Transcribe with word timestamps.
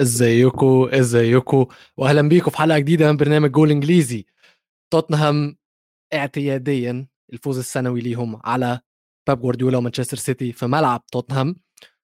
ازيكم 0.00 0.88
ازيكم 0.92 1.66
واهلا 1.96 2.28
بيكم 2.28 2.50
في 2.50 2.56
حلقة 2.56 2.78
جديدة 2.78 3.10
من 3.12 3.16
برنامج 3.16 3.50
جول 3.50 3.70
إنجليزي. 3.70 4.26
توتنهام 4.92 5.56
اعتياديا 6.14 7.06
الفوز 7.32 7.58
السنوي 7.58 8.00
ليهم 8.00 8.40
على 8.44 8.80
باب 9.28 9.40
جوارديولا 9.40 9.78
ومانشستر 9.78 10.16
سيتي 10.16 10.52
في 10.52 10.66
ملعب 10.66 11.06
توتنهام. 11.06 11.56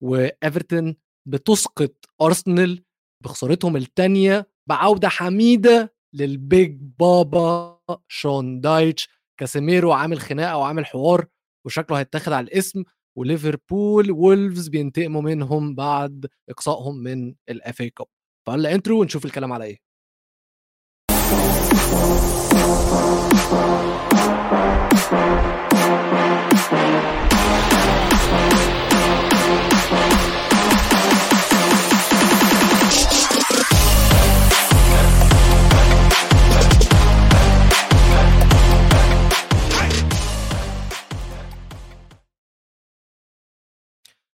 وإيفرتون 0.02 0.96
بتسقط 1.28 1.94
أرسنال 2.22 2.84
بخسارتهم 3.24 3.76
الثانية 3.76 4.48
بعودة 4.68 5.08
حميدة 5.08 5.94
لل 6.14 6.40
big 6.40 6.78
papa 6.98 7.80
شون 8.08 8.60
دايتش. 8.60 9.08
كاسيميرو 9.40 9.92
عامل 9.92 10.20
خناقة 10.20 10.56
وعامل 10.56 10.86
حوار 10.86 11.26
وشكله 11.66 11.98
هيتاخد 11.98 12.32
على 12.32 12.44
الاسم. 12.44 12.84
وليفربول 13.16 14.10
وولفز 14.10 14.68
بينتقموا 14.68 15.22
منهم 15.22 15.74
بعد 15.74 16.26
إقصائهم 16.50 16.96
من 16.96 17.34
ال 17.48 17.80
FA 17.80 17.90
Cup 17.90 18.06
فهلا 18.46 18.74
intro 18.74 19.00
ونشوف 19.00 19.24
الكلام 19.24 19.52
على 19.52 19.64
إيه. 19.64 19.78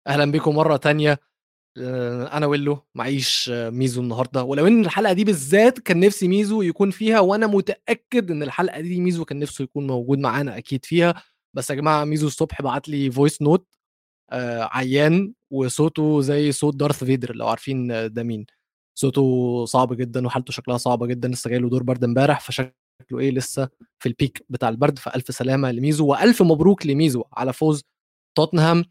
أهلا 0.07 0.31
بكم 0.31 0.55
مرة 0.55 0.77
تانية. 0.77 1.19
آه، 1.77 2.37
أنا 2.37 2.45
ويلو 2.45 2.79
معيش 2.95 3.49
آه، 3.53 3.69
ميزو 3.69 4.01
النهارده. 4.01 4.43
ولو 4.43 4.67
إن 4.67 4.85
الحلقة 4.85 5.13
دي 5.13 5.23
بالذات 5.23 5.79
كان 5.79 5.99
نفسي 5.99 6.27
ميزو 6.27 6.61
يكون 6.61 6.91
فيها 6.91 7.19
وأنا 7.19 7.47
متأكد 7.47 8.31
إن 8.31 8.43
الحلقة 8.43 8.81
دي 8.81 9.01
ميزو 9.01 9.25
كان 9.25 9.39
نفسه 9.39 9.63
يكون 9.63 9.87
موجود 9.87 10.19
معانا 10.19 10.57
أكيد 10.57 10.85
فيها. 10.85 11.23
بس 11.55 11.69
يا 11.69 11.75
جماعة 11.75 12.05
ميزو 12.05 12.27
الصبح 12.27 12.61
بعت 12.61 12.89
لي 12.89 13.11
voice 13.11 13.41
note 13.41 13.67
آه، 14.31 14.69
عيان 14.71 15.33
وصوته 15.51 16.21
زي 16.21 16.51
صوت 16.51 16.75
دارث 16.75 17.03
فيدر 17.03 17.35
لو 17.35 17.47
عارفين 17.47 17.87
ده 18.13 18.23
مين. 18.23 18.45
صوته 18.99 19.65
صعب 19.65 19.93
جدا 19.93 20.25
وحالته 20.27 20.51
شكلها 20.53 20.77
صعبه 20.77 21.07
جدا. 21.07 21.27
لسه 21.29 21.49
جاي 21.49 21.59
له 21.59 21.69
دور 21.69 21.83
برد 21.83 22.03
امبارح 22.03 22.39
فشكله 22.41 22.71
إيه 23.19 23.31
لسه 23.31 23.69
في 23.99 24.09
ال 24.09 24.17
peak 24.17 24.45
بتاع 24.49 24.69
البرد. 24.69 24.99
فألف 24.99 25.35
سلامة 25.35 25.71
لميزو 25.71 26.07
وألف 26.07 26.41
مبروك 26.41 26.85
لميزو 26.87 27.23
على 27.33 27.53
فوز 27.53 27.83
توتنهام. 28.37 28.85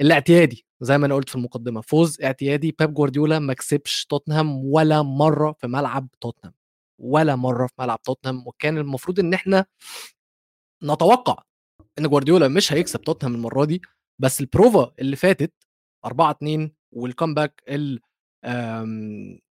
الاعتيادي 0.00 0.66
زي 0.80 0.98
ما 0.98 1.06
أنا 1.06 1.14
قلت 1.14 1.28
في 1.28 1.34
المقدمة 1.36 1.80
فوز 1.80 2.20
اعتيادي 2.22 2.76
بيب 2.78 2.94
جوارديولا 2.94 3.38
ما 3.38 3.52
كسبش 3.54 4.04
توتنهام 4.04 4.64
ولا 4.64 5.02
مرة 5.02 5.52
في 5.52 5.66
ملعب 5.66 6.08
توتنهام 6.20 6.54
ولا 7.00 7.36
مرة 7.36 7.66
في 7.66 7.72
ملعب 7.78 8.02
توتنهام 8.02 8.46
وكان 8.46 8.78
المفروض 8.78 9.20
إن 9.20 9.34
إحنا 9.34 9.66
نتوقع 10.82 11.42
إن 11.98 12.08
جوارديولا 12.08 12.48
مش 12.48 12.72
هيكسب 12.72 13.00
توتنهام 13.00 13.34
المرة 13.34 13.64
دي 13.64 13.82
بس 14.18 14.40
البروفا 14.40 14.92
اللي 14.98 15.16
فاتت 15.16 15.52
4 16.04 16.30
2 16.30 16.70
وال 16.92 17.06
comeback 17.06 17.62
اللي 17.68 18.00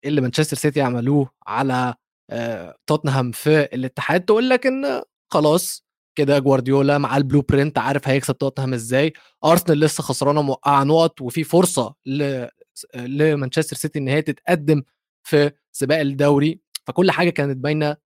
اللي 0.05 0.21
مانشستر 0.21 0.57
سيتي 0.57 0.81
عملوه 0.83 1.31
على 1.47 1.95
آه، 2.31 2.77
توتنهام 2.87 3.31
في 3.31 3.63
الاتحاد 3.63 4.25
تقول 4.25 4.49
لك 4.51 4.67
إن 4.67 5.03
خلاص 5.33 5.85
كده 6.15 6.39
جوارديولا 6.39 6.99
مع 6.99 7.17
البلو 7.17 7.43
برنت 7.43 7.79
عارف 7.79 8.09
هيكسب 8.09 8.39
توتنهام 8.39 8.75
إزاي. 8.75 9.13
أرسنال 9.45 9.81
لسه 9.81 10.03
خسرانة 10.03 10.43
موقعة 10.43 10.85
نقط 10.85 11.21
وفي 11.21 11.45
فرصة 11.45 11.95
ل 12.07 12.47
لمانشستر 12.97 13.77
سيتي 13.77 13.99
إن 13.99 14.09
هي 14.09 14.23
تتقدم 14.23 14.83
في 15.27 15.51
سباق 15.73 15.99
الدوري. 16.01 16.61
فكل 16.87 17.11
حاجة 17.11 17.31
كانت 17.31 17.57
باينة 17.57 17.97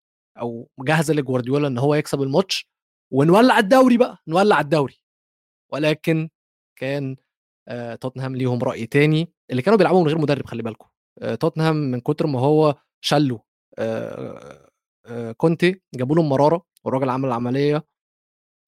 أو 0.41 0.69
جاهزة 0.79 1.13
لجوارديولا 1.13 1.67
إن 1.67 1.77
هو 1.77 1.95
يكسب 1.95 2.21
الماتش. 2.21 2.69
ونولع 3.13 3.59
الدوري 3.59 3.97
بقى 3.97 4.17
نولع 4.27 4.59
الدوري. 4.61 4.99
ولكن 5.73 6.29
كان 6.79 7.15
آه، 7.67 7.95
توتنهام 7.95 8.35
ليهم 8.35 8.59
رأي 8.63 8.85
تاني 8.85 9.31
اللي 9.51 9.61
كانوا 9.61 9.77
بيلعبوا 9.77 10.01
من 10.01 10.07
غير 10.07 10.17
مدرب 10.17 10.45
خلي 10.45 10.63
بالكم 10.63 10.87
آه، 11.21 11.35
توتنهام 11.35 11.75
من 11.75 11.99
كتر 12.01 12.27
ما 12.27 12.39
هو 12.39 12.75
شالوا 13.01 13.39
آه، 13.79 15.31
كونتي 15.37 15.81
جابوا 15.95 16.15
له 16.15 16.23
مرارة 16.23 16.65
والراجل 16.83 17.09
عمل 17.09 17.31
عملية 17.31 17.85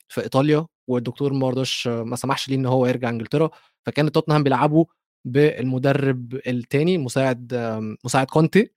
في 0.10 0.22
إيطاليا 0.22 0.68
والدكتور 0.90 1.34
ما 1.34 1.50
رضاش 1.50 1.88
ما 1.88 2.16
سمحش 2.16 2.50
ليه 2.50 2.56
إن 2.56 2.66
هو 2.66 2.86
يرجع 2.86 3.10
إنجلترا. 3.10 3.50
فكان 3.86 4.12
توتنهام 4.12 4.44
بيلعبوا 4.44 4.86
بالمدرب 5.26 6.34
الثاني 6.48 6.98
مساعد 6.98 7.54
مساعد 8.06 8.28
كونتي 8.28 8.72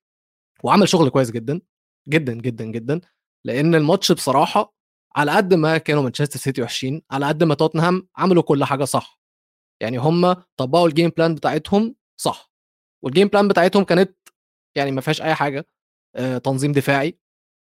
وعمل 0.65 0.89
شغل 0.89 1.09
كويس 1.11 1.31
جدا 1.31 1.61
جدا 2.09 2.33
جدا 2.35 2.65
جدا. 2.65 3.01
لأن 3.45 3.75
الماتش 3.75 4.13
بصراحة 4.13 4.75
على 5.17 5.33
قد 5.33 5.55
ما 5.55 5.79
كانوا 5.79 6.03
مانشستر 6.03 6.39
سيتي 6.39 6.63
وحشين 6.63 7.03
على 7.11 7.27
قد 7.27 7.45
ما 7.45 7.55
توتنهام 7.55 8.09
عملوا 8.17 8.43
كل 8.43 8.65
حاجة 8.65 8.85
صح. 8.85 9.21
يعني 9.83 9.99
هم 9.99 10.33
طبقوا 10.57 10.89
ال 10.89 10.93
game 10.93 11.11
plan 11.11 11.35
بتاعتهم 11.35 11.95
صح. 12.21 12.53
وال 13.05 13.13
game 13.13 13.29
plan 13.29 13.49
بتاعتهم 13.49 13.85
كانت 13.85 14.17
يعني 14.77 14.91
ما 14.91 15.01
فيهاش 15.01 15.23
أي 15.23 15.35
حاجة 15.35 15.67
آه، 16.17 16.39
تنظيم 16.39 16.73
دفاعي 16.73 17.19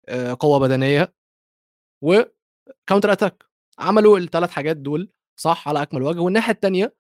آه، 0.10 0.38
قوة 0.40 0.60
بدنية 0.60 1.14
و 2.68 2.73
counter 2.73 3.12
attack 3.12 3.44
عملوا 3.80 4.18
الثلاث 4.20 4.52
حاجات 4.52 4.78
دول 4.78 5.10
صح 5.40 5.68
على 5.68 5.82
أكمل 5.82 6.02
وجه 6.04 6.20
والناحية 6.20 6.54
الثانية 6.54 6.96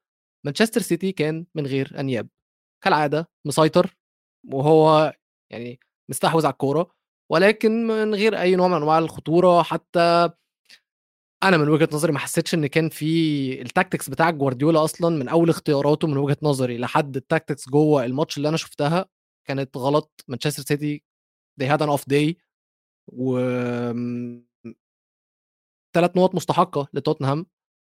مانشستر 0.45 0.81
سيتي 0.81 1.11
كان 1.11 1.45
من 1.55 1.65
غير 1.67 1.99
أنياب. 1.99 2.29
كالعادة 2.83 3.29
مسيطر 3.45 3.95
وهو 4.53 5.13
يعني 5.51 5.79
مستحوذ 6.09 6.45
على 6.45 6.53
الكورة 6.53 6.91
ولكن 7.31 7.87
من 7.87 8.15
غير 8.15 8.39
أي 8.41 8.55
نوع 8.55 8.67
من 8.67 8.73
أنواع 8.75 8.97
الخطورة 8.99 9.63
حتى 9.63 10.29
أنا 11.43 11.57
من 11.57 11.69
وجهة 11.69 11.89
نظري 11.93 12.11
ما 12.11 12.19
حسيتش 12.19 12.53
إن 12.53 12.67
كان 12.67 12.89
في 12.89 13.61
ال 13.61 13.67
tactics 13.67 14.09
بتاع 14.09 14.29
جوارديولا 14.29 14.83
أصلا 14.83 15.17
من 15.17 15.29
أول 15.29 15.49
اختياراته 15.49 16.07
من 16.07 16.17
وجهة 16.17 16.37
نظري 16.43 16.77
لحد 16.77 17.15
ال 17.15 17.22
tactics 17.22 17.69
جوه 17.69 18.05
الماتش 18.05 18.37
اللي 18.37 18.49
أنا 18.49 18.57
شفتها 18.57 19.05
كانت 19.47 19.77
غلط. 19.77 20.25
مانشستر 20.27 20.63
سيتي 20.63 21.03
they 21.61 21.65
had 21.65 21.79
an 21.81 21.89
off 21.97 22.03
day 22.13 22.33
و 23.07 23.39
ثلاث 25.93 26.17
نقط 26.17 26.35
مستحقة 26.35 26.87
لتوتنهام 26.93 27.45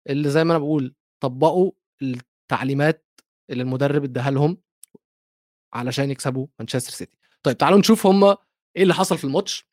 اللي 0.09 0.29
زي 0.29 0.43
ما 0.43 0.51
أنا 0.51 0.59
بقول 0.59 0.95
طبقوا 1.19 1.71
التعليمات 2.01 3.07
اللي 3.49 3.63
المدرب 3.63 4.03
اداها 4.03 4.31
لهم 4.31 4.57
علشان 5.73 6.11
يكسبوا 6.11 6.47
مانشستر 6.59 6.91
سيتي. 6.91 7.17
طيب 7.43 7.57
تعالوا 7.57 7.79
نشوف 7.79 8.05
هم 8.05 8.23
إيه 8.23 8.83
اللي 8.83 8.93
حصل 8.93 9.17
في 9.17 9.23
الماتش. 9.23 9.67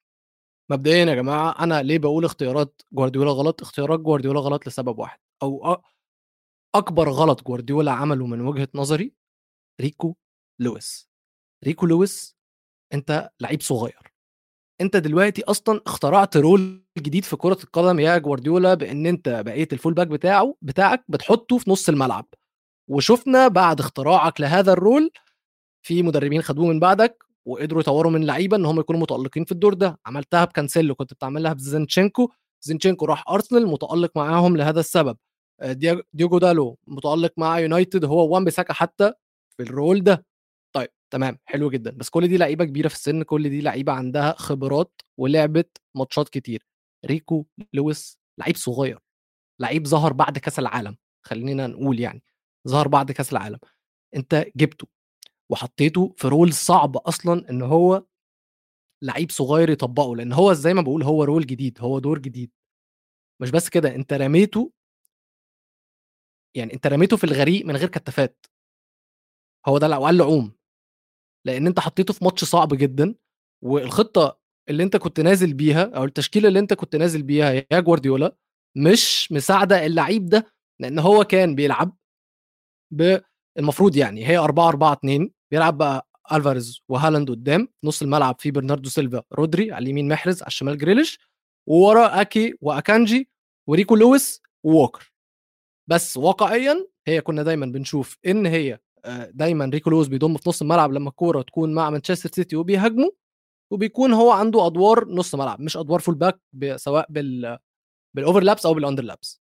مبدئيا 0.71 1.05
يا 1.05 1.15
جماعة 1.15 1.65
أنا 1.65 1.83
ليه 1.83 1.99
بقول 1.99 2.25
اختيارات 2.25 2.83
جوارديولا 2.93 3.31
غلط؟ 3.31 3.63
اختيارات 3.63 4.01
جوارديولا 4.01 4.41
غلط 4.41 4.67
لسبب 4.67 4.99
واحد 4.99 5.19
أو 5.43 5.83
أكبر 6.75 7.09
غلط 7.09 7.43
جوارديولا 7.43 7.93
عمله 7.93 8.27
من 8.27 8.41
وجهة 8.41 8.69
نظري 8.75 9.15
ريكو 9.81 10.17
لويس. 10.61 11.09
ريكو 11.65 11.87
لويس 11.87 12.37
أنت 12.95 13.31
لعيب 13.41 13.61
صغير. 13.61 14.14
انت 14.81 14.97
دلوقتي 14.97 15.43
أصلا 15.43 15.81
اخترعت 15.87 16.37
role 16.37 16.85
جديد 16.99 17.25
في 17.25 17.37
كرة 17.37 17.59
القدم 17.65 18.01
يا 18.01 18.19
جوارديولا 18.19 18.75
بان 18.75 19.07
انت 19.07 19.29
بقيت 19.29 19.73
ال 19.73 19.95
full-back 19.95 20.07
بتاعه 20.07 20.55
بتاعك 20.63 21.05
بتحطه 21.09 21.59
في 21.59 21.71
نص 21.71 21.89
الملعب. 21.89 22.27
وشفنا 22.89 23.49
بعد 23.49 23.81
اختراعك 23.81 24.41
لهذا 24.41 24.73
ال 24.73 24.80
role 24.80 25.11
في 25.83 26.03
مدربين 26.03 26.43
خدوه 26.43 26.67
من 26.67 26.81
بعدك 26.81 27.25
وقدروا 27.47 27.81
يطوروا 27.81 28.13
من 28.13 28.25
لعيبة 28.27 28.57
إن 28.57 28.67
هم 28.67 28.81
يكونوا 28.81 29.01
متألقين 29.01 29.45
في 29.45 29.53
الدور 29.53 29.75
ده. 29.75 29.99
عملتها 30.07 30.45
بكانسيلو 30.45 30.95
كنت 30.95 31.15
بتعملها 31.15 31.53
بزينشينكو. 31.53 32.31
زينشينكو 32.63 33.07
راح 33.07 33.25
أرسنال 33.31 33.67
متألق 33.67 34.13
معاهم 34.17 34.57
لهذا 34.57 34.81
السبب. 34.81 35.17
آه، 35.61 35.73
ديوجو 36.15 36.39
دالو 36.39 36.79
متألق 36.87 37.33
مع 37.37 37.59
يونايتد 37.61 38.05
هو 38.05 38.35
وان 38.35 38.45
بيساكا 38.45 38.73
حتى 38.75 39.13
في 39.57 39.63
ال 39.63 39.71
role 39.71 40.05
ده. 40.05 40.27
تمام 41.13 41.39
حلو 41.45 41.71
جدا. 41.71 41.91
بس 41.91 42.09
كل 42.11 42.29
دي 42.29 42.37
لعيبة 42.37 42.65
كبيرة 42.65 42.89
في 42.89 42.95
السن 42.95 43.23
كل 43.23 43.49
دي 43.51 43.61
لعيبة 43.61 43.93
عندها 43.93 44.35
خبرات 44.39 45.01
ولعبت 45.19 45.79
ماتشات 45.97 46.29
كتير. 46.29 46.67
ريكو 47.07 47.47
لويس 47.73 48.19
لعيب 48.39 48.57
صغير 48.57 48.99
لعيب 49.61 49.87
ظهر 49.87 50.13
بعد 50.13 50.39
كأس 50.39 50.59
العالم 50.59 50.97
خلينا 51.27 51.67
نقول 51.67 52.01
يعني 52.01 52.23
ظهر 52.69 52.89
بعد 52.89 53.13
كأس 53.13 53.33
العالم. 53.33 53.59
أنت 54.17 54.47
جبته 54.57 54.87
وحطيته 55.53 56.15
في 56.19 56.29
role 56.29 56.53
صعب 56.53 56.97
أصلا 56.97 57.51
إن 57.51 57.63
هو 57.63 58.05
لعيب 59.03 59.31
صغير 59.31 59.71
يطبقه 59.71 60.17
لأن 60.17 60.33
هو 60.33 60.53
زي 60.53 60.75
ما 60.75 60.83
بقول 60.83 61.03
هو 61.03 61.25
role 61.25 61.47
جديد 61.47 61.79
هو 61.81 61.99
دور 61.99 62.19
جديد. 62.19 62.51
مش 63.43 63.51
بس 63.51 63.69
كده 63.69 63.95
أنت 63.95 64.13
رميته 64.13 64.73
يعني 66.57 66.75
أنت 66.75 66.87
رميته 66.87 67.17
في 67.17 67.25
الغريق 67.25 67.67
من 67.67 67.77
غير 67.77 67.89
كتافات. 67.89 68.47
هو 69.69 69.79
ده 69.79 69.89
لو 69.89 70.05
قال 70.05 70.17
له 70.19 70.25
عوم 70.25 70.53
لأن 71.47 71.67
أنت 71.67 71.81
حطيته 71.81 72.15
في 72.15 72.25
ماتش 72.25 72.45
صعب 72.45 72.69
جدا 72.75 73.15
والخطة 73.65 74.39
اللي 74.71 74.83
أنت 74.83 74.97
كنت 74.97 75.21
نازل 75.21 75.55
بيها 75.55 75.83
أو 75.97 76.05
التشكيلة 76.05 76.49
اللي 76.49 76.59
أنت 76.59 76.75
كنت 76.75 76.97
نازل 76.97 77.23
بيها 77.23 77.53
يا 77.73 77.81
جوارديولا 77.81 78.37
مش 78.77 79.33
مساعدة 79.33 79.87
اللعيب 79.87 80.27
ده 80.27 80.47
لأن 80.81 80.99
هو 80.99 81.25
كان 81.25 81.55
بيلعب 81.55 81.97
المفروض 83.59 83.97
يعني 83.97 84.27
هي 84.27 84.39
4 84.39 84.69
4 84.69 84.93
2 84.93 85.31
بيلعب 85.51 85.79
بقى 85.79 86.09
ألفاريز 86.33 86.81
وهالاند 86.89 87.31
قدام 87.31 87.69
نص 87.85 88.03
الملعب 88.03 88.37
في 88.41 88.51
برناردو 88.51 88.89
سيلفا 88.89 89.23
رودري 89.33 89.73
على 89.73 89.83
اليمين 89.83 90.09
محرز 90.09 90.43
على 90.43 90.47
الشمال 90.49 90.79
جريليش 90.79 91.19
وورا 91.69 92.21
أكي 92.21 92.55
وأكانجي 92.61 93.31
وريكو 93.69 93.97
لويس 93.97 94.43
ووكر. 94.65 95.13
بس 95.91 96.17
واقعيا 96.17 96.89
هي 97.09 97.21
كنا 97.21 97.43
دايما 97.43 97.67
بنشوف 97.67 98.19
إن 98.27 98.47
هي 98.47 98.79
دايما 99.31 99.65
ريكو 99.65 99.91
لويس 99.91 100.09
بيضم 100.09 100.37
في 100.37 100.49
نص 100.49 100.63
الملعب 100.63 100.93
لما 100.93 101.09
الكورة 101.11 101.43
تكون 101.43 101.75
مع 101.75 101.91
مانشستر 101.91 102.31
سيتي 102.33 102.57
وبيهاجموا 102.57 103.11
وبيكون 103.73 104.13
هو 104.13 104.31
عنده 104.31 104.67
أدوار 104.67 105.09
نص 105.09 105.35
ملعب 105.35 105.61
مش 105.61 105.77
أدوار 105.77 106.01
full 106.01 106.15
back 106.15 106.41
سواء 106.77 107.07
بال 107.11 107.59
بال 108.15 108.25
overlaps 108.25 108.67
أو 108.67 108.75
بال 108.75 108.87
underlaps 108.87 109.43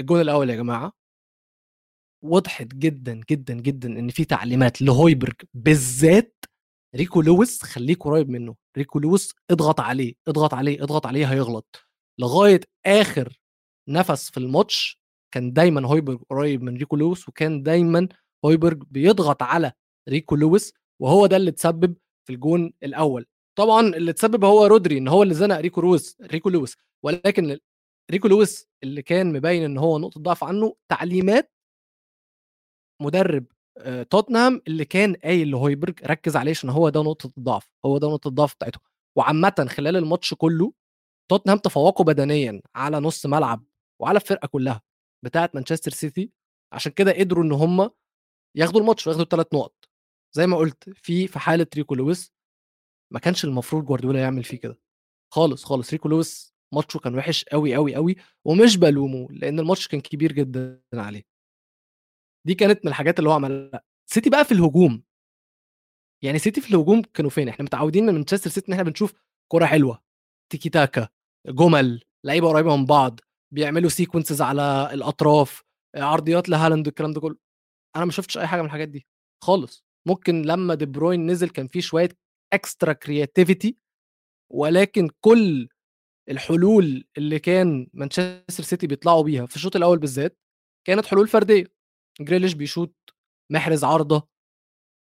الجون 0.00 0.20
الأول 0.20 0.50
يا 0.50 0.56
جماعة 0.56 0.92
وضحت 2.24 2.66
جدا 2.66 3.20
جدا 3.30 3.54
جدا 3.54 3.88
إن 3.98 4.08
في 4.08 4.24
تعليمات 4.24 4.82
لهويبرج 4.82 5.34
بالذات 5.54 6.44
ريكو 6.96 7.22
لويس 7.22 7.62
خليك 7.62 8.02
قريب 8.04 8.28
منه. 8.28 8.56
ريكو 8.78 8.98
لويس 8.98 9.34
اضغط 9.50 9.80
عليه 9.80 10.14
اضغط 10.28 10.54
عليه 10.54 10.82
اضغط 10.82 11.06
عليه 11.06 11.32
هيغلط. 11.32 11.86
لغاية 12.18 12.60
آخر 12.86 13.38
نفس 13.88 14.30
في 14.30 14.36
الماتش 14.36 15.00
كان 15.34 15.52
دايما 15.52 15.86
هويبرج 15.88 16.18
قريب 16.30 16.62
من 16.62 16.76
ريكو 16.76 16.96
لويس 16.96 17.28
وكان 17.28 17.62
دايما 17.62 18.08
هويبرج 18.46 18.82
بيضغط 18.90 19.42
على 19.42 19.72
ريكو 20.08 20.36
لويس 20.36 20.72
وهو 21.02 21.26
ده 21.26 21.36
اللي 21.36 21.50
تسبب 21.52 21.96
في 22.26 22.32
الجون 22.32 22.72
الأول. 22.82 23.26
طبعا 23.58 23.80
اللي 23.80 24.12
تسبب 24.12 24.44
هو 24.44 24.66
رودري 24.66 24.98
إن 24.98 25.08
هو 25.08 25.22
اللي 25.22 25.34
زنق 25.34 25.56
ريكو 25.60 25.80
لويس 25.80 26.16
ريكو 26.22 26.48
لويس. 26.50 26.76
ولكن 27.04 27.58
ريكو 28.10 28.28
لويس 28.28 28.68
اللي 28.82 29.02
كان 29.02 29.32
مبين 29.32 29.62
إن 29.64 29.78
هو 29.78 29.98
نقطة 29.98 30.20
ضعف 30.20 30.44
عنه 30.44 30.76
تعليمات 30.88 31.52
مدرب 33.02 33.46
توتنهام 34.10 34.62
اللي 34.68 34.84
كان 34.84 35.14
قايل 35.14 35.50
لهويبرج 35.50 36.04
ركز 36.04 36.36
عليه 36.36 36.50
عشان 36.50 36.70
هو 36.70 36.88
ده 36.88 37.00
نقطة 37.02 37.30
الضعف 37.38 37.70
هو 37.86 37.98
ده 37.98 38.08
نقطة 38.08 38.28
الضعف 38.28 38.54
بتاعته 38.54 38.80
وعامة 39.18 39.66
خلال 39.68 39.96
الماتش 39.96 40.34
كله 40.34 40.72
توتنهام 41.30 41.58
تفوقوا 41.58 42.06
بدنيا 42.06 42.62
على 42.74 43.00
نص 43.00 43.26
ملعب 43.26 43.64
وعلى 44.02 44.16
الفرقة 44.16 44.46
كلها 44.46 44.82
بتاعة 45.24 45.50
مانشستر 45.54 45.90
سيتي. 45.90 46.30
عشان 46.72 46.92
كده 46.92 47.12
قدروا 47.12 47.44
إن 47.44 47.52
هم 47.52 47.90
ياخدوا 48.56 48.80
الماتش 48.80 49.06
وياخدوا 49.06 49.24
الثلاث 49.24 49.46
نقط. 49.54 49.74
زي 50.36 50.46
ما 50.46 50.56
قلت 50.56 50.90
في 50.90 51.28
في 51.28 51.38
حالة 51.38 51.66
ريكو 51.76 51.94
لويس 51.94 52.32
ما 53.12 53.18
كانش 53.20 53.44
المفروض 53.44 53.84
جوارديولا 53.84 54.20
يعمل 54.20 54.44
فيه 54.44 54.58
كده. 54.58 54.78
خالص 55.34 55.64
خالص. 55.64 55.92
ريكو 55.92 56.08
لويس 56.08 56.54
ماتشه 56.74 56.98
كان 56.98 57.14
وحش 57.14 57.44
قوي 57.44 57.74
قوي 57.74 57.94
قوي 57.94 58.16
ومش 58.44 58.76
بلومه 58.76 59.28
لأن 59.30 59.60
الماتش 59.60 59.88
كان 59.88 60.00
كبير 60.00 60.32
جدا 60.32 60.82
عليه. 60.94 61.22
دي 62.46 62.54
كانت 62.54 62.84
من 62.84 62.88
الحاجات 62.90 63.18
اللي 63.18 63.30
هو 63.30 63.34
عملها. 63.34 63.82
سيتي 64.10 64.30
بقى 64.30 64.44
في 64.44 64.52
الهجوم. 64.52 65.02
يعني 66.24 66.38
سيتي 66.38 66.60
في 66.60 66.70
الهجوم 66.70 67.02
كانوا 67.02 67.30
فين؟ 67.30 67.48
إحنا 67.48 67.64
متعودين 67.64 68.06
من 68.06 68.14
مانشستر 68.14 68.50
سيتي 68.50 68.68
إن 68.68 68.72
إحنا 68.72 68.84
بنشوف 68.84 69.12
كرة 69.52 69.66
حلوة 69.66 70.02
تيكي 70.52 70.68
تاكا 70.68 71.08
جمل 71.46 72.02
لعيبة 72.24 72.48
قريبة 72.48 72.76
من 72.76 72.84
بعض 72.86 73.20
بيعملوا 73.54 73.90
sequences 73.90 74.42
على 74.42 74.90
الأطراف 74.92 75.62
عرضيات 75.96 76.48
لهالاند 76.48 76.86
الكلام 76.88 77.12
ده 77.12 77.20
كله. 77.20 77.45
أنا 77.96 78.04
ما 78.04 78.10
شفتش 78.12 78.38
أي 78.38 78.46
حاجة 78.46 78.60
من 78.60 78.66
الحاجات 78.66 78.88
دي 78.88 79.06
خالص. 79.44 79.84
ممكن 80.08 80.42
لما 80.42 80.74
دي 80.74 80.86
بروين 80.86 81.26
نزل 81.30 81.48
كان 81.50 81.66
في 81.68 81.80
شوية 81.80 82.08
extra 82.52 82.92
creativity 82.92 83.76
ولكن 84.52 85.10
كل 85.20 85.68
الحلول 86.30 87.04
اللي 87.18 87.38
كان 87.38 87.88
مانشستر 87.94 88.62
سيتي 88.64 88.86
بيطلعوا 88.86 89.22
بيها 89.22 89.46
في 89.46 89.56
الشوط 89.56 89.76
الأول 89.76 89.98
بالذات 89.98 90.38
كانت 90.86 91.06
حلول 91.06 91.28
فردية. 91.28 91.64
جريليش 92.20 92.54
بيشوط 92.54 92.94
محرز 93.52 93.84
عارضة 93.84 94.28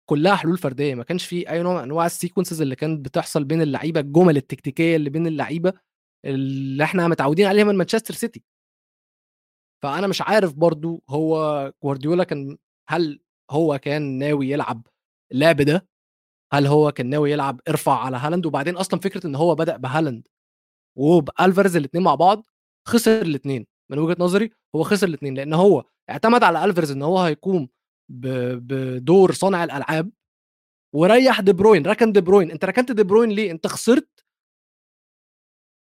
كلها 0.09 0.35
حلول 0.35 0.57
فردية. 0.57 0.95
ما 0.95 1.03
كانش 1.03 1.25
في 1.25 1.49
أي 1.49 1.63
نوع 1.63 1.73
من 1.75 1.83
أنواع 1.83 2.05
ال 2.05 2.11
sequences 2.11 2.61
اللي 2.61 2.75
كانت 2.75 3.05
بتحصل 3.05 3.43
بين 3.43 3.61
اللعيبة 3.61 3.99
الجمل 3.99 4.37
التكتيكية 4.37 4.95
اللي 4.95 5.09
بين 5.09 5.27
اللعيبة 5.27 5.73
اللي 6.25 6.83
إحنا 6.83 7.07
متعودين 7.07 7.45
عليها 7.47 7.63
من 7.63 7.75
مانشستر 7.75 8.13
سيتي. 8.13 8.43
فأنا 9.83 10.07
مش 10.07 10.21
عارف 10.21 10.53
برضو 10.53 11.03
هو 11.09 11.73
جوارديولا 11.83 12.23
كان 12.23 12.57
هل 12.89 13.19
هو 13.51 13.77
كان 13.77 14.01
ناوي 14.18 14.50
يلعب 14.50 14.88
اللعب 15.31 15.62
ده؟ 15.62 15.88
هل 16.53 16.68
هو 16.68 16.91
كان 16.91 17.09
ناوي 17.09 17.31
يلعب؟ 17.31 17.62
ارفع 17.69 18.00
على 18.00 18.18
هالاند. 18.18 18.45
وبعدين 18.45 18.77
أصلا 18.77 19.00
فكرة 19.00 19.27
إن 19.27 19.35
هو 19.35 19.56
بدأ 19.56 19.77
بهالاند 19.77 20.27
وبألفاريز 20.97 21.75
الاثنين 21.75 22.03
مع 22.03 22.15
بعض 22.15 22.45
خسر 22.88 23.21
الاثنين 23.21 23.65
من 23.91 24.00
وجهة 24.00 24.15
نظري 24.19 24.51
هو 24.75 24.83
خسر 24.83 25.07
الاثنين 25.07 25.33
لأن 25.35 25.53
هو 25.53 25.85
اعتمد 26.09 26.44
على 26.44 26.65
ألفاريز 26.65 26.91
إن 26.91 27.01
هو 27.01 27.19
هيقوم 27.19 27.69
بدور 28.09 29.31
صانع 29.31 29.63
الألعاب 29.63 30.12
وريح 30.95 31.41
دي 31.41 31.53
بروين 31.53 31.86
ركن 31.88 32.12
دي 32.12 32.21
بروين. 32.21 32.51
أنت 32.51 32.65
ركنت 32.65 32.91
دي 32.91 33.03
بروين 33.03 33.29
ليه؟ 33.29 33.51
أنت 33.51 33.68
خسرت 33.68 34.25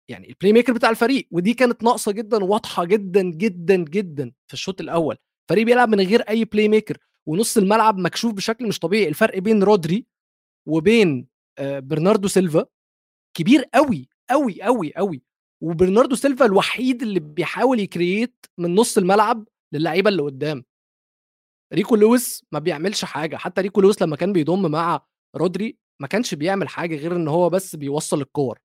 يعني 0.09 0.29
ال 0.29 0.53
playmaker 0.53 0.73
بتاع 0.73 0.89
الفريق 0.89 1.27
ودي 1.31 1.53
كانت 1.53 1.83
ناقصة 1.83 2.11
جدا 2.11 2.43
واضحة 2.43 2.85
جدا 2.85 3.21
جدا 3.23 3.75
جدا 3.75 4.31
في 4.47 4.53
الشوط 4.53 4.81
الأول. 4.81 5.17
فريق 5.49 5.65
بيلعب 5.65 5.89
من 5.89 6.01
غير 6.01 6.21
أي 6.21 6.45
playmaker 6.45 6.97
ونص 7.27 7.57
الملعب 7.57 7.97
مكشوف 7.97 8.33
بشكل 8.33 8.67
مش 8.67 8.79
طبيعي. 8.79 9.07
الفرق 9.07 9.37
بين 9.37 9.63
رودري 9.63 10.05
وبين 10.67 11.27
آه، 11.57 11.79
برناردو 11.79 12.27
سيلفا 12.27 12.65
كبير 13.37 13.63
قوي 13.73 14.09
قوي 14.29 14.61
قوي 14.61 14.93
قوي 14.97 15.21
وبرناردو 15.63 16.15
سيلفا 16.15 16.45
الوحيد 16.45 17.01
اللي 17.01 17.19
بيحاول 17.19 17.79
ي 17.79 17.88
create 17.88 18.45
من 18.57 18.75
نص 18.75 18.97
الملعب 18.97 19.47
للعيبة 19.73 20.09
اللي 20.09 20.21
قدام. 20.21 20.63
ريكو 21.73 21.95
لويس 21.95 22.45
ما 22.51 22.59
بيعملش 22.59 23.05
حاجة. 23.05 23.35
حتى 23.37 23.61
ريكو 23.61 23.81
لويس 23.81 24.01
لما 24.01 24.15
كان 24.15 24.33
بيضم 24.33 24.71
مع 24.71 25.05
رودري 25.35 25.77
ما 26.01 26.07
كانش 26.07 26.35
بيعمل 26.35 26.69
حاجة 26.69 26.95
غير 26.95 27.15
إن 27.15 27.27
هو 27.27 27.49
بس 27.49 27.75
بيوصل 27.75 28.21
الكور 28.21 28.59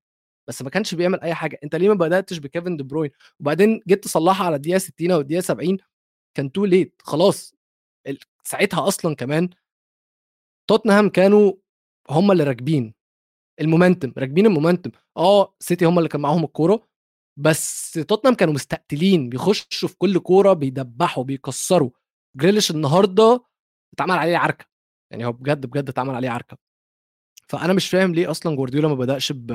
بس 0.49 0.63
ما 0.63 0.71
كانش 0.71 0.95
بيعمل 0.95 1.21
أي 1.21 1.35
حاجة. 1.35 1.59
أنت 1.65 1.77
ليه 1.77 1.89
ما 1.89 1.95
بدأتش 1.95 2.39
بكيفن 2.39 2.77
دي 2.77 2.83
بروين؟ 2.83 3.11
وبعدين 3.41 3.81
جيت 3.89 4.05
تصلحها 4.05 4.47
على 4.47 4.57
الدقيقة 4.57 4.79
60 4.79 5.11
أو 5.11 5.21
الدقيقة 5.21 5.41
70 5.41 5.79
كان 6.35 6.53
too 6.53 6.65
late 6.65 7.03
خلاص. 7.05 7.55
ساعتها 8.45 8.89
أصلا 8.89 9.15
كمان 9.15 9.51
توتنهام 10.71 11.09
كانوا 11.09 11.53
هم 12.11 12.33
اللي 12.33 12.45
راكبين 12.45 12.95
ال 13.61 13.66
momentum 13.66 14.13
راكبين 14.19 14.47
ال 14.47 14.51
momentum. 14.51 14.91
آه 15.17 15.55
سيتي 15.61 15.85
هم 15.85 15.99
اللي 15.99 16.09
كان 16.09 16.21
معاهم 16.21 16.45
الكورة 16.45 16.89
بس 17.37 17.93
توتنهام 17.93 18.35
كانوا 18.37 18.55
مستقتلين 18.55 19.29
بيخشوا 19.29 19.89
في 19.89 19.97
كل 19.99 20.19
كورة 20.19 20.53
بيدبحوا 20.53 21.25
بيكسروا. 21.25 21.91
جريليش 22.37 22.71
النهارده 22.71 23.45
اتعمل 23.95 24.15
عليه 24.19 24.37
عركة 24.39 24.67
يعني 25.11 25.27
هو 25.27 25.33
بجد 25.33 25.67
بجد 25.67 25.89
اتعمل 25.89 26.15
عليه 26.15 26.31
عركة. 26.31 26.59
فأنا 27.49 27.73
مش 27.73 27.89
فاهم 27.89 28.15
ليه 28.15 28.31
أصلا 28.31 28.57
جوارديولا 28.57 28.89
ما 28.89 28.95
بدأش 28.95 29.33
ب 29.33 29.53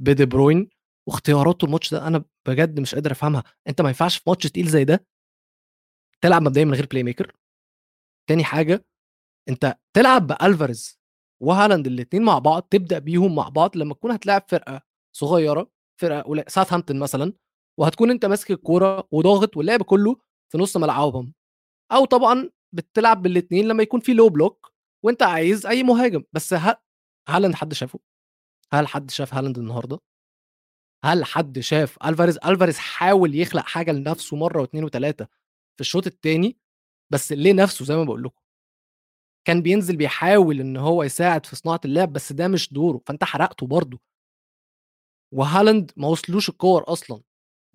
بدي 0.00 0.26
بروين 0.26 0.68
واختياراته 1.08 1.64
الماتش 1.64 1.94
ده 1.94 2.06
أنا 2.06 2.24
بجد 2.48 2.80
مش 2.80 2.94
قادر 2.94 3.12
أفهمها. 3.12 3.44
أنت 3.68 3.80
ما 3.80 3.88
ينفعش 3.88 4.16
في 4.18 4.24
ماتش 4.30 4.46
تقيل 4.46 4.68
زي 4.68 4.84
ده 4.84 5.06
تلعب 6.24 6.42
مبدئيا 6.42 6.64
من 6.64 6.74
غير 6.74 6.86
playmaker 6.86 7.32
تاني 8.28 8.44
حاجة 8.44 8.84
أنت 9.48 9.78
تلعب 9.96 10.26
بألفاريز 10.26 10.98
وهالاند 11.42 11.86
الاثنين 11.86 12.22
مع 12.22 12.38
بعض 12.38 12.62
تبدأ 12.62 12.98
بيهم 12.98 13.34
مع 13.34 13.48
بعض 13.48 13.76
لما 13.76 13.94
تكون 13.94 14.10
هتلاعب 14.10 14.42
فرقة 14.48 14.82
صغيرة 15.16 15.70
فرقة 16.00 16.44
ساوثهامبتون 16.48 16.98
مثلا 16.98 17.32
وهتكون 17.80 18.10
أنت 18.10 18.24
ماسك 18.26 18.50
الكورة 18.50 19.08
وضاغط 19.12 19.56
واللعب 19.56 19.82
كله 19.82 20.16
في 20.52 20.58
نص 20.58 20.76
ملعبهم. 20.76 21.34
أو 21.92 22.04
طبعا 22.04 22.50
بتلعب 22.72 23.22
بالاثنين 23.22 23.68
لما 23.68 23.82
يكون 23.82 24.00
في 24.00 24.14
low 24.14 24.28
block 24.28 24.72
وأنت 25.04 25.22
عايز 25.22 25.66
أي 25.66 25.82
مهاجم. 25.82 26.24
بس 26.32 26.54
هالاند 27.28 27.54
حد 27.54 27.74
شافه؟ 27.74 27.98
هل 28.72 28.86
حد 28.88 29.10
شاف 29.10 29.34
هالاند 29.34 29.58
النهارده؟ 29.58 30.00
هل 31.04 31.24
حد 31.24 31.58
شاف 31.58 31.98
ألفاريز؟ 32.04 32.38
ألفاريز 32.38 32.78
حاول 32.78 33.34
يخلق 33.34 33.62
حاجة 33.66 33.92
لنفسه 33.92 34.36
مرة 34.36 34.60
واثنين 34.60 34.84
وثلاثه 34.84 35.28
في 35.78 35.80
الشوط 35.80 36.06
الثاني 36.06 36.58
بس 37.12 37.32
ليه 37.32 37.52
نفسه 37.52 37.84
زي 37.84 37.96
ما 37.96 38.04
بقول 38.04 38.22
لكم. 38.22 38.40
كان 39.46 39.62
بينزل 39.62 39.96
بيحاول 39.96 40.60
إن 40.60 40.76
هو 40.76 41.02
يساعد 41.02 41.46
في 41.46 41.56
صناعة 41.56 41.80
اللعب 41.84 42.12
بس 42.12 42.32
ده 42.32 42.48
مش 42.48 42.72
دوره 42.72 43.00
فأنت 43.06 43.24
حرقته 43.24 43.66
برضه. 43.66 44.00
وهالاند 45.34 45.92
ما 45.96 46.08
وصلوش 46.08 46.48
الكور 46.48 46.84
أصلا 46.92 47.22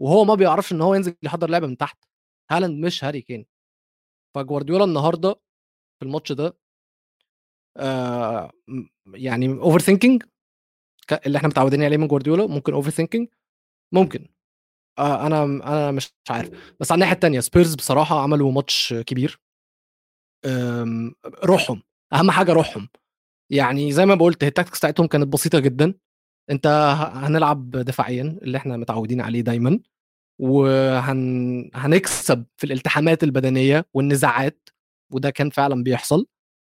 وهو 0.02 0.24
ما 0.26 0.36
بيعرفش 0.36 0.72
إن 0.74 0.82
هو 0.82 0.96
ينزل 0.96 1.16
يحضر 1.24 1.50
لعبة 1.50 1.68
من 1.68 1.78
تحت. 1.78 2.06
هالاند 2.52 2.86
مش 2.86 3.04
هاري 3.04 3.22
كين. 3.22 3.46
فجوارديولا 4.36 4.84
النهارده 4.84 5.34
في 6.00 6.06
الماتش 6.06 6.32
ده 6.32 6.58
آه 7.78 8.52
يعني 9.14 9.48
overthinking 9.48 10.24
اللي 11.26 11.38
إحنا 11.38 11.50
متعودين 11.50 11.84
عليه 11.84 11.98
من 11.98 12.08
جوارديولا 12.08 12.48
ممكن 12.48 12.74
overthinking 12.74 13.28
ممكن. 13.92 14.28
آه 15.00 15.28
أنا 15.28 15.44
أنا 15.44 15.92
مش 15.92 16.14
عارف. 16.30 16.74
بس 16.80 16.92
على 16.92 16.98
الناحية 16.98 17.14
الثانية 17.14 17.40
سبيرز 17.40 17.76
بصراحة 17.76 18.20
عملوا 18.24 18.52
ماتش 18.52 18.94
كبير. 18.94 19.40
روحهم. 21.46 21.84
أهم 22.14 22.32
حاجة 22.32 22.54
روحهم. 22.54 22.90
يعني 23.52 23.92
زي 23.92 24.06
ما 24.06 24.16
قلت 24.16 24.44
ال 24.44 24.48
tactics 24.48 24.80
بتاعتهم 24.80 25.08
كانت 25.08 25.28
بسيطة 25.28 25.60
جدا. 25.60 25.94
أنت 26.52 26.68
هنلعب 27.14 27.72
دفاعيا 27.72 28.40
اللي 28.42 28.58
إحنا 28.58 28.78
متعودين 28.78 29.22
عليه 29.22 29.42
دايما. 29.42 29.80
وهنكسب 30.42 32.46
في 32.58 32.64
الالتحامات 32.64 33.24
البدنية 33.24 33.86
والنزاعات 33.94 34.70
وده 35.14 35.30
كان 35.30 35.50
فعلا 35.50 35.84
بيحصل. 35.84 36.28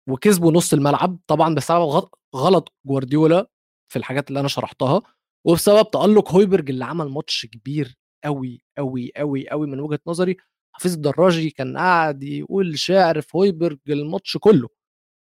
وكسبوا 0.10 0.52
نص 0.52 0.74
الملعب 0.74 1.20
طبعا 1.28 1.56
بسبب 1.56 2.10
غلط 2.36 2.74
جوارديولا 2.86 3.50
في 3.92 4.00
الحاجات 4.00 4.30
اللي 4.30 4.40
أنا 4.40 4.48
شرحتها. 4.48 5.02
وبسبب 5.48 5.92
تألق 5.92 6.32
هويبرج 6.32 6.70
اللي 6.70 6.86
عمل 6.86 7.10
ماتش 7.10 7.46
كبير 7.46 7.98
قوي 8.24 8.62
قوي 8.78 9.12
قوي 9.18 9.50
قوي 9.50 9.68
من 9.68 9.80
وجهة 9.80 10.00
نظري. 10.08 10.38
حفيظ 10.74 10.94
الدراجي 10.94 11.50
كان 11.50 11.78
قاعد 11.78 12.24
يقول 12.24 12.80
شعر 12.80 13.22
في 13.22 13.38
هويبرج 13.38 13.80
الماتش 13.90 14.38
كله 14.38 14.70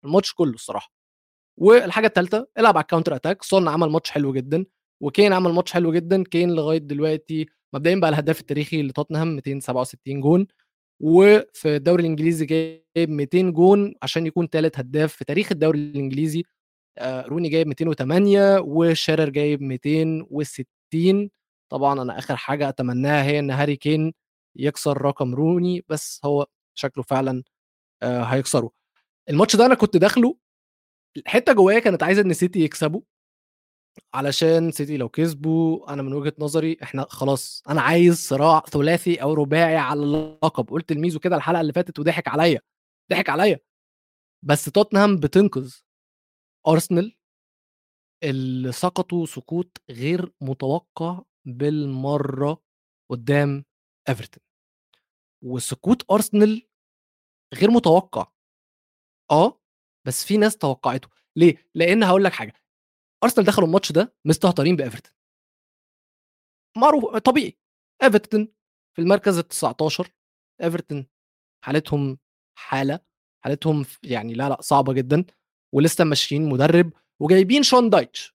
الماتش 0.04 0.34
كله 0.34 0.52
الصراحة. 0.54 0.92
والحاجة 1.60 2.06
الثالثه 2.06 2.48
العب 2.58 2.76
على 2.76 2.82
ال 2.82 2.86
counter 2.86 3.14
attack 3.16 3.42
سون 3.42 3.68
عمل 3.68 3.88
ماتش 3.90 4.10
حلو 4.10 4.32
جدا 4.32 4.64
وكين 5.02 5.32
عمل 5.32 5.52
ماتش 5.52 5.72
حلو 5.72 5.92
جدا. 5.92 6.24
كين 6.24 6.50
لغاية 6.50 6.78
دلوقتي 6.78 7.46
مبدئيا 7.74 7.96
بقى 8.00 8.10
الهداف 8.10 8.40
التاريخي 8.40 8.82
لتوتنهام 8.82 9.36
267 9.36 10.20
جون. 10.20 10.46
وفي 11.02 11.76
الدوري 11.76 12.00
الإنجليزي 12.02 12.46
جايب 12.46 13.10
200 13.10 13.50
جون 13.52 13.94
عشان 14.02 14.26
يكون 14.26 14.46
ثالث 14.48 14.78
هداف 14.78 15.12
في 15.14 15.24
تاريخ 15.24 15.52
الدوري 15.52 15.78
الإنجليزي. 15.78 16.44
آه، 16.98 17.22
روني 17.26 17.48
جايب 17.48 17.68
208 17.68 18.58
وشيرر 18.60 19.28
جايب 19.30 19.62
260 19.62 21.30
طبعا 21.68 22.02
أنا 22.02 22.18
آخر 22.18 22.36
حاجة 22.36 22.68
أتمناها 22.68 23.24
هي 23.24 23.38
إن 23.38 23.50
هاري 23.50 23.76
كين 23.76 24.14
يكسر 24.56 25.02
رقم 25.02 25.34
روني 25.34 25.84
بس 25.88 26.20
هو 26.24 26.46
شكله 26.74 27.04
فعلا 27.04 27.42
آه، 28.02 28.22
هيكسره. 28.22 28.70
الماتش 29.30 29.56
ده 29.56 29.66
أنا 29.66 29.74
كنت 29.74 29.96
داخله 29.96 30.36
الحته 31.16 31.52
جوايا 31.52 31.78
كانت 31.78 32.02
عايزة 32.02 32.22
إن 32.22 32.34
سيتي 32.34 32.60
يكسبوا 32.60 33.00
علشان 34.14 34.70
سيتي 34.72 34.96
لو 34.96 35.08
كسبوا 35.08 35.92
أنا 35.92 36.02
من 36.02 36.12
وجهة 36.12 36.32
نظري 36.38 36.76
إحنا 36.82 37.06
خلاص 37.10 37.62
أنا 37.68 37.80
عايز 37.80 38.16
صراع 38.28 38.60
ثلاثي 38.60 39.22
أو 39.22 39.34
رباعي 39.34 39.76
على 39.76 40.02
اللقب. 40.02 40.70
قلت 40.70 40.92
لميزو 40.92 41.18
كده 41.20 41.36
الحلقة 41.36 41.60
اللي 41.60 41.72
فاتت 41.72 41.98
وضحك 41.98 42.28
عليا 42.28 42.60
ضحك 43.10 43.28
عليا. 43.30 43.60
بس 44.44 44.64
توتنهام 44.64 45.16
بتنقذ 45.16 45.74
أرسنال 46.68 47.16
اللي 48.24 48.72
سقطوا 48.72 49.26
سقوط 49.26 49.82
غير 49.90 50.32
متوقع 50.40 51.22
بالمرة 51.48 52.62
قدام 53.10 53.64
ايفرتون 54.08 54.42
وسقوط 55.44 56.12
ارسنال 56.12 56.68
غير 57.54 57.70
متوقع. 57.70 58.32
آه 59.30 59.60
بس 60.06 60.24
في 60.24 60.36
ناس 60.36 60.56
توقعته. 60.56 61.08
ليه؟ 61.36 61.70
لأن 61.74 62.02
هقول 62.02 62.24
لك 62.24 62.32
حاجة. 62.32 62.52
ارسنال 63.24 63.46
دخلوا 63.46 63.66
الماتش 63.68 63.92
ده 63.92 64.14
مستهترين 64.24 64.76
بايفرتون 64.76 65.12
معروف 66.76 67.16
طبيعي. 67.16 67.58
ايفرتون 68.02 68.48
في 68.96 69.02
المركز 69.02 69.38
ال 69.38 69.48
19 69.48 70.10
ايفرتون 70.62 71.06
حالتهم 71.64 72.18
حالة 72.58 73.00
حالتهم 73.44 73.84
يعني 74.02 74.34
لا 74.34 74.48
لا 74.48 74.60
صعبة 74.60 74.92
جدا. 74.92 75.24
ولسه 75.74 76.04
ماشيين 76.04 76.48
مدرب 76.48 76.92
وجايبين 77.22 77.62
شون 77.62 77.90
دايتش 77.90 78.34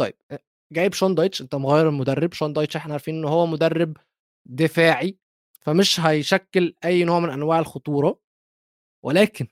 طيب 0.00 0.14
جايب 0.72 0.92
شون 0.94 1.14
دايتش 1.14 1.42
أنت 1.42 1.54
مغير 1.54 1.88
المدرب 1.88 2.32
شون 2.32 2.52
دايتش 2.52 2.76
إحنا 2.76 2.92
عارفين 2.92 3.14
ان 3.18 3.24
هو 3.24 3.46
مدرب 3.46 3.96
دفاعي 4.48 5.18
فمش 5.60 6.00
هيشكل 6.00 6.74
أي 6.84 7.04
نوع 7.04 7.20
من 7.20 7.30
أنواع 7.30 7.58
الخطورة. 7.58 8.20
ولكن 9.04 9.46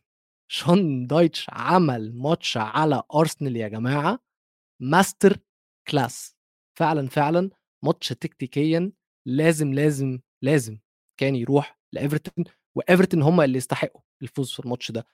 شون 0.51 1.07
دايتش 1.07 1.47
عمل 1.51 2.19
ماتش 2.19 2.57
على 2.57 3.03
أرسنال 3.15 3.57
يا 3.57 3.69
جماعة 3.69 4.19
master 4.83 5.37
class. 5.89 6.37
فعلا 6.79 7.09
فعلا 7.09 7.51
ماتش 7.85 8.09
تكتيكيا 8.09 8.93
لازم 9.27 9.75
لازم 9.75 10.21
لازم 10.43 10.79
كان 11.21 11.37
يروح 11.37 11.79
لإيفرتون 11.93 12.45
وإيفرتون 12.77 13.23
هم 13.23 13.41
اللي 13.41 13.59
يستحقوا 13.59 14.01
الفوز 14.23 14.53
في 14.53 14.61
الماتش 14.61 14.91
ده. 14.91 15.07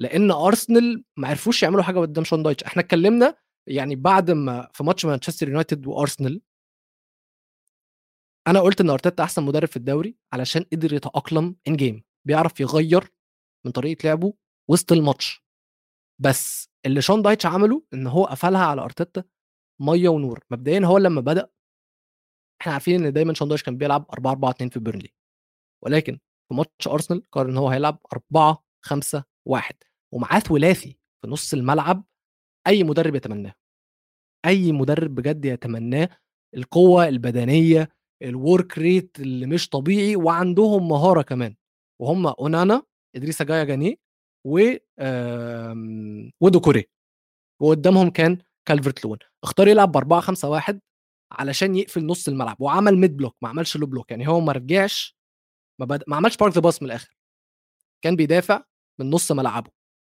لأن 0.00 0.30
أرسنال 0.30 1.04
ما 1.16 1.28
عرفوش 1.28 1.62
يعملوا 1.62 1.82
حاجة 1.82 1.98
قدام 1.98 2.24
شون 2.24 2.42
دايتش. 2.42 2.64
إحنا 2.64 2.82
اتكلمنا 2.82 3.34
يعني 3.68 3.96
بعد 3.96 4.30
ما 4.30 4.68
في 4.74 4.84
ماتش 4.84 5.04
مانشستر 5.06 5.48
يونايتد 5.48 5.86
وأرسنال 5.86 6.42
أنا 8.46 8.60
قلت 8.60 8.80
إن 8.80 8.90
أرتيتا 8.90 9.22
أحسن 9.24 9.42
مدرب 9.42 9.68
في 9.68 9.76
الدوري 9.76 10.16
علشان 10.32 10.62
قدر 10.72 10.92
يتأقلم 10.92 11.56
in-game 11.68 12.04
بيعرف 12.26 12.60
يغير 12.60 13.12
من 13.66 13.72
طريقة 13.72 14.06
لعبه 14.06 14.34
وسط 14.70 14.92
الماتش. 14.92 15.44
بس 16.22 16.70
اللي 16.86 17.02
شون 17.02 17.22
دايتش 17.22 17.46
عمله 17.46 17.84
إن 17.94 18.06
هو 18.06 18.24
قفلها 18.24 18.64
على 18.66 18.82
أرتيتا 18.82 19.24
مية 19.80 20.08
ونور. 20.08 20.44
مبدئيا 20.50 20.80
هو 20.86 20.98
لما 20.98 21.20
بدأ 21.20 21.50
إحنا 22.60 22.72
عارفين 22.72 23.04
إن 23.04 23.12
دايما 23.12 23.34
شون 23.34 23.48
دايتش 23.48 23.62
كان 23.62 23.76
بيلعب 23.78 24.06
4 24.12 24.30
4 24.32 24.50
2 24.50 24.70
في 24.70 24.80
بيرنلي. 24.80 25.14
ولكن 25.84 26.18
في 26.48 26.54
ماتش 26.54 26.88
أرسنال 26.88 27.30
قرر 27.32 27.50
إن 27.50 27.56
هو 27.56 27.68
هيلعب 27.68 27.98
4 28.12 28.64
5 28.84 29.24
1 29.48 29.74
ومعاه 30.14 30.38
ثلاثي 30.40 30.98
في 31.22 31.28
نص 31.30 31.54
الملعب 31.54 32.04
أي 32.66 32.84
مدرب 32.84 33.14
يتمناه. 33.14 33.54
أي 34.48 34.72
مدرب 34.72 35.14
بجد 35.14 35.44
يتمناه 35.44 36.08
القوة 36.56 37.08
البدنية 37.08 37.88
ال 38.22 38.33
work 38.33 38.78
rate 38.78 39.20
اللي 39.20 39.46
مش 39.46 39.68
طبيعي 39.68 40.16
وعندهم 40.16 40.88
مهارة 40.88 41.22
كمان. 41.22 41.56
وهم 42.00 42.26
أونانا 42.26 42.82
ادريسا 43.16 43.44
جانا 43.44 43.64
جاي 43.64 44.00
و 44.46 44.58
ودوكوري. 46.40 46.84
وقدامهم 47.62 48.10
كان 48.10 48.38
كالفرت 48.68 49.04
لوين. 49.04 49.18
اختار 49.44 49.68
يلعب 49.68 49.92
ب 49.92 49.96
4 49.96 50.20
5 50.20 50.48
1 50.48 50.80
علشان 51.32 51.76
يقفل 51.76 52.06
نص 52.06 52.28
الملعب 52.28 52.60
وعمل 52.60 52.98
mid 52.98 53.16
block 53.16 53.36
ما 53.42 53.48
عملش 53.48 53.76
low 53.76 53.86
block 53.86 54.10
يعني 54.10 54.28
هو 54.28 54.40
ما 54.40 54.52
رجعش 54.52 55.16
ما, 55.80 55.86
بد... 55.86 56.04
ما 56.08 56.16
عملش 56.16 56.36
park 56.36 56.52
the 56.54 56.60
bus 56.60 56.82
من 56.82 56.88
الآخر. 56.88 57.16
كان 58.04 58.16
بيدافع 58.16 58.64
من 59.00 59.10
نص 59.10 59.32
ملعبه 59.32 59.70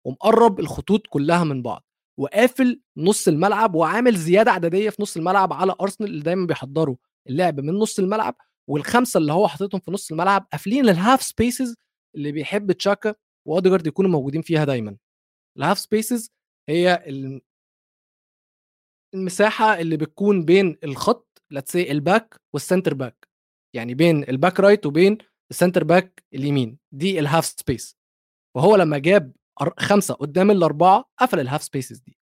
ومقرب 0.08 0.60
الخطوط 0.60 1.08
كلها 1.08 1.44
من 1.44 1.62
بعض. 1.62 1.86
وقافل 2.20 2.82
نص 2.98 3.28
الملعب 3.28 3.76
وعامل 3.76 4.16
زيادة 4.16 4.52
عددية 4.52 4.90
في 4.90 5.02
نص 5.02 5.18
الملعب 5.18 5.54
على 5.54 5.76
أرسنال 5.82 6.10
اللي 6.10 6.24
دايما 6.24 6.48
بيحضروا 6.48 6.96
اللعب 7.30 7.60
من 7.60 7.74
نص 7.74 8.00
الملعب 8.00 8.36
والخمسة 8.70 9.18
اللي 9.18 9.34
هو 9.34 9.48
حاططهم 9.48 9.82
في 9.82 9.92
نص 9.92 10.12
الملعب 10.12 10.48
قافلين 10.52 10.90
ال 10.90 10.96
half 10.96 11.22
spaces 11.22 11.76
اللي 12.16 12.32
بيحب 12.32 12.72
تشاكا 12.72 13.16
وأوديجارد 13.48 13.88
يكونوا 13.88 14.12
موجودين 14.12 14.42
فيها 14.42 14.66
دايما. 14.66 14.98
ال 15.58 15.62
half 15.62 15.80
spaces 15.80 16.32
هي 16.70 17.04
المساحة 19.14 19.80
اللي 19.80 19.98
بتكون 19.98 20.46
بين 20.46 20.78
الخط 20.84 21.42
لتس 21.52 21.76
ال 21.76 21.88
back 21.88 22.36
وال 22.54 22.64
center 22.64 22.94
back 22.94 23.28
يعني 23.76 23.94
بين 23.94 24.24
ال 24.30 24.36
back 24.36 24.60
right 24.60 24.86
وبين 24.86 25.18
ال 25.52 25.56
center 25.56 25.84
back 25.84 26.24
اليمين 26.34 26.78
دي 26.92 27.20
ال 27.20 27.25
half 27.25 27.46
space 27.46 27.98
وهو 28.56 28.76
لما 28.76 28.98
جاب 28.98 29.34
خمسة 29.80 30.14
قدام 30.14 30.52
الأربعة 30.52 31.06
قفل 31.20 31.40
ال 31.40 31.44
half 31.44 31.64
spaces 31.64 32.00
دي. 32.00 32.18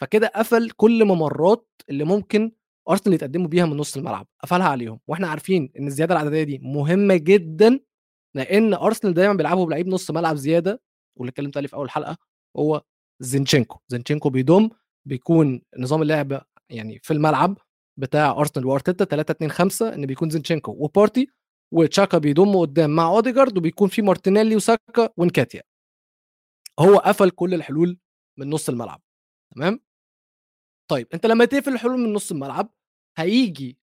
فكده 0.00 0.32
قفل 0.36 0.70
كل 0.70 1.04
ممرات 1.04 1.68
اللي 1.90 2.04
ممكن 2.04 2.52
أرسنال 2.90 3.14
يتقدموا 3.14 3.48
بيها 3.48 3.66
من 3.66 3.76
نص 3.76 3.96
الملعب 3.96 4.26
قفلها 4.44 4.68
عليهم. 4.68 5.00
وإحنا 5.08 5.28
عارفين 5.28 5.72
إن 5.78 5.86
الزيادة 5.86 6.14
العددية 6.14 6.42
دي 6.44 6.58
مهمة 6.62 7.16
جدا 7.16 7.80
لأن 8.36 8.74
أرسنال 8.74 9.14
دايما 9.14 9.34
بيلعبوا 9.34 9.66
بلعيب 9.66 9.88
نص 9.88 10.10
ملعب 10.10 10.36
زيادة 10.36 10.82
واللي 11.18 11.30
اتكلمت 11.30 11.56
عليه 11.56 11.68
في 11.68 11.76
أول 11.76 11.90
حلقة 11.90 12.16
هو 12.56 12.82
زينشينكو. 13.20 13.78
زينشينكو 13.88 14.30
بيضم 14.30 14.70
بيكون 15.08 15.62
نظام 15.78 16.02
اللعب 16.02 16.42
يعني 16.70 17.00
في 17.02 17.12
الملعب 17.12 17.58
بتاع 17.98 18.30
أرسنال 18.30 18.66
وأرتيتا 18.66 19.04
3 19.04 19.32
2 19.32 19.50
5 19.50 19.94
إن 19.94 20.06
بيكون 20.06 20.30
زينشينكو 20.30 20.72
وبارتي 20.78 21.28
وتشاكا 21.74 22.18
بيضم 22.18 22.56
قدام 22.56 22.90
مع 22.90 23.08
أوديجارد 23.08 23.58
وبيكون 23.58 23.88
في 23.88 24.02
مارتينيلي 24.02 24.56
وساكا 24.56 25.08
ونكاتيا. 25.16 25.62
هو 26.78 26.96
قفل 26.98 27.30
كل 27.30 27.54
الحلول 27.54 27.98
من 28.38 28.50
نص 28.50 28.68
الملعب 28.68 29.02
تمام؟ 29.54 29.80
طيب 30.90 31.06
أنت 31.14 31.26
لما 31.26 31.44
تقفل 31.44 31.72
الحلول 31.72 31.98
من 31.98 32.12
نص 32.12 32.30
الملعب 32.32 32.72
هيجي 33.18 33.78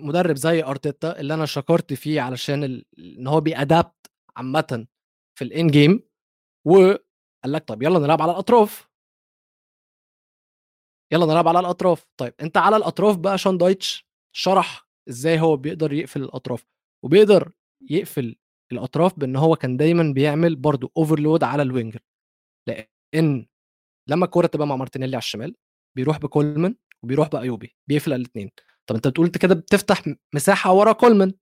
مدرب 0.00 0.36
زي 0.36 0.62
أرتيتا 0.64 1.20
اللي 1.20 1.34
أنا 1.34 1.46
شكرت 1.46 1.92
فيه 1.92 2.20
علشان 2.20 2.64
ال... 2.64 2.84
إن 2.98 3.26
هو 3.26 3.40
بي 3.40 3.60
adapt 3.60 4.10
عامه 4.36 4.86
في 5.38 5.44
ال 5.44 5.66
in-game 5.66 6.08
وقال 6.66 6.98
لك 7.44 7.64
طب 7.68 7.82
يلا 7.82 7.98
نلعب 7.98 8.22
على 8.22 8.32
الأطراف. 8.32 8.88
يلا 11.12 11.26
نلعب 11.26 11.48
على 11.48 11.58
الأطراف. 11.60 12.06
طيب 12.16 12.34
أنت 12.40 12.56
على 12.56 12.76
الأطراف 12.76 13.16
بقى 13.16 13.38
شون 13.38 13.58
دايتش 13.58 14.06
شرح 14.36 14.88
إزاي 15.08 15.40
هو 15.40 15.56
بيقدر 15.56 15.92
يقفل 15.92 16.22
الأطراف 16.22 16.66
وبيقدر 17.04 17.52
يقفل 17.90 18.36
الأطراف 18.72 19.18
بإن 19.18 19.36
هو 19.36 19.56
كان 19.56 19.76
دايما 19.76 20.12
بيعمل 20.14 20.56
برضو 20.56 20.92
overload 20.96 21.44
على 21.44 21.62
ال 21.62 21.67
winger. 21.67 22.00
لإن 22.68 23.46
لما 24.08 24.24
الكورة 24.24 24.46
تبقى 24.46 24.66
مع 24.66 24.76
مارتينيلي 24.76 25.16
على 25.16 25.22
الشمال 25.22 25.54
بيروح 25.96 26.18
بكولمان 26.18 26.76
وبيروح 27.02 27.28
بإيوبي 27.28 27.76
بيقفل 27.88 28.12
الاثنين 28.12 28.50
طب 28.86 28.94
أنت 28.96 29.08
بتقول 29.08 29.28
كده 29.28 29.54
بتفتح 29.54 30.02
مساحة 30.34 30.72
ورا 30.72 30.92
كولمان. 30.92 31.32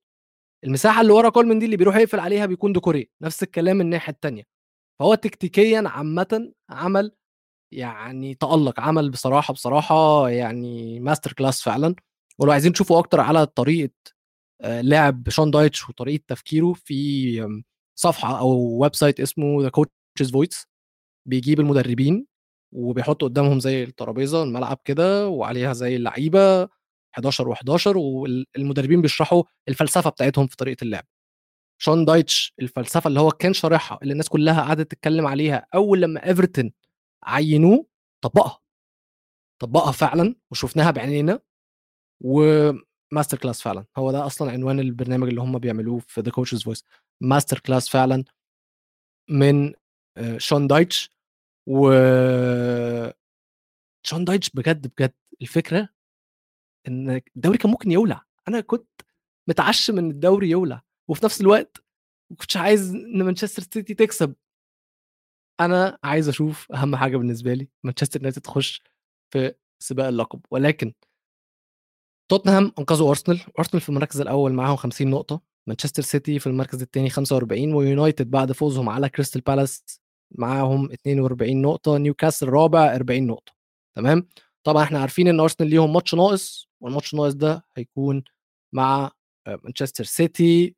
المساحة 0.65 1.01
اللي 1.01 1.13
ورا 1.13 1.29
كولمان 1.31 1.59
دي 1.59 1.65
اللي 1.65 1.77
بيروح 1.77 1.97
يقفل 1.97 2.21
عليها 2.21 2.47
بيكون 2.47 2.73
دوكوري 2.73 3.11
نفس 3.23 3.43
الكلام 3.43 3.81
الناحية 3.81 4.13
الثانية 4.13 4.45
فهو 5.01 5.15
تكتيكيا 5.15 5.83
عامه 5.87 6.53
عمل 6.71 7.13
يعني 7.75 8.35
تألق 8.35 8.81
عمل 8.81 9.11
بصراحة 9.11 9.55
بصراحة 9.55 10.29
يعني 10.29 11.01
master 11.01 11.33
class 11.33 11.63
فعلا. 11.63 11.95
ولو 12.39 12.53
عايزين 12.53 12.73
تشوفوا 12.73 12.99
أكتر 12.99 13.21
على 13.21 13.47
طريقة 13.47 13.93
آه، 14.63 14.81
لعب 14.81 15.29
شون 15.29 15.51
دايتش 15.51 15.89
وطريقة 15.89 16.23
تفكيره 16.29 16.73
في 16.73 17.63
صفحة 17.99 18.39
أو 18.39 18.79
website 18.83 19.21
اسمه 19.21 19.63
The 19.63 19.69
Coaches' 19.69 20.33
Voice 20.33 20.67
بيجيب 21.27 21.61
المدربين 21.61 22.27
وبيحط 22.73 23.25
قدامهم 23.25 23.61
زي 23.61 23.85
الترابيزة 23.85 24.43
الملعب 24.43 24.79
كده 24.85 25.29
وعليها 25.29 25.73
زي 25.73 25.97
اللعيبة 25.97 26.69
11 27.15 27.55
و11 27.55 27.87
والمدربين 27.97 29.03
بيشرحوا 29.03 29.43
الفلسفة 29.69 30.11
بتاعتهم 30.11 30.47
في 30.47 30.57
طريقة 30.57 30.85
اللعب. 30.85 31.05
شون 31.79 32.05
دايتش 32.05 32.55
الفلسفة 32.61 33.09
اللي 33.09 33.21
هو 33.21 33.31
كان 33.31 33.53
شارحها 33.53 33.99
اللي 34.03 34.13
الناس 34.13 34.29
كلها 34.29 34.63
قعدت 34.63 34.91
تتكلم 34.93 35.27
عليها 35.27 35.67
أول 35.75 36.03
لما 36.03 36.27
إيفرتون 36.29 36.73
عينوه 37.25 37.87
طبقها. 38.23 38.59
طبقها 39.61 39.93
فعلا 39.93 40.35
وشفناها 40.51 40.91
بعينينا 40.91 41.41
و 42.21 42.38
master 42.38 43.39
class 43.43 43.63
فعلا. 43.63 43.85
هو 43.99 44.13
ده 44.13 44.27
أصلا 44.27 44.53
عنوان 44.53 44.81
البرنامج 44.81 45.29
اللي 45.29 45.41
هم 45.41 45.59
بيعملوه 45.59 45.99
في 45.99 46.21
The 46.21 46.31
Coaches' 46.31 46.63
Voice 46.63 46.85
master 47.21 47.59
class 47.59 47.89
فعلا 47.89 48.25
من 49.31 49.73
شون 50.39 50.67
دايتش. 50.67 51.11
و 51.69 51.91
شون 54.07 54.25
دايتش 54.25 54.51
بجد 54.51 54.87
بجد 54.87 55.15
الفكرة 55.43 55.89
ان 56.89 57.23
الدوري 57.37 57.59
كان 57.59 57.71
ممكن 57.71 57.91
يولع. 57.91 58.25
أنا 58.49 58.61
كنت 58.61 58.89
متعشم 59.49 59.99
إن 59.99 60.11
الدوري 60.11 60.51
يولع 60.51 60.83
وفي 61.09 61.25
نفس 61.25 61.41
الوقت 61.41 61.85
ما 62.31 62.37
كنتش 62.37 62.57
عايز 62.57 62.95
إن 62.95 63.23
مانشستر 63.23 63.63
سيتي 63.63 63.95
تكسب. 63.95 64.35
أنا 65.61 65.99
عايز 66.05 66.29
أشوف 66.29 66.73
أهم 66.73 66.97
حاجة 66.97 67.17
بالنسبة 67.17 67.55
لي 67.55 67.69
مانشستر 67.85 68.21
يونايتد 68.21 68.43
تخش 68.43 68.83
في 69.33 69.55
سباق 69.83 70.07
اللقب. 70.07 70.41
ولكن 70.51 70.93
توتنهام 72.31 72.73
أنقذوا 72.79 73.09
أرسنال. 73.11 73.41
أرسنال 73.59 73.81
في 73.81 73.89
المركز 73.89 74.21
الأول 74.21 74.53
معاهم 74.53 74.77
50 74.77 75.11
نقطة. 75.11 75.50
مانشستر 75.69 76.03
سيتي 76.03 76.39
في 76.39 76.47
المركز 76.47 76.83
الثاني 76.83 77.11
45 77.11 77.75
ويونايتد 77.75 78.31
بعد 78.31 78.53
فوزهم 78.53 78.89
على 78.89 79.09
كريستال 79.09 79.41
بالاس 79.41 80.01
معاهم 80.39 80.93
42 80.93 81.63
نقطة 81.63 81.99
نيوكاسل 81.99 82.49
رابع 82.49 82.95
40 82.95 83.27
نقطة. 83.27 83.53
تمام؟ 83.97 84.29
طبعا 84.65 84.83
إحنا 84.83 85.01
عارفين 85.01 85.29
إن 85.29 85.41
أرسنال 85.41 85.71
ليهم 85.71 85.93
ماتش 85.93 86.15
ناقص 86.15 86.69
والماتش 86.81 87.13
الناقص 87.15 87.35
ده 87.35 87.65
هيكون 87.77 88.25
مع 88.73 89.11
مانشستر 89.49 90.05
سيتي 90.05 90.75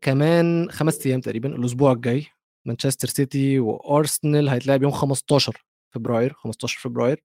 كمان 0.00 0.70
خمس 0.70 1.06
أيام 1.06 1.20
تقريبا 1.20 1.56
الأسبوع 1.56 1.92
الجاي. 1.92 2.26
مانشستر 2.66 3.08
سيتي 3.08 3.58
وأرسنال 3.60 4.48
هيتلعب 4.48 4.82
يوم 4.82 4.92
15 4.92 5.64
فبراير 5.94 6.32
15 6.32 6.80
فبراير. 6.80 7.24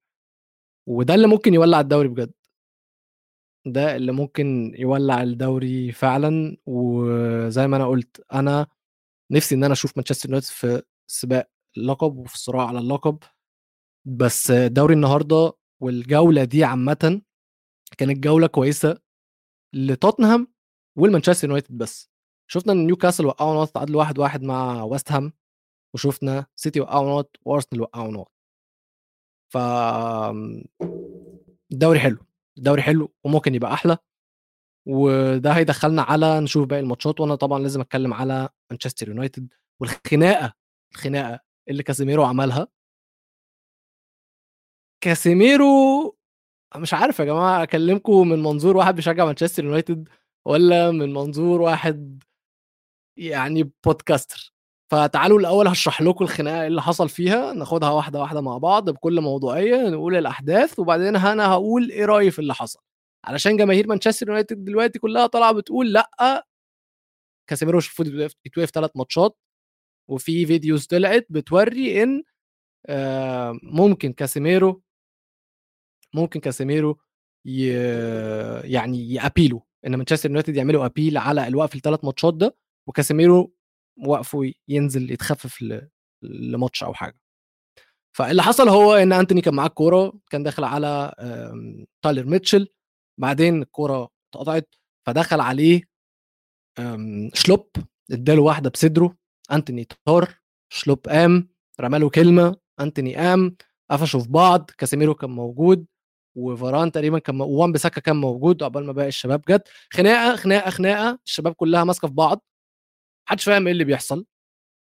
وده 0.88 1.16
اللي 1.16 1.28
ممكن 1.28 1.54
يولع 1.54 1.80
الدوري 1.80 2.08
بجد. 2.08 2.32
ده 3.72 3.96
اللي 3.96 4.12
ممكن 4.12 4.74
يولع 4.78 5.24
الدوري 5.24 5.92
فعلا. 5.92 6.58
وزي 6.66 7.68
ما 7.68 7.78
أنا 7.78 7.88
قلت 7.88 8.26
أنا 8.34 8.68
نفسي 9.32 9.56
إن 9.56 9.64
أنا 9.64 9.74
أشوف 9.74 9.98
مانشستر 9.98 10.30
يونايتد 10.30 10.48
في 10.48 10.84
سباق 11.08 11.50
اللقب 11.78 12.18
وفي 12.18 12.36
الصراع 12.36 12.68
على 12.68 12.80
اللقب. 12.80 13.20
بس 14.06 14.52
دوري 14.52 14.94
النهارده 14.94 15.54
والجولة 15.82 16.44
دي 16.44 16.64
عامه 16.64 17.22
كانت 17.98 18.20
جولة 18.24 18.48
كويسة 18.48 18.98
لتوتنهام 19.74 20.48
والمانشستر 20.98 21.48
يونايتد 21.48 21.78
بس. 21.78 22.10
شفنا 22.52 22.74
إن 22.74 22.86
نيوكاسل 22.86 23.26
وقعوا 23.26 23.56
نقط 23.56 23.70
تعادلوا 23.70 24.00
واحد 24.00 24.20
واحد 24.20 24.44
مع 24.44 24.84
ويست 24.84 25.12
هام. 25.12 25.34
وشفنا 25.94 26.46
سيتي 26.56 26.80
وقعوا 26.80 27.10
نقط 27.10 27.36
وأرسنال 27.46 27.82
وقعوا 27.82 28.12
نقط. 28.12 28.32
ف 29.54 29.58
الدوري 31.72 32.00
حلو. 32.00 32.27
الدوري 32.58 32.82
حلو 32.82 33.14
وممكن 33.24 33.56
يبقى 33.56 33.74
أحلى. 33.74 33.98
وده 34.88 35.52
هيدخلنا 35.52 36.02
على 36.02 36.40
نشوف 36.40 36.66
باقي 36.68 36.80
الماتشات 36.80 37.20
وأنا 37.20 37.36
طبعا 37.36 37.60
لازم 37.60 37.82
أتكلم 37.82 38.14
على 38.14 38.50
مانشستر 38.72 39.10
يونايتد 39.10 39.54
والخناقة 39.82 40.54
الخناقة 40.96 41.40
اللي 41.70 41.84
كازيميرو 41.84 42.24
عملها. 42.24 42.68
كاسيميرو 45.04 45.68
مش 46.76 46.94
عارف 46.94 47.20
يا 47.20 47.26
جماعة 47.26 47.64
أكلمكم 47.64 48.28
من 48.30 48.44
منظور 48.44 48.78
واحد 48.78 48.96
بيشجع 48.96 49.26
مانشستر 49.26 49.64
يونايتد 49.66 50.10
ولا 50.48 50.92
من 50.92 51.14
منظور 51.14 51.62
واحد 51.62 52.24
يعني 53.18 53.72
podcaster 53.86 54.54
فتعالوا 54.92 55.40
الأول 55.40 55.68
هشرح 55.68 56.02
لكم 56.02 56.24
الخناقة 56.24 56.68
اللي 56.68 56.82
حصل 56.82 57.10
فيها 57.10 57.54
ناخدها 57.54 57.90
واحدة 57.90 58.20
واحدة 58.20 58.42
مع 58.42 58.58
بعض 58.58 58.90
بكل 58.90 59.22
موضوعية 59.22 59.90
نقول 59.90 60.16
الأحداث 60.16 60.80
وبعدين 60.80 61.16
أنا 61.16 61.48
هقول 61.52 61.92
إيه 61.92 62.06
رأيي 62.06 62.32
في 62.32 62.40
اللي 62.40 62.54
حصل 62.54 62.80
علشان 63.26 63.58
جماهير 63.58 63.88
مانشستر 63.88 64.28
يونايتد 64.28 64.66
دلوقتي 64.66 65.00
كلها 65.00 65.28
طالعة 65.28 65.52
بتقول 65.52 65.94
لأ 65.94 66.46
كاسيميرو 67.50 67.80
المفروض 67.80 68.08
يتوقف 68.46 68.70
ثلاث 68.70 68.92
ماتشات 68.96 69.38
وفي 70.10 70.46
videos 70.46 70.86
طلعت 70.86 71.26
بتوري 71.30 72.04
إن 72.04 72.24
ممكن 73.64 74.14
كاسيميرو 74.14 74.82
ممكن 76.14 76.40
كاسيميرو. 76.40 77.00
يعني 78.64 79.14
ي 79.14 79.19
appealوا 79.19 79.60
إن 79.88 79.96
مانشستر 79.96 80.30
يونايتد 80.30 80.56
يعملوا 80.56 80.86
appeal 80.86 81.18
على 81.18 81.48
الوقف 81.48 81.76
الثلاث 81.76 82.06
ماتشات 82.06 82.34
ده 82.34 82.56
وكاسيميرو 82.88 83.54
وقفه 84.06 84.52
ينزل 84.68 85.12
يتخفف. 85.12 85.66
لماتش 86.22 86.84
أو 86.84 86.94
حاجة. 86.94 87.20
فاللي 88.18 88.44
حصل 88.44 88.70
هو 88.70 88.94
إن 88.96 89.14
أنتوني 89.14 89.42
كان 89.42 89.54
معاه 89.54 89.68
الكوره 89.68 90.20
كان 90.30 90.44
داخل 90.44 90.64
على 90.64 91.14
تايلر 92.02 92.26
ميتشل 92.26 92.68
بعدين 93.20 93.62
الكورة 93.62 94.10
اتقطعت 94.34 94.76
فدخل 95.08 95.40
عليه 95.40 95.82
شلوب 97.34 97.70
اداله 98.12 98.42
واحدة 98.42 98.70
بصدره 98.70 99.16
أنتوني 99.52 99.88
طار 100.06 100.34
شلوب 100.74 101.00
قام 101.08 101.50
رماله 101.82 102.10
كلمة 102.10 102.56
أنتوني 102.80 103.16
قام 103.16 103.56
قفشوا 103.92 104.20
في 104.20 104.30
بعض 104.30 104.72
كاسيميرو 104.78 105.16
كان 105.16 105.30
موجود 105.30 105.86
وفاران 106.36 106.92
تقريبا 106.92 107.20
كان 107.20 107.42
وان 107.42 107.72
بسكه 107.72 108.02
كان 108.02 108.16
موجود 108.16 108.64
عقبال 108.64 108.86
ما 108.86 108.92
باقي 108.92 109.08
الشباب 109.08 109.42
جت. 109.50 109.68
خناقة 109.94 110.36
خناقة 110.36 110.70
خناقة 110.70 111.20
الشباب 111.26 111.54
كلها 111.54 111.84
ماسكة 111.84 112.08
في 112.08 112.14
بعض. 112.14 112.44
محدش 113.28 113.46
فاهم 113.46 113.66
إيه 113.68 113.74
اللي 113.74 113.84
بيحصل. 113.84 114.26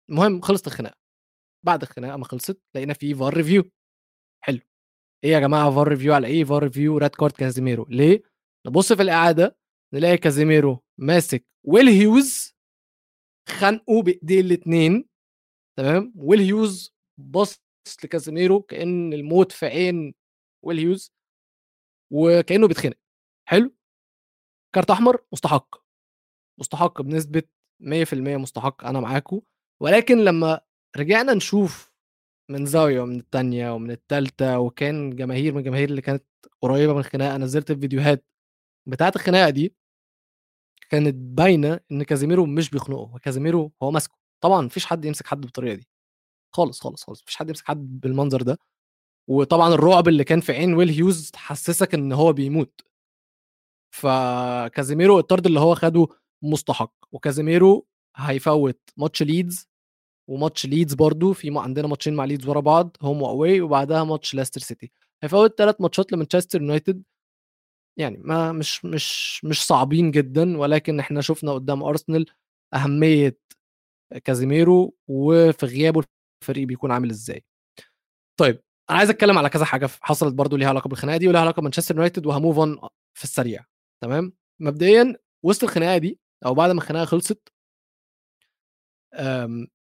المهم 0.09 0.41
خلصت 0.41 0.67
الخناقة. 0.67 0.97
بعد 1.65 1.81
الخناقة 1.81 2.17
ما 2.17 2.25
خلصت 2.25 2.61
لقينا 2.75 2.93
في 2.93 3.15
VAR 3.15 3.33
review. 3.33 3.71
حلو. 4.43 4.59
إيه 5.23 5.31
يا 5.31 5.39
جماعة 5.39 5.71
VAR 5.71 5.87
review 5.87 6.13
على 6.13 6.27
إيه؟ 6.27 6.43
VAR 6.43 6.63
review 6.63 6.97
red 6.97 7.15
card 7.15 7.31
كازيميرو. 7.31 7.85
ليه؟ 7.89 8.23
نبص 8.67 8.93
في 8.93 9.01
الإعادة 9.01 9.57
نلاقي 9.93 10.17
كازيميرو 10.17 10.83
ماسك 10.97 11.45
ويل 11.63 11.87
هيوز 11.87 12.55
خانقه 13.49 14.01
بايديه 14.03 14.41
الاثنين 14.41 15.09
تمام؟ 15.77 16.13
ويل 16.15 16.39
هيوز 16.39 16.95
بص 17.17 17.61
لكازيميرو 18.03 18.61
كأن 18.61 19.13
الموت 19.13 19.51
في 19.51 19.65
عين 19.65 20.13
ويل 20.65 20.79
هيوز 20.79 21.13
وكأنه 22.11 22.67
بيتخنق. 22.67 22.97
حلو؟ 23.47 23.75
كارت 24.75 24.91
أحمر 24.91 25.25
مستحق. 25.33 25.75
مستحق 26.59 27.01
بنسبة 27.01 27.43
100% 27.81 28.13
مستحق 28.13 28.85
أنا 28.85 28.99
معاكم 28.99 29.41
ولكن 29.81 30.17
لما 30.17 30.61
رجعنا 30.97 31.33
نشوف 31.33 31.91
من 32.51 32.65
زاوية 32.65 33.01
ومن 33.01 33.19
الثانية 33.19 33.73
ومن 33.73 33.91
الثالثه 33.91 34.59
وكان 34.59 35.15
جماهير 35.15 35.53
من 35.53 35.59
الجماهير 35.59 35.89
اللي 35.89 36.01
كانت 36.01 36.23
قريبة 36.61 36.93
من 36.93 36.99
الخناقة 36.99 37.37
نزلت 37.37 37.71
الفيديوهات 37.71 38.25
بتاعة 38.87 39.13
الخناقة 39.15 39.49
دي 39.49 39.75
كانت 40.89 41.15
باينة 41.15 41.79
إن 41.91 42.03
كازيميرو 42.03 42.45
مش 42.45 42.69
بيخنقه 42.69 43.19
كازيميرو 43.19 43.71
هو 43.83 43.91
ماسكه. 43.91 44.15
طبعا 44.41 44.61
مفيش 44.61 44.85
حد 44.85 45.05
يمسك 45.05 45.27
حد 45.27 45.41
بالطريقة 45.41 45.75
دي. 45.75 45.87
خالص 46.55 46.81
خالص 46.81 47.03
خالص 47.03 47.23
مفيش 47.23 47.35
حد 47.37 47.49
يمسك 47.49 47.65
حد 47.67 47.99
بالمنظر 48.01 48.41
ده. 48.41 48.59
وطبعا 49.29 49.73
الرعب 49.73 50.07
اللي 50.07 50.23
كان 50.23 50.41
في 50.41 50.51
عين 50.53 50.73
ويل 50.73 50.89
هيوز 50.89 51.31
حسسك 51.35 51.93
إن 51.93 52.11
هو 52.13 52.33
بيموت. 52.33 52.81
فكازيميرو 53.95 55.19
الطرد 55.19 55.45
اللي 55.47 55.59
هو 55.59 55.75
خده 55.75 56.07
مستحق. 56.43 56.93
وكازيميرو 57.11 57.87
هيفوت 58.15 58.79
ماتش 58.97 59.23
ليدز 59.23 59.69
وماتش 60.29 60.65
ليدز 60.65 60.93
برضو 60.93 61.33
في 61.33 61.51
عندنا 61.55 61.87
ماتشين 61.87 62.15
مع 62.15 62.25
ليدز 62.25 62.47
ورا 62.47 62.59
بعض 62.59 62.97
home 63.01 63.21
و 63.21 63.29
away 63.29 63.61
وبعدها 63.61 64.03
ماتش 64.03 64.35
لاستر 64.35 64.61
سيتي. 64.61 64.91
هيفوت 65.23 65.57
ثلاث 65.57 65.81
ماتشات 65.81 66.11
لمانشستر 66.11 66.61
يونايتد. 66.61 67.03
يعني 67.99 68.17
ما 68.17 68.51
مش 68.51 68.85
مش 68.85 69.41
مش 69.45 69.65
صعبين 69.65 70.11
جدا 70.11 70.57
ولكن 70.57 70.99
إحنا 70.99 71.21
شفنا 71.21 71.53
قدام 71.53 71.83
أرسنال 71.83 72.25
أهمية 72.73 73.37
كازيميرو 74.23 74.95
وفي 75.07 75.65
غيابه 75.65 76.03
الفريق 76.43 76.67
بيكون 76.67 76.91
عامل 76.91 77.09
إزاي. 77.09 77.45
طيب 78.39 78.63
أنا 78.89 78.97
عايز 78.97 79.09
أتكلم 79.09 79.37
على 79.37 79.49
كذا 79.49 79.65
حاجة 79.65 79.89
حصلت 80.01 80.33
برضو 80.33 80.55
ليها 80.57 80.69
علاقة 80.69 80.87
بالخناقة 80.87 81.17
دي 81.17 81.27
وليها 81.27 81.41
علاقة 81.41 81.59
بمانشستر 81.59 81.95
يونايتد 81.95 82.25
وه 82.25 82.36
move 82.36 82.57
on 82.59 82.79
في 83.17 83.23
السريع. 83.23 83.65
تمام؟ 84.03 84.33
مبدئيا 84.61 85.15
وسط 85.45 85.63
الخناقة 85.63 85.97
دي 85.97 86.19
أو 86.45 86.53
بعد 86.53 86.71
ما 86.71 86.81
الخناقة 86.81 87.05
خلصت 87.05 87.53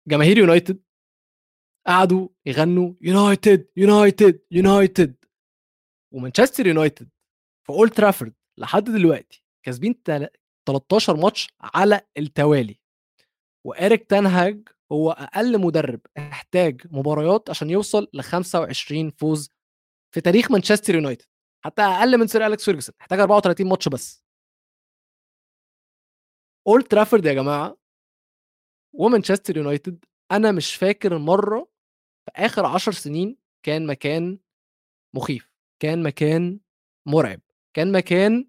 جماهير 0.09 0.39
يونايتد 0.39 0.83
قعدوا 1.87 2.29
يغنوا 2.47 2.95
يونايتد 3.01 3.69
يونايتد 3.77 4.41
يونايتد. 4.51 5.25
ومانشستر 6.13 6.67
يونايتد 6.67 7.11
في 7.67 7.73
أولد 7.73 7.93
ترافورد 7.93 8.35
لحد 8.59 8.85
دلوقتي 8.85 9.45
كاسبين 9.67 10.03
13 10.67 11.17
ماتش 11.17 11.49
على 11.61 12.01
التوالي. 12.19 12.81
واريك 13.67 14.05
تنهاج 14.05 14.69
هو 14.93 15.11
أقل 15.11 15.61
مدرب 15.61 16.01
احتاج 16.19 16.87
مباريات 16.91 17.51
عشان 17.51 17.71
يوصل 17.71 18.09
ل25 18.17 19.13
فوز 19.19 19.51
في 20.15 20.21
تاريخ 20.21 20.51
مانشستر 20.51 20.95
يونايتد. 20.95 21.27
حتى 21.65 21.83
أقل 21.83 22.19
من 22.19 22.27
سير 22.27 22.47
أليكس 22.47 22.65
فيرجسون 22.65 22.95
احتاج 23.01 23.21
34 23.21 23.67
ماتش 23.67 23.89
بس. 23.89 24.24
اولد 26.67 26.87
ترافورد 26.87 27.25
يا 27.25 27.33
جماعة 27.33 27.77
ومانشستر 28.95 29.57
يونايتد 29.57 30.05
أنا 30.33 30.53
مش 30.53 30.75
فاكر 30.75 31.19
مرة 31.19 31.69
في 32.25 32.31
آخر 32.37 32.67
10 32.67 32.93
سنين 32.93 33.37
كان 33.67 33.87
مكان 33.87 34.39
مخيف 35.17 35.53
كان 35.83 36.03
مكان 36.03 36.61
مرعب 37.09 37.41
كان 37.77 37.93
مكان 37.93 38.49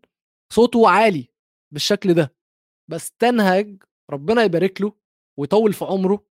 صوته 0.54 0.89
عالي 0.89 1.30
بالشكل 1.73 2.13
ده. 2.13 2.36
بس 2.91 3.12
تنهج 3.12 3.84
ربنا 4.10 4.43
يبارك 4.43 4.82
له 4.82 4.93
ويطول 5.39 5.73
في 5.73 5.86
عمره 5.86 6.28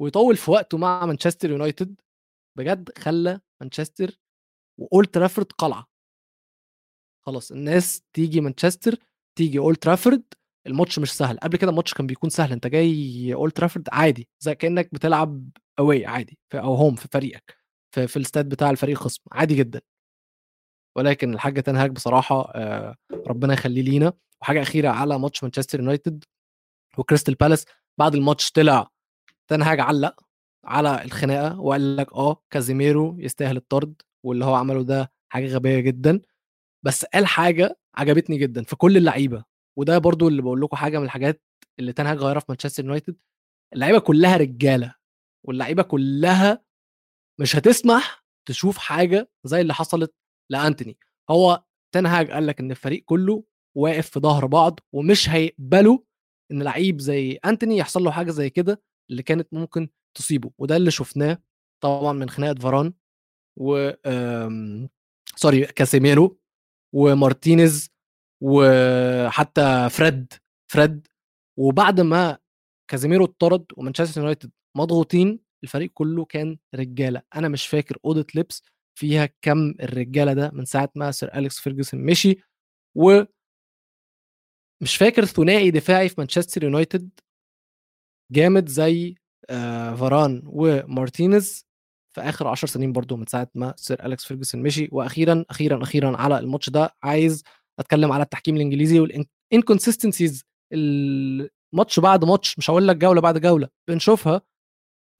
ويطول 0.00 0.36
في 0.36 0.50
وقته 0.50 0.78
مع 0.78 1.06
مانشستر 1.06 1.50
يونايتد 1.50 2.00
بجد 2.58 2.98
خلى 2.98 3.40
مانشستر 3.60 4.20
واولد 4.80 5.08
ترافورد 5.08 5.52
قلعة. 5.52 5.90
خلاص 7.26 7.52
الناس 7.52 8.02
تيجي 8.12 8.40
مانشستر 8.40 8.96
تيجي 9.38 9.58
اولد 9.58 9.76
ترافورد 9.76 10.24
الماتش 10.66 10.98
مش 10.98 11.12
سهل. 11.12 11.38
قبل 11.38 11.56
كده 11.56 11.70
الماتش 11.70 11.94
كان 11.94 12.06
بيكون 12.06 12.30
سهل. 12.30 12.52
أنت 12.52 12.66
جاي 12.66 13.34
أولد 13.34 13.52
ترافورد 13.52 13.88
عادي 13.92 14.28
زي 14.40 14.54
كأنك 14.54 14.94
بتلعب 14.94 15.48
away 15.78 16.06
عادي 16.06 16.38
أو 16.54 16.74
home 16.74 16.94
في 16.94 17.08
فريقك 17.12 17.56
في, 17.94 18.06
في 18.06 18.16
الاستاد 18.16 18.48
بتاع 18.48 18.70
الفريق 18.70 18.96
الخصم 18.96 19.22
عادي 19.32 19.54
جدا. 19.54 19.80
ولكن 20.96 21.34
الحاج 21.34 21.62
تنهاج 21.62 21.90
بصراحة 21.90 22.52
آه، 22.54 22.96
ربنا 23.26 23.52
يخليه 23.52 23.82
لينا. 23.82 24.12
وحاجة 24.42 24.62
أخيرة 24.62 24.88
على 24.88 25.18
ماتش 25.18 25.42
مانشستر 25.42 25.80
يونايتد 25.80 26.24
وكريستال 26.98 27.34
بالاس. 27.34 27.64
بعد 27.98 28.14
الماتش 28.14 28.50
طلع 28.50 28.90
تنهاج 29.48 29.80
علق 29.80 30.20
على 30.64 31.04
الخناقة 31.04 31.60
وقال 31.60 31.96
لك 31.96 32.12
آه 32.14 32.42
كازيميرو 32.50 33.16
يستاهل 33.18 33.56
الطرد 33.56 34.02
واللي 34.24 34.44
هو 34.44 34.54
عمله 34.54 34.82
ده 34.84 35.12
حاجة 35.32 35.46
غبية 35.46 35.80
جدا. 35.80 36.20
بس 36.82 37.04
قال 37.04 37.26
حاجة 37.26 37.78
عجبتني 37.94 38.38
جدا 38.38 38.62
في 38.64 38.76
كل 38.76 38.96
اللعيبة. 38.96 39.44
وده 39.80 39.98
برضو 39.98 40.28
اللي 40.28 40.42
بقول 40.42 40.60
لكم 40.60 40.76
حاجة 40.76 40.98
من 40.98 41.04
الحاجات 41.04 41.42
اللي 41.78 41.92
تنهاج 41.92 42.18
غيرها 42.18 42.40
في 42.40 42.46
مانشستر 42.48 42.84
يونايتد 42.84 43.16
اللعيبة 43.74 43.98
كلها 43.98 44.36
رجالة 44.36 44.94
واللعيبة 45.46 45.82
كلها 45.82 46.64
مش 47.40 47.56
هتسمح 47.56 48.24
تشوف 48.48 48.78
حاجة 48.78 49.30
زي 49.44 49.60
اللي 49.60 49.74
حصلت 49.74 50.14
لأنتوني. 50.50 50.98
هو 51.30 51.64
تنهاج 51.94 52.30
قال 52.30 52.46
لك 52.46 52.60
إن 52.60 52.70
الفريق 52.70 53.04
كله 53.04 53.44
واقف 53.76 54.10
في 54.10 54.20
ظهر 54.20 54.46
بعض 54.46 54.80
ومش 54.92 55.28
هيقبلوا 55.28 55.98
إن 56.52 56.62
لعيب 56.62 57.00
زي 57.00 57.32
أنتوني 57.32 57.76
يحصل 57.76 58.02
له 58.04 58.10
حاجة 58.10 58.30
زي 58.30 58.50
كده 58.50 58.82
اللي 59.10 59.22
كانت 59.22 59.54
ممكن 59.54 59.88
تصيبه. 60.14 60.50
وده 60.58 60.76
اللي 60.76 60.90
شفناه 60.90 61.38
طبعا 61.82 62.12
من 62.12 62.30
خناقة 62.30 62.54
فاران 62.54 62.92
و 63.56 63.90
sorry 65.36 65.66
كاسيميرو 65.66 66.40
ومارتينيز 66.94 67.90
وحتى 68.40 69.88
فريد 69.90 70.32
فريد 70.72 71.06
وبعد 71.58 72.00
ما 72.00 72.38
كازيميرو 72.90 73.24
اتطرد 73.24 73.66
ومانشستر 73.76 74.20
يونايتد 74.20 74.50
مضغوطين 74.76 75.40
الفريق 75.64 75.90
كله 75.94 76.24
كان 76.24 76.58
رجالة. 76.74 77.22
أنا 77.36 77.48
مش 77.48 77.66
فاكر 77.66 77.98
أوضة 78.04 78.26
لبس 78.34 78.62
فيها 78.98 79.28
كم 79.42 79.70
الرجالة 79.80 80.32
ده 80.32 80.50
من 80.54 80.64
ساعة 80.64 80.90
ما 80.94 81.10
سير 81.10 81.34
أليكس 81.38 81.58
فيرجسون 81.60 82.00
مشي 82.00 82.36
و 82.96 83.22
مش 84.82 84.96
فاكر 84.96 85.24
ثنائي 85.24 85.70
دفاعي 85.70 86.08
في 86.08 86.14
مانشستر 86.18 86.64
يونايتد 86.64 87.10
جامد 88.32 88.68
زي 88.68 89.14
آه 89.50 89.94
فاران 89.94 90.42
ومارتينيز 90.46 91.66
في 92.14 92.20
آخر 92.20 92.48
10 92.48 92.68
سنين 92.68 92.92
برضو 92.92 93.16
من 93.16 93.26
ساعة 93.26 93.48
ما 93.54 93.74
سير 93.76 94.06
أليكس 94.06 94.24
فيرجسون 94.24 94.62
مشي. 94.62 94.88
وأخيرا 94.92 95.44
أخيرا 95.50 95.82
أخيرا 95.82 96.16
على 96.16 96.38
الماتش 96.38 96.70
ده 96.70 96.90
عايز 97.02 97.44
أتكلم 97.80 98.12
على 98.12 98.22
التحكيم 98.22 98.56
الإنجليزي 98.56 99.00
وال 99.00 99.17
inconsistencies 99.17 100.44
الماتش 100.72 102.00
بعد 102.00 102.24
ماتش 102.24 102.58
مش 102.58 102.70
هقول 102.70 102.88
لك 102.88 102.96
جولة 102.96 103.20
بعد 103.20 103.38
جولة 103.40 103.68
بنشوفها 103.88 104.42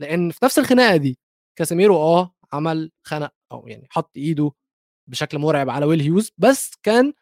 لأن 0.00 0.30
في 0.30 0.38
نفس 0.44 0.58
الخناقة 0.58 0.96
دي 0.96 1.18
كاسيميرو 1.58 1.96
آه 1.96 2.34
عمل 2.52 2.92
خنق 3.06 3.32
أو 3.52 3.68
يعني 3.68 3.86
حط 3.90 4.16
إيده 4.16 4.52
بشكل 5.10 5.38
مرعب 5.38 5.70
على 5.70 5.86
ويل 5.86 6.00
هيوز 6.00 6.32
بس 6.38 6.70
كان 6.82 7.12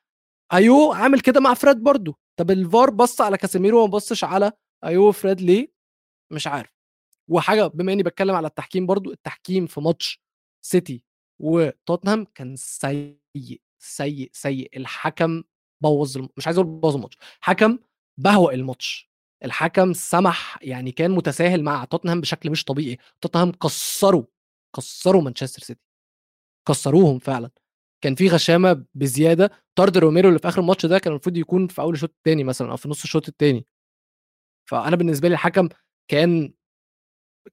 أيو 0.52 0.92
عامل 0.92 1.20
كده 1.20 1.40
مع 1.40 1.54
فريد 1.54 1.76
برضو 1.82 2.18
طب 2.38 2.50
الفار 2.50 2.90
بص 2.90 3.20
على 3.20 3.38
كاسيميرو 3.38 3.82
وما 3.84 3.90
بصش 3.92 4.24
على 4.24 4.52
أيو 4.84 5.12
فريد 5.12 5.40
ليه؟ 5.40 5.72
مش 6.32 6.46
عارف. 6.46 6.70
وحاجة 7.30 7.66
بما 7.66 7.92
إني 7.92 8.02
بتكلم 8.02 8.34
على 8.34 8.46
التحكيم 8.46 8.86
برضو 8.86 9.12
التحكيم 9.12 9.66
في 9.66 9.80
ماتش 9.80 10.20
سيتي 10.64 11.04
وتوتنهام 11.42 12.24
كان 12.34 12.56
سيء. 12.56 13.60
سيء 13.88 14.30
سيء. 14.32 14.76
الحكم 14.76 15.42
بوظ 15.82 16.16
الم... 16.16 16.28
مش 16.36 16.46
عايز 16.46 16.58
أقول 16.58 16.70
بوظ 16.80 16.94
الماتش 16.94 17.16
حكم 17.40 17.78
بهوأ 18.18 18.52
الماتش. 18.52 19.08
الحكم 19.44 19.92
سمح 19.92 20.58
يعني 20.62 20.92
كان 20.92 21.10
متساهل 21.10 21.62
مع 21.62 21.84
توتنهام 21.84 22.20
بشكل 22.20 22.50
مش 22.50 22.64
طبيعي. 22.64 22.98
توتنهام 23.20 23.52
كسروا 23.52 24.24
كسروا 24.76 25.22
مانشستر 25.22 25.62
سيتي. 25.62 25.80
كسروهم 26.68 27.18
فعلا. 27.18 27.50
كان 28.04 28.14
في 28.14 28.28
غشامة 28.28 28.84
بزيادة. 28.94 29.50
طرد 29.74 29.98
روميرو 29.98 30.28
اللي 30.28 30.38
في 30.38 30.48
آخر 30.48 30.60
الماتش 30.60 30.86
ده 30.86 30.98
كان 30.98 31.12
المفروض 31.12 31.36
يكون 31.36 31.68
في 31.68 31.82
أول 31.82 31.94
الشوط 31.94 32.10
الثاني 32.10 32.44
مثلا 32.44 32.70
أو 32.70 32.76
في 32.76 32.88
نص 32.88 33.02
الشوط 33.02 33.28
الثاني 33.28 33.66
فأنا 34.70 34.96
بالنسبة 34.96 35.28
لي 35.28 35.34
الحكم 35.34 35.68
كان 36.08 36.52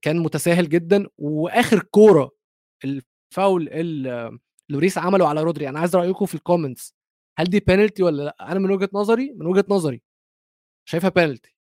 كان 0.02 0.19
متساهل 0.19 0.69
جدا. 0.69 1.08
وآخر 1.17 1.84
كورة 1.84 2.32
الفاول 2.86 3.69
لوريس 4.71 4.97
عمله 4.97 5.28
على 5.28 5.43
رودري. 5.43 5.69
أنا 5.69 5.80
عايز 5.80 5.95
رأيكم 5.95 6.25
في 6.25 6.36
ال 6.36 6.42
comments 6.42 6.95
هل 7.39 7.45
دي 7.45 7.60
بينالتي 7.60 8.04
ولا 8.04 8.23
لأ؟ 8.23 8.51
أنا 8.51 8.60
من 8.60 8.71
وجهة 8.71 8.89
نظري 8.93 9.34
من 9.34 9.45
وجهة 9.45 9.65
نظري 9.69 10.01
شايفها 10.89 11.10
بينالتي 11.10 11.56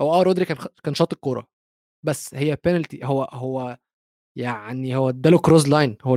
هو 0.00 0.12
آه 0.12 0.22
رودري 0.22 0.44
كان 0.44 0.56
كان 0.84 0.94
شاط 0.94 1.12
الكورة. 1.12 1.48
بس 2.06 2.34
هي 2.34 2.58
بينالتي 2.64 3.04
هو 3.04 3.24
هو 3.24 3.78
يعني 4.38 4.96
هو 4.96 5.08
اداله 5.08 5.38
clothesline 5.38 5.96
هو 6.02 6.16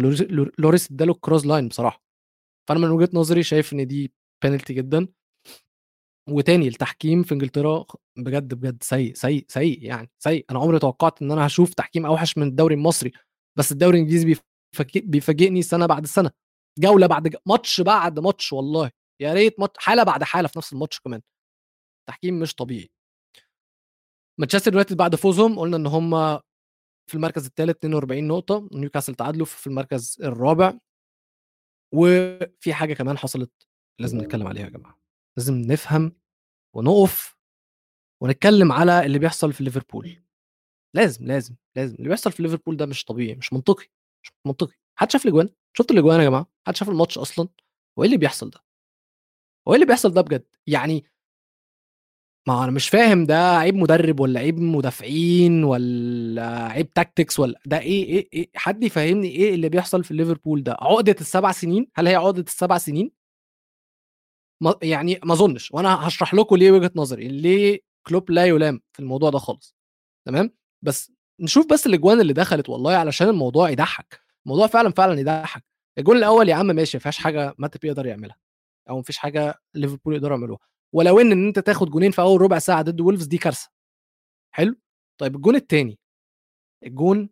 لوريس 0.59 0.91
اداله 0.91 1.13
clothesline 1.13 1.67
بصراحة. 1.67 2.03
فأنا 2.69 2.79
من 2.79 2.89
وجهة 2.89 3.09
نظري 3.13 3.43
شايف 3.43 3.73
إن 3.73 3.87
دي 3.87 4.13
بينالتي 4.43 4.73
جدا. 4.73 5.07
وتاني 6.29 6.67
التحكيم 6.67 7.23
في 7.23 7.33
إنجلترا 7.33 7.85
بجد 8.17 8.53
بجد 8.53 8.83
سيء 8.83 9.13
سيء 9.13 9.45
سيء 9.47 9.83
يعني 9.83 10.11
سيء. 10.19 10.45
أنا 10.51 10.59
عمري 10.59 10.79
توقعت 10.79 11.21
إن 11.21 11.31
أنا 11.31 11.47
هشوف 11.47 11.73
تحكيم 11.73 12.05
أوحش 12.05 12.37
من 12.37 12.47
الدوري 12.47 12.75
المصري. 12.75 13.11
بس 13.57 13.71
الدوري 13.71 13.97
الإنجليزي 13.97 14.35
بيفاجئني 14.95 15.61
سنة 15.61 15.85
بعد 15.85 16.05
سنة 16.05 16.31
جولة 16.79 17.07
بعد 17.07 17.27
ج... 17.27 17.35
ماتش 17.45 17.81
بعد 17.81 18.19
ماتش 18.19 18.53
والله 18.53 18.91
يا 19.21 19.33
ريت 19.33 19.59
ماتش 19.59 19.73
حالة 19.83 20.03
بعد 20.03 20.23
حالة 20.23 20.47
في 20.47 20.57
نفس 20.59 20.73
الماتش 20.73 20.99
كمان. 20.99 21.21
تحكيم 22.09 22.39
مش 22.39 22.55
طبيعي. 22.55 22.89
مانشستر 24.39 24.71
يونايتد 24.71 24.97
بعد 24.97 25.15
فوزهم 25.15 25.59
قلنا 25.59 25.77
إن 25.77 25.85
هم 25.87 26.11
في 27.09 27.15
المركز 27.15 27.45
الثالث 27.45 27.77
42 27.77 28.27
نقطة 28.27 28.69
نيوكاسل 28.73 29.15
تعادلوا 29.15 29.45
في 29.45 29.67
المركز 29.67 30.17
الرابع. 30.23 30.73
وفي 31.93 32.73
حاجة 32.73 32.93
كمان 32.93 33.17
حصلت 33.17 33.51
لازم 34.01 34.17
نتكلم 34.21 34.47
عليها 34.47 34.63
يا 34.63 34.69
جماعة. 34.69 34.99
لازم 35.37 35.53
نفهم 35.53 36.15
ونقف 36.75 37.35
ونتكلم 38.23 38.71
على 38.71 39.05
اللي 39.05 39.19
بيحصل 39.19 39.53
في 39.53 39.63
ليفربول. 39.63 40.23
لازم 40.95 41.25
لازم 41.25 41.55
لازم. 41.75 41.95
اللي 41.95 42.09
بيحصل 42.09 42.31
في 42.31 42.43
ليفربول 42.43 42.77
ده 42.77 42.85
مش 42.85 43.05
طبيعي 43.05 43.35
مش 43.35 43.53
منطقي. 43.53 43.85
مش 44.25 44.31
منطقي. 44.45 44.73
حد 44.99 45.11
شاف 45.11 45.25
الأجوان؟ 45.25 45.49
شفت 45.77 45.91
الأجوان 45.91 46.19
يا 46.19 46.25
جماعة؟ 46.25 46.47
حد 46.67 46.75
شاف 46.75 46.89
الماتش 46.89 47.17
أصلا؟ 47.17 47.47
هو 47.99 48.03
إيه 48.03 48.05
اللي 48.07 48.17
بيحصل 48.17 48.49
ده؟ 48.49 48.59
هو 49.67 49.71
إيه 49.73 49.75
اللي 49.75 49.85
بيحصل 49.85 50.13
ده 50.13 50.21
بجد؟ 50.21 50.45
يعني 50.67 51.05
ما 52.47 52.63
أنا 52.63 52.71
مش 52.71 52.89
فاهم 52.89 53.25
ده 53.25 53.57
عيب 53.57 53.75
مدرب 53.75 54.19
ولا 54.19 54.39
عيب 54.39 54.59
مدافعين 54.59 55.63
ولا 55.63 56.67
عيب 56.67 56.89
تاكتكس 56.93 57.39
ولا 57.39 57.59
ده 57.65 57.79
إيه 57.79 58.05
إيه, 58.05 58.29
إيه؟ 58.33 58.49
حد 58.55 58.83
يفهمني 58.83 59.27
إيه 59.27 59.55
اللي 59.55 59.69
بيحصل 59.69 60.03
في 60.03 60.13
ليفربول 60.13 60.63
ده؟ 60.63 60.71
عقدة 60.81 61.15
السبع 61.21 61.51
سنين؟ 61.51 61.87
هل 61.95 62.07
هي 62.07 62.15
عقدة 62.15 62.41
السبع 62.41 62.77
سنين؟ 62.77 63.11
ما 64.61 64.75
يعني 64.83 65.19
ما 65.23 65.33
أظنش. 65.33 65.71
وأنا 65.71 66.07
هشرح 66.07 66.33
لكم 66.33 66.55
ليه 66.55 66.71
وجهة 66.71 66.91
نظري. 66.95 67.27
ليه 67.27 67.79
كلوب 68.07 68.31
لا 68.31 68.45
يلام 68.45 68.81
في 68.93 68.99
الموضوع 68.99 69.29
ده 69.29 69.37
خالص. 69.39 69.75
تمام؟ 70.27 70.51
بس 70.81 71.11
نشوف 71.39 71.67
بس 71.73 71.85
الأجوان 71.87 72.19
اللي 72.21 72.33
دخلت 72.33 72.69
والله 72.69 72.95
علشان 72.95 73.29
الموضوع 73.29 73.69
يضحك. 73.69 74.21
الموضوع 74.45 74.67
فعلا 74.67 74.91
فعلا 74.91 75.19
يضحك. 75.19 75.63
الجول 75.97 76.17
الأول 76.17 76.49
يا 76.49 76.55
عم 76.55 76.65
ماشي 76.65 76.97
ما 76.97 77.01
فيهاش 77.01 77.17
حاجة 77.17 77.55
ماتب 77.57 77.85
يقدر 77.85 78.05
يعملها 78.05 78.37
أو 78.89 78.95
ما 78.97 79.03
فيش 79.03 79.17
حاجة 79.17 79.55
ليفربول 79.73 80.15
يقدروا 80.15 80.37
يعملوها. 80.37 80.59
ولو 80.93 81.19
إن 81.19 81.31
إن 81.31 81.47
أنت 81.47 81.59
تاخد 81.59 81.89
جونين 81.89 82.11
في 82.11 82.21
أول 82.21 82.41
ربع 82.41 82.59
ساعة 82.59 82.81
ضد 82.81 83.01
وولفز 83.01 83.25
دي 83.25 83.37
كارثة. 83.37 83.69
حلو؟ 84.55 84.75
طيب 85.19 85.35
الجون 85.35 85.55
الثاني 85.55 85.99
الجون 86.85 87.29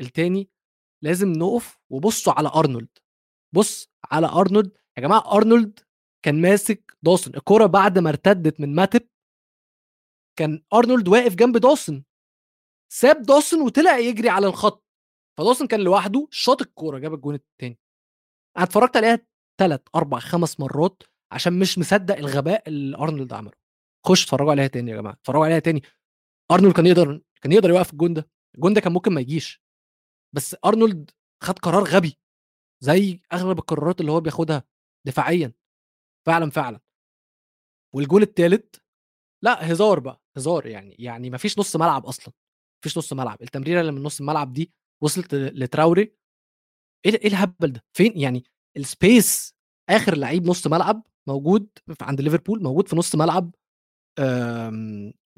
الثاني 0.00 0.50
لازم 1.04 1.32
نقف 1.32 1.78
وبصوا 1.90 2.32
على 2.32 2.48
أرنولد. 2.48 2.88
بص 3.54 3.90
على 4.12 4.26
أرنولد. 4.26 4.72
يا 4.98 5.02
جماعة 5.02 5.32
أرنولد 5.36 5.80
كان 6.24 6.40
ماسك 6.42 6.96
دوسن 7.02 7.34
الكوره 7.34 7.66
بعد 7.66 7.98
ما 7.98 8.10
ارتدت 8.10 8.60
من 8.60 8.74
ماتب 8.74 9.08
كان 10.38 10.62
أرنولد 10.74 11.08
واقف 11.08 11.34
جنب 11.34 11.56
دوسن 11.56 12.02
ساب 12.92 13.22
دوسن 13.22 13.60
وطلع 13.60 13.98
يجري 13.98 14.28
على 14.28 14.46
الخط. 14.46 14.84
فدوسن 15.38 15.66
كان 15.66 15.80
لوحده 15.80 16.28
شاط 16.30 16.62
الكورة 16.62 16.98
جاب 16.98 17.14
الجون 17.14 17.34
التاني. 17.34 17.78
أنا 18.56 18.64
اتفرجت 18.64 18.96
عليها 18.96 19.26
ثلاث 19.60 19.80
أربع 19.94 20.18
خمس 20.18 20.60
مرات 20.60 21.02
عشان 21.32 21.58
مش 21.58 21.78
مصدق 21.78 22.16
الغباء 22.16 22.68
اللي 22.68 22.96
أرنولد 22.96 23.32
عمله. 23.32 23.52
خش 24.06 24.24
اتفرجوا 24.24 24.50
عليها 24.50 24.66
تاني 24.66 24.90
يا 24.90 24.96
جماعة 24.96 25.12
اتفرجوا 25.12 25.44
عليها 25.44 25.58
تاني. 25.58 25.82
أرنولد 26.50 26.74
كان 26.76 26.86
يقدر 26.86 27.22
كان 27.42 27.52
يقدر 27.52 27.70
يوقف 27.70 27.92
الجون 27.92 28.14
ده. 28.14 28.30
الجون 28.54 28.74
ده 28.74 28.80
كان 28.80 28.92
ممكن 28.92 29.12
ما 29.12 29.20
يجيش. 29.20 29.62
بس 30.34 30.56
أرنولد 30.64 31.10
خد 31.42 31.58
قرار 31.58 31.84
غبي 31.84 32.18
زي 32.80 33.20
أغلب 33.32 33.58
القرارات 33.58 34.00
اللي 34.00 34.12
هو 34.12 34.20
بياخدها 34.20 34.64
دفاعيا. 35.06 35.52
فعلا 36.26 36.50
فعلا. 36.50 36.80
والجول 37.94 38.22
الثالث 38.22 38.76
لأ 39.44 39.72
هزار 39.72 40.00
بقى 40.00 40.22
هزار 40.36 40.66
يعني 40.66 40.96
يعني 40.98 41.30
ما 41.30 41.38
فيش 41.38 41.58
نص 41.58 41.76
ملعب 41.76 42.06
أصلا. 42.06 42.34
ما 42.80 42.82
فيش 42.82 42.98
نص 42.98 43.12
ملعب 43.12 43.42
التمريرة 43.42 43.80
اللي 43.80 43.92
من 43.92 44.02
نص 44.02 44.20
الملعب 44.20 44.52
دي 44.52 44.72
وصلت 45.02 45.34
لتراوري. 45.34 46.02
إيه 47.06 47.12
إيه 47.14 47.28
الهبل 47.28 47.72
ده؟ 47.72 47.84
فين 47.96 48.12
يعني 48.20 48.44
ال 48.76 48.89
space 48.89 49.54
آخر 49.90 50.16
لعيب 50.16 50.46
نص 50.46 50.66
ملعب 50.66 51.06
موجود 51.28 51.68
عند 52.00 52.20
ليفربول 52.20 52.62
موجود 52.62 52.88
في 52.88 52.96
نص 52.96 53.14
ملعب 53.14 53.54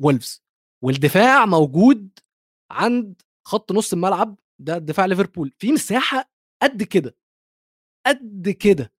وولفز. 0.01 0.43
والدفاع 0.85 1.47
موجود 1.47 2.19
عند 2.71 3.23
خط 3.47 3.73
نص 3.73 3.93
الملعب 3.93 4.39
ده 4.59 4.79
دفاع 4.79 5.07
ليفربول. 5.07 5.53
في 5.59 5.73
مساحة 5.73 6.31
قد 6.63 6.83
كده 6.83 7.17
قد 8.07 8.49
كده. 8.49 8.93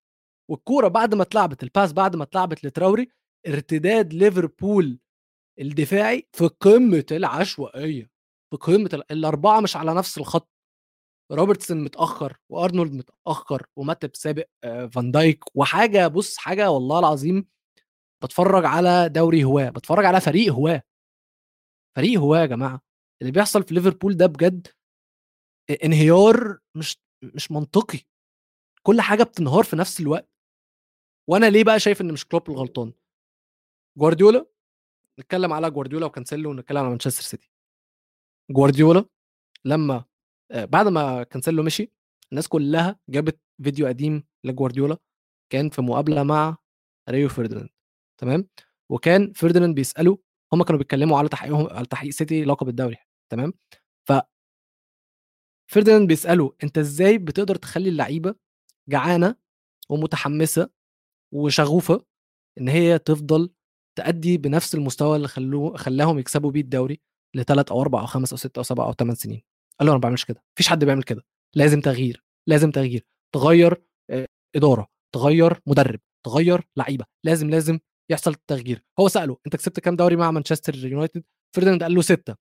والكورة 0.49 0.87
بعد 0.87 1.15
ما 1.15 1.21
اتلعبت 1.21 1.63
ال 1.63 1.69
pass 1.69 1.93
بعد 1.93 2.15
ما 2.15 2.23
اتلعبت 2.23 2.65
لتراوري 2.65 3.09
ارتداد 3.47 4.13
ليفربول 4.13 4.99
الدفاعي 5.59 6.27
في 6.33 6.47
قمة 6.47 7.05
العشوائية. 7.11 8.12
هم 8.57 9.03
الأربعة 9.11 9.59
مش 9.59 9.75
على 9.75 9.93
نفس 9.93 10.17
الخط. 10.17 10.49
روبرتسون 11.31 11.83
متأخر 11.83 12.37
وأرنولد 12.49 12.93
متأخر 12.93 13.65
وماتب 13.75 14.15
سابق 14.15 14.45
آه، 14.63 14.85
فان 14.85 15.11
دايك 15.11 15.43
وحاجة 15.55 16.07
بص 16.07 16.37
حاجة 16.37 16.71
والله 16.71 16.99
العظيم 16.99 17.47
بتفرج 18.23 18.65
على 18.65 19.09
دوري 19.09 19.43
هواه 19.43 19.69
بتفرج 19.69 20.05
على 20.05 20.21
فريق 20.21 20.53
هواه 20.53 20.83
فريق 21.97 22.19
هواه 22.19 22.39
يا 22.39 22.45
جماعة 22.45 22.81
اللي 23.21 23.31
بيحصل 23.31 23.63
في 23.63 23.73
ليفربول 23.73 24.17
ده 24.17 24.25
بجد 24.25 24.67
انهيار 25.83 26.59
مش 26.75 26.97
مش 27.23 27.51
منطقي. 27.51 27.99
كل 28.83 29.01
حاجة 29.01 29.23
بتنهار 29.23 29.63
في 29.63 29.75
نفس 29.75 29.99
الوقت. 29.99 30.29
وأنا 31.29 31.45
ليه 31.49 31.63
بقى 31.63 31.79
شايف 31.79 32.01
إن 32.01 32.13
مش 32.13 32.27
كلوب 32.27 32.49
الغلطان؟ 32.49 32.93
جوارديولا؟ 33.97 34.45
نتكلم 35.19 35.53
على 35.53 35.71
جوارديولا 35.71 36.05
وكانسيلو 36.05 36.49
ونتكلم 36.49 36.77
على 36.77 36.89
مانشستر 36.89 37.23
سيتي. 37.23 37.52
جوارديولا 38.51 39.05
لما 39.65 40.05
آه، 40.51 40.65
بعد 40.65 40.87
ما 40.87 41.23
كانسيلو 41.23 41.63
مشي 41.63 41.91
الناس 42.31 42.47
كلها 42.47 42.99
جابت 43.09 43.39
فيديو 43.63 43.87
قديم 43.87 44.23
لجوارديولا 44.43 44.97
كان 45.51 45.69
في 45.69 45.81
مقابلة 45.81 46.23
مع 46.23 46.57
ريو 47.09 47.29
فرديناند 47.29 47.69
تمام؟ 48.21 48.47
وكان 48.89 49.33
فرديناند 49.33 49.75
بيساله 49.75 50.19
هم 50.53 50.63
كانوا 50.63 50.77
بيتكلموا 50.79 51.17
على 51.17 51.29
تحقيقهم 51.29 51.67
على 51.67 51.85
تحقيق 51.85 52.11
سيتي 52.11 52.43
لقب 52.45 52.69
الدوري 52.69 52.97
تمام؟ 53.31 53.53
ف 54.07 54.13
فرديناند 55.71 56.07
بيساله 56.07 56.53
أنت 56.63 56.77
إزاي 56.77 57.17
بتقدر 57.17 57.55
تخلي 57.55 57.89
اللعيبة 57.89 58.35
جعانة 58.89 59.35
ومتحمسة 59.89 60.69
وشغوفة 61.33 62.05
إن 62.59 62.69
هي 62.69 62.99
تفضل 62.99 63.49
تأدي 63.97 64.37
بنفس 64.37 64.75
المستوى 64.75 65.15
اللي 65.17 65.27
خلوه 65.27 65.77
خلاهم 65.77 66.19
يكسبوا 66.19 66.51
بيه 66.51 66.61
الدوري؟ 66.61 67.01
لثلاث 67.35 67.71
أو 67.71 67.81
أربع 67.81 68.01
أو 68.01 68.05
خمس 68.05 68.33
أو 68.33 68.37
ست 68.37 68.57
أو 68.57 68.63
سبع 68.63 68.85
أو 68.85 68.93
ثمان 68.93 69.15
سنين. 69.15 69.41
قال 69.79 69.85
له 69.85 69.91
أنا 69.91 69.97
ما 69.97 70.01
بعملش 70.01 70.25
كده. 70.25 70.43
مفيش 70.55 70.67
حد 70.67 70.85
بيعمل 70.85 71.03
كده. 71.03 71.25
لازم 71.55 71.81
تغيير 71.81 72.23
لازم 72.47 72.71
تغيير. 72.71 73.05
تغير 73.35 73.83
إدارة 74.55 74.87
تغير 75.15 75.59
مدرب 75.67 75.99
تغير 76.25 76.61
لعيبة. 76.77 77.05
لازم 77.25 77.49
لازم 77.49 77.79
يحصل 78.11 78.35
تغيير. 78.35 78.83
هو 78.99 79.07
سأله 79.07 79.37
أنت 79.45 79.55
كسبت 79.55 79.79
كام 79.79 79.95
دوري 79.95 80.15
مع 80.15 80.31
مانشستر 80.31 80.75
يونايتد؟ 80.75 81.23
فرديناند 81.55 81.83
قال 81.83 81.95
له 81.95 82.01
ستة. 82.01 82.35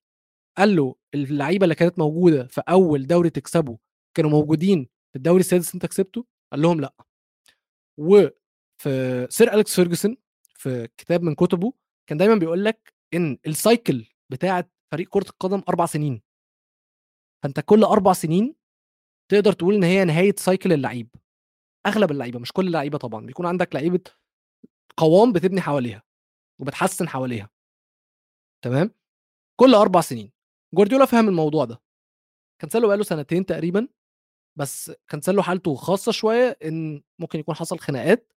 قال 0.58 0.76
له 0.76 0.96
اللعيبة 1.14 1.64
اللي 1.64 1.74
كانت 1.74 1.98
موجودة 1.98 2.46
في 2.46 2.62
أول 2.68 3.06
دوري 3.06 3.30
تكسبه 3.30 3.78
كانوا 4.16 4.30
موجودين 4.30 4.88
في 5.12 5.16
الدوري 5.16 5.40
السادس 5.40 5.74
أنت 5.74 5.86
كسبته؟ 5.86 6.26
قال 6.52 6.62
لهم 6.62 6.80
لأ. 6.80 6.94
وفي 8.00 9.26
سير 9.30 9.54
أليكس 9.54 9.74
فيرجسون 9.74 10.16
في 10.54 10.88
كتاب 10.96 11.22
من 11.22 11.34
كتبه 11.34 11.72
كان 12.08 12.18
دايما 12.18 12.34
بيقول 12.34 12.64
لك 12.64 12.94
إن 13.14 13.38
ال 13.46 13.57
cycle 13.57 14.08
بتاعة 14.32 14.70
فريق 14.92 15.08
كرة 15.08 15.28
القدم 15.30 15.62
أربع 15.68 15.86
سنين. 15.86 16.22
فأنت 17.42 17.60
كل 17.60 17.84
أربع 17.84 18.12
سنين 18.12 18.54
تقدر 19.30 19.52
تقول 19.52 19.74
إن 19.74 19.82
هي 19.82 20.04
نهاية 20.04 20.34
cycle 20.38 20.72
اللعيب 20.72 21.08
أغلب 21.86 22.10
اللعيبة 22.10 22.38
مش 22.38 22.52
كل 22.52 22.66
اللعيبة 22.66 22.98
طبعا 22.98 23.26
بيكون 23.26 23.46
عندك 23.46 23.74
لعيبة 23.74 24.00
قوام 24.96 25.32
بتبني 25.32 25.60
حواليها 25.60 26.02
وبتحسن 26.60 27.08
حواليها. 27.08 27.50
تمام؟ 28.64 28.90
كل 29.60 29.74
أربع 29.74 30.00
سنين. 30.00 30.32
جوارديولا 30.74 31.04
فهم 31.04 31.28
الموضوع 31.28 31.64
ده. 31.64 31.82
كانسيلو 32.60 32.88
بقاله 32.88 33.02
سنتين 33.02 33.46
تقريبا 33.46 33.88
بس 34.58 34.92
كانسيلو 35.08 35.42
حالته 35.42 35.74
خاصة 35.74 36.12
شوية 36.12 36.58
إن 36.64 37.02
ممكن 37.18 37.38
يكون 37.38 37.54
حصل 37.54 37.78
خناقات 37.78 38.32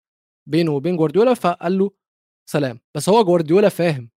بينه 0.50 0.72
وبين 0.72 0.98
جوارديولا 0.98 1.34
فقال 1.34 1.78
له 1.78 1.92
سلام. 2.50 2.80
بس 2.96 3.10
هو 3.10 3.24
جوارديولا 3.24 3.70
فاهم 3.70 4.15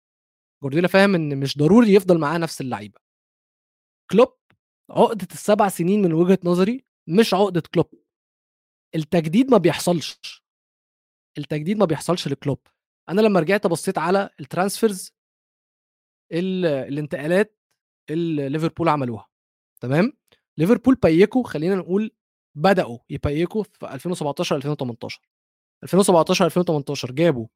جوارديولا 0.64 0.88
فاهم 0.88 1.16
إن 1.16 1.40
مش 1.40 1.58
ضروري 1.58 1.94
يفضل 1.94 2.18
معاه 2.18 2.38
نفس 2.38 2.62
اللعيبة. 2.62 3.00
كلوب 4.12 4.38
عقدة 4.92 5.28
السبع 5.32 5.70
سنين 5.70 6.02
من 6.02 6.14
وجهة 6.14 6.40
نظري 6.44 6.86
مش 7.10 7.34
عقدة 7.34 7.64
كلوب. 7.74 7.94
التجديد 8.96 9.52
ما 9.52 9.58
بيحصلش. 9.58 10.44
التجديد 11.38 11.78
ما 11.78 11.86
بيحصلش 11.86 12.28
لكلوب. 12.28 12.60
أنا 13.10 13.22
لما 13.22 13.40
رجعت 13.40 13.68
بصيت 13.68 13.98
على 13.98 14.30
ال 14.40 14.47
transfers 14.47 15.12
الانتقالات 16.32 17.60
اللي 18.10 18.50
ليفربول 18.50 18.90
عملوها. 18.90 19.28
تمام؟ 19.82 20.14
ليفربول 20.58 20.96
peak 20.96 21.34
وا 21.34 21.44
خلينا 21.44 21.76
نقول 21.76 22.12
بدأوا 22.58 22.98
ي 23.10 23.19
peak 23.19 23.55
وا 23.55 23.64
في 23.64 23.94
2017 23.94 24.56
2018 24.56 25.22
2017 25.84 26.46
2018 26.46 27.12
جابوا 27.12 27.48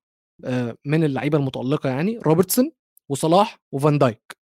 آه، 0.46 0.78
من 0.86 1.04
اللعيبة 1.04 1.38
المتألقة 1.38 1.90
يعني 1.90 2.18
روبرتسون 2.18 2.72
وصلاح 3.12 3.60
وفان 3.72 3.98
دايك 3.98 4.38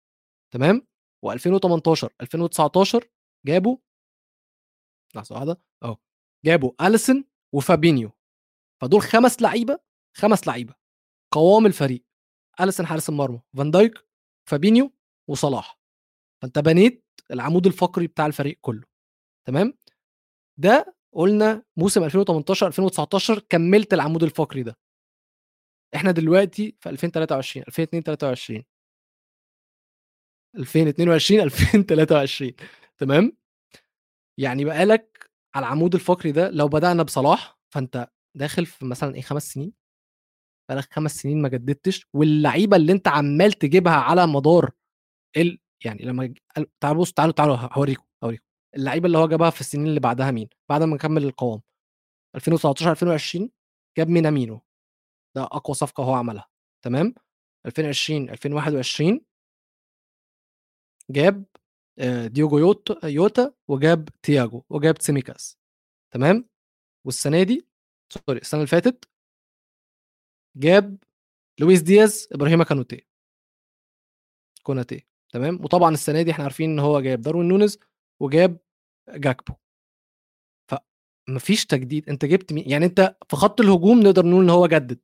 تمام؟ 0.52 0.86
و2018 1.26 2.08
2019 2.20 3.08
جابوا 3.46 3.76
لحظة 5.14 5.34
واحدة 5.34 5.60
أهو 5.82 5.96
جابوا 6.44 6.72
اليسون 6.86 7.24
وفابينيو 7.54 8.10
فدول 8.82 9.02
خمس 9.02 9.42
لعيبة 9.42 9.78
خمس 10.16 10.46
لعيبة 10.48 10.74
قوام 11.34 11.66
الفريق 11.66 12.04
اليسون 12.60 12.86
حارس 12.86 13.08
المرمى 13.08 13.40
فان 13.56 13.70
دايك 13.70 14.06
فابينيو 14.48 14.92
وصلاح. 15.28 15.80
فأنت 16.42 16.58
بنيت 16.58 17.04
العمود 17.30 17.66
الفقري 17.66 18.06
بتاع 18.06 18.26
الفريق 18.26 18.58
كله 18.60 18.82
تمام؟ 19.46 19.78
ده 20.58 20.96
قلنا 21.12 21.62
موسم 21.76 22.04
2018 22.04 22.66
2019 22.66 23.38
كملت 23.38 23.94
العمود 23.94 24.22
الفقري 24.22 24.62
ده. 24.62 24.78
إحنا 25.96 26.10
دلوقتي 26.10 26.76
في 26.80 26.88
2023 26.88 27.64
2022 27.68 28.64
2022 30.56 31.40
2023 31.40 32.52
تمام؟ 32.98 33.36
يعني 34.38 34.64
بقالك 34.64 35.30
على 35.54 35.66
العمود 35.66 35.94
الفقري 35.94 36.32
ده 36.32 36.50
لو 36.50 36.68
بدأنا 36.68 37.02
بصلاح 37.02 37.58
فأنت 37.74 38.08
داخل 38.36 38.66
في 38.66 38.84
مثلا 38.84 39.14
إيه 39.14 39.22
خمس 39.22 39.52
سنين؟ 39.52 39.72
بقالك 40.70 40.92
خمس 40.92 41.16
سنين 41.16 41.42
ما 41.42 41.48
جددتش 41.48 42.06
واللعيبة 42.14 42.76
اللي 42.76 42.92
أنت 42.92 43.08
عمال 43.08 43.52
تجيبها 43.52 43.92
على 43.94 44.26
مدار 44.26 44.70
ال... 45.36 45.58
يعني 45.84 46.04
لما 46.04 46.34
تعالوا 46.80 47.00
بصوا 47.02 47.14
تعالوا 47.14 47.32
تعالوا 47.34 47.56
هوريكم 47.72 48.04
هوريكم. 48.24 48.44
اللعيبة 48.76 49.06
اللي 49.06 49.18
هو 49.18 49.28
جابها 49.28 49.50
في 49.50 49.60
السنين 49.60 49.86
اللي 49.86 50.00
بعدها 50.00 50.30
مين؟ 50.30 50.48
بعد 50.70 50.82
ما 50.82 50.94
نكمل 50.94 51.24
القوام. 51.24 51.60
2019 52.36 52.90
2020 52.90 53.50
جاب 53.98 54.08
مينامينو. 54.08 54.60
ده 55.36 55.42
أقوى 55.42 55.74
صفقة 55.74 56.04
هو 56.04 56.14
عملها 56.14 56.48
تمام؟ 56.84 57.14
2020 57.66 58.30
2021 58.30 59.20
جاب 61.10 61.44
آه، 61.98 62.26
ديوجو 62.26 62.58
يوتا 62.58 63.06
يوتا 63.06 63.54
وجاب 63.68 64.08
تياجو 64.22 64.62
وجاب 64.70 64.94
تسيميكاس 64.94 65.58
تمام؟ 66.14 66.48
والسنة 67.06 67.42
دي 67.42 67.66
sorry 68.12 68.38
السنة 68.40 68.60
اللي 68.60 68.68
فاتت 68.68 69.08
جاب 70.56 70.98
لويس 71.60 71.80
دياز 71.82 72.28
إبراهيم 72.32 72.62
كانوتي 72.62 73.06
كوناتي 74.62 75.06
تمام؟ 75.32 75.64
وطبعا 75.64 75.90
السنة 75.90 76.22
دي 76.22 76.30
إحنا 76.30 76.44
عارفين 76.44 76.70
إن 76.70 76.78
هو 76.78 77.00
جاب 77.00 77.20
داروين 77.20 77.48
نونز 77.48 77.78
وجاب 78.20 78.58
جاكبو. 79.08 79.54
فمفيش 80.70 81.66
تجديد 81.66 82.08
أنت 82.08 82.24
جبت 82.24 82.52
مين؟ 82.52 82.70
يعني 82.70 82.84
أنت 82.84 83.16
في 83.30 83.36
خط 83.36 83.60
الهجوم 83.60 84.00
نقدر 84.00 84.26
نقول 84.26 84.44
إن 84.44 84.50
هو 84.50 84.66
جدد. 84.66 85.00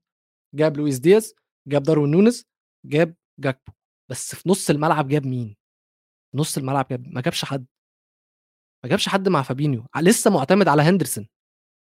جاب 0.55 0.77
لويس 0.77 0.99
دياز 0.99 1.35
جاب 1.69 1.83
داروين 1.83 2.11
نونز 2.11 2.45
جاب 2.87 3.15
جاكبو. 3.41 3.73
بس 4.11 4.35
في 4.35 4.49
نص 4.49 4.71
الملعب 4.71 5.09
جاب 5.09 5.27
مين؟ 5.27 5.57
نص 6.35 6.59
الملعب 6.59 6.87
جاب 6.91 7.09
ما 7.09 7.21
جابش 7.21 7.45
حد. 7.45 7.67
ما 8.85 8.91
جابش 8.91 9.09
حد 9.09 9.29
مع 9.29 9.43
فابينيو. 9.43 9.87
لسه 9.97 10.31
معتمد 10.31 10.69
على 10.69 10.83
هندرسون. 10.83 11.29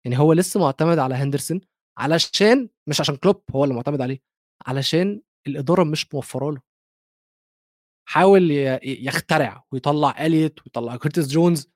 يعني 0.06 0.20
هو 0.20 0.34
لسه 0.34 0.60
معتمد 0.60 1.00
على 1.00 1.16
هندرسون 1.16 1.62
علشان 1.98 2.70
مش 2.90 3.02
عشان 3.02 3.16
كلوب 3.16 3.44
هو 3.52 3.64
اللي 3.64 3.76
معتمد 3.76 4.02
عليه 4.02 4.20
علشان 4.68 5.22
الإدارة 5.48 5.84
مش 5.84 6.14
موفرة 6.14 6.52
له. 6.52 6.62
حاول 8.10 8.52
يخترع 8.84 9.64
ويطلع 9.72 10.26
إليوت 10.26 10.60
ويطلع 10.60 10.98
كورتيس 10.98 11.28
جونز 11.28 11.68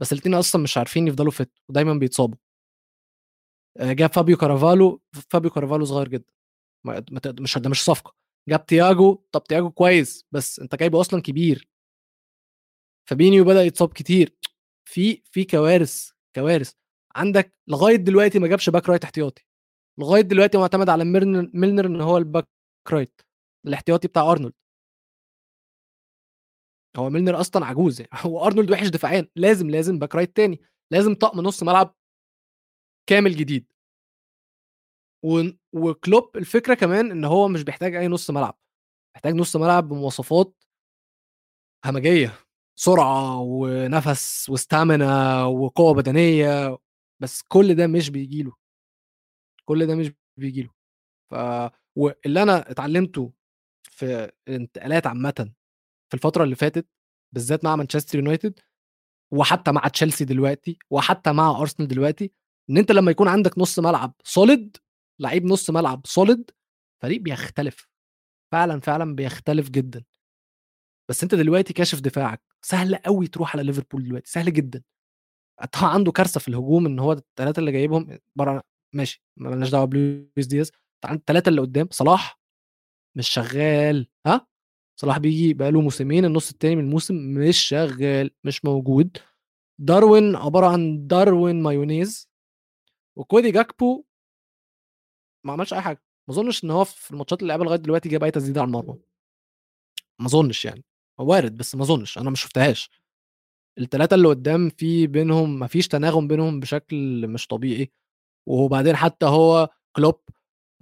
بس 0.00 0.12
الاثنين 0.12 0.34
أصلا 0.34 0.62
مش 0.62 0.78
عارفين 0.78 1.08
يفضلوا 1.08 1.30
fit 1.30 1.52
ودايما 1.70 1.94
بيتصابوا. 1.94 2.38
جاب 3.80 4.12
فابيو 4.12 4.36
كارفاليو 4.36 5.00
فابيو 5.30 5.50
كارفاليو 5.50 5.84
صغير 5.84 6.08
جدا. 6.08 6.32
مش 7.40 7.58
ده 7.58 7.70
مش 7.70 7.84
صفقة. 7.84 8.14
جاب 8.48 8.66
تياجو 8.66 9.24
طب 9.32 9.44
تياجو 9.44 9.70
كويس 9.70 10.24
بس 10.32 10.60
أنت 10.60 10.74
جايبه 10.74 11.00
أصلا 11.00 11.22
كبير. 11.22 11.68
فابينيو 13.08 13.44
بدأ 13.44 13.62
يتصاب 13.62 13.92
كتير. 13.92 14.36
في 14.88 15.22
في 15.32 15.44
كوارث 15.44 16.10
كوارث. 16.34 16.72
عندك 17.16 17.54
لغاية 17.68 17.96
دلوقتي 17.96 18.38
ما 18.38 18.48
جابش 18.48 18.70
back 18.70 18.88
right 18.88 19.04
احتياطي. 19.04 19.42
لغاية 19.98 20.20
دلوقتي 20.22 20.58
معتمد 20.58 20.88
على 20.88 21.04
ميلنر 21.54 21.86
إن 21.86 22.00
هو 22.00 22.18
ال 22.18 22.24
back 22.24 22.48
right 22.92 23.20
الاحتياطي 23.66 24.08
بتاع 24.08 24.32
أرنولد. 24.32 24.54
هو 26.96 27.10
ميلنر 27.10 27.40
أصلا 27.40 27.66
عجوز 27.66 28.00
يعني. 28.00 28.10
هو 28.26 28.46
أرنولد 28.46 28.70
وحش 28.70 28.88
دفاعيا. 28.88 29.28
لازم 29.36 29.70
لازم 29.70 29.98
back 29.98 30.14
right 30.14 30.36
تاني. 30.36 30.60
لازم 30.92 31.14
طقم 31.14 31.40
نص 31.40 31.62
ملعب 31.62 31.96
كامل 33.06 33.36
جديد. 33.36 33.72
و... 35.24 35.42
وكلوب 35.72 36.36
الفكرة 36.36 36.74
كمان 36.74 37.10
إن 37.10 37.24
هو 37.24 37.48
مش 37.48 37.62
بيحتاج 37.62 37.94
أي 37.94 38.08
نص 38.08 38.30
ملعب 38.30 38.58
محتاج 39.16 39.34
نص 39.34 39.56
ملعب 39.56 39.88
بمواصفات 39.88 40.64
همجية 41.84 42.38
سرعة 42.78 43.38
ونفس 43.40 44.48
وستامنا 44.50 45.44
وقوة 45.44 45.94
بدنية 45.94 46.78
بس 47.22 47.42
كل 47.42 47.74
ده 47.74 47.86
مش 47.86 48.10
بيجي 48.10 48.42
له. 48.42 48.52
كل 49.64 49.86
ده 49.86 49.94
مش 49.94 50.12
بيجي 50.36 50.62
له. 50.62 50.70
ف 51.30 51.34
واللي 51.96 52.42
أنا 52.42 52.70
اتعلمته 52.70 53.32
في 53.82 54.32
الانتقالات 54.48 55.06
عامة 55.06 55.52
في 56.08 56.14
الفترة 56.14 56.44
اللي 56.44 56.54
فاتت 56.56 56.86
بالذات 57.34 57.64
مع 57.64 57.76
مانشستر 57.76 58.18
يونايتد 58.18 58.60
وحتى 59.32 59.72
مع 59.72 59.88
تشيلسي 59.88 60.24
دلوقتي 60.24 60.78
وحتى 60.90 61.32
مع 61.32 61.60
أرسنال 61.60 61.88
دلوقتي 61.88 62.32
إن 62.70 62.78
أنت 62.78 62.92
لما 62.92 63.10
يكون 63.10 63.28
عندك 63.28 63.58
نص 63.58 63.78
ملعب 63.78 64.14
سوليد 64.24 64.76
لعيب 65.20 65.44
نص 65.44 65.70
ملعب 65.70 66.00
solid 66.06 66.50
فريق 67.02 67.20
بيختلف. 67.20 67.88
فعلا 68.52 68.80
فعلا 68.80 69.14
بيختلف 69.14 69.70
جدا. 69.70 70.04
بس 71.10 71.22
أنت 71.22 71.34
دلوقتي 71.34 71.72
كاشف 71.72 72.00
دفاعك 72.00 72.42
سهل 72.64 72.96
قوي 72.96 73.26
تروح 73.26 73.56
على 73.56 73.62
ليفربول 73.62 74.04
دلوقتي 74.04 74.30
سهل 74.30 74.52
جدا. 74.52 74.82
طبعا 75.72 75.90
عنده 75.90 76.12
كارثة 76.12 76.40
في 76.40 76.48
الهجوم 76.48 76.86
إن 76.86 76.98
هو 76.98 77.12
الثلاثه 77.12 77.60
اللي 77.60 77.72
جايبهم 77.72 78.18
بره 78.36 78.62
ماشي 78.94 79.24
مالناش 79.36 79.70
دعوة 79.70 79.84
بلويس 79.84 80.46
دياز. 80.46 80.72
الثلاثه 81.10 81.48
اللي 81.48 81.60
قدام 81.60 81.88
صلاح 81.90 82.40
مش 83.16 83.28
شغال 83.28 84.08
ها؟ 84.26 84.46
صلاح 85.00 85.18
بيجي 85.18 85.54
بقاله 85.54 85.80
موسمين 85.80 86.24
النص 86.24 86.50
التاني 86.50 86.76
من 86.76 86.84
الموسم 86.84 87.14
مش 87.14 87.58
شغال 87.58 88.30
مش 88.44 88.64
موجود. 88.64 89.18
داروين 89.80 90.36
عبارة 90.36 90.66
عن 90.66 91.06
داروين 91.06 91.62
مايونيز. 91.62 92.31
وكودي 93.16 93.50
جاكبو 93.50 94.04
ما 95.44 95.52
عملش 95.52 95.74
أي 95.74 95.80
حاجة. 95.80 96.02
ما 96.28 96.34
أظنش 96.34 96.64
إن 96.64 96.70
هو 96.70 96.84
في 96.84 97.10
الماتشات 97.10 97.42
اللي 97.42 97.48
لعبها 97.52 97.64
لغاية 97.64 97.78
دلوقتي 97.78 98.08
جاب 98.08 98.24
أي 98.24 98.30
تسديدة 98.30 98.60
على 98.60 98.68
المرمى. 98.68 98.98
ما 100.20 100.26
أظنش 100.26 100.64
يعني. 100.64 100.84
وارد 101.18 101.56
بس 101.56 101.74
ما 101.74 101.82
أظنش. 101.82 102.18
أنا 102.18 102.30
ما 102.30 102.36
شفتهاش. 102.36 102.90
الثلاثه 103.78 104.14
اللي 104.14 104.28
قدام 104.28 104.68
في 104.70 105.06
بينهم 105.06 105.58
ما 105.58 105.66
فيش 105.66 105.88
تناغم 105.88 106.28
بينهم 106.28 106.60
بشكل 106.60 107.28
مش 107.28 107.46
طبيعي. 107.46 107.92
وبعدين 108.48 108.96
حتى 108.96 109.26
هو 109.26 109.68
كلوب 109.96 110.20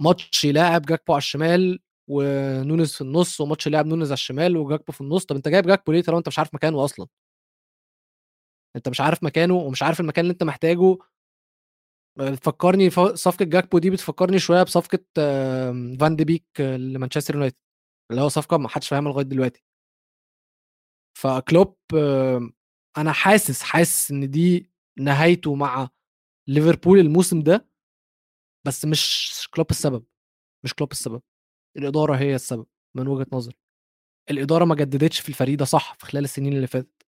ماتش 0.01 0.45
يلاعب 0.45 0.83
جاكبو 0.83 1.13
على 1.13 1.19
الشمال 1.19 1.81
ونونز 2.09 2.93
في 2.95 3.01
النص 3.01 3.41
وماتش 3.41 3.69
لعب 3.69 3.87
نونز 3.87 4.09
على 4.09 4.15
الشمال 4.15 4.57
وجاكبو 4.57 4.93
في 4.93 5.01
النص. 5.01 5.25
طب 5.25 5.37
أنت 5.37 5.49
جايب 5.49 5.67
جاكبو 5.67 5.93
ليه 5.93 6.03
طالما 6.03 6.19
أنت 6.19 6.29
مش 6.29 6.39
عارف 6.39 6.55
مكانه 6.55 6.85
أصلا؟ 6.85 7.07
أنت 8.77 8.89
مش 8.89 9.01
عارف 9.01 9.23
مكانه 9.25 9.55
ومش 9.55 9.83
عارف 9.83 10.01
المكان 10.01 10.25
اللي 10.25 10.33
أنت 10.33 10.43
محتاجه 10.43 10.99
بتفكرني 12.19 12.91
صفقة 13.15 13.45
جاكبو 13.45 13.79
دي 13.79 13.91
بتفكرني 13.91 14.39
شوية 14.39 14.63
بصفقة 14.63 14.99
فان 16.01 16.17
دي 16.17 16.25
بيك 16.25 16.61
لمانشستر 16.61 17.35
يونايتد 17.35 17.57
اللي 18.11 18.23
هو 18.23 18.29
صفقة 18.29 18.57
ما 18.59 18.69
حدش 18.69 18.89
فاهمها 18.89 19.13
لغاية 19.13 19.25
دلوقتي. 19.25 19.63
فكلوب 21.19 21.77
أنا 22.99 23.13
حاسس 23.13 23.63
حاسس 23.63 24.11
إن 24.11 24.31
دي 24.31 24.71
نهايته 24.99 25.55
مع 25.55 25.89
ليفربول 26.49 26.99
الموسم 26.99 27.41
ده 27.43 27.69
بس 28.67 28.85
مش 28.85 29.49
كلوب 29.55 29.71
السبب 29.71 30.05
مش 30.65 30.75
كلوب 30.75 30.93
السبب 30.93 31.23
الإدارة 31.77 32.17
هي 32.17 32.35
السبب 32.35 32.67
من 32.97 33.09
وجهة 33.09 33.27
نظري. 33.33 33.57
الإدارة 34.31 34.65
ما 34.65 34.75
جددتش 34.75 35.21
في 35.21 35.29
الفريق 35.29 35.59
ده 35.59 35.65
صح 35.65 35.95
في 35.95 36.07
خلال 36.07 36.25
السنين 36.25 36.53
اللي 36.53 36.67
فاتت. 36.67 37.07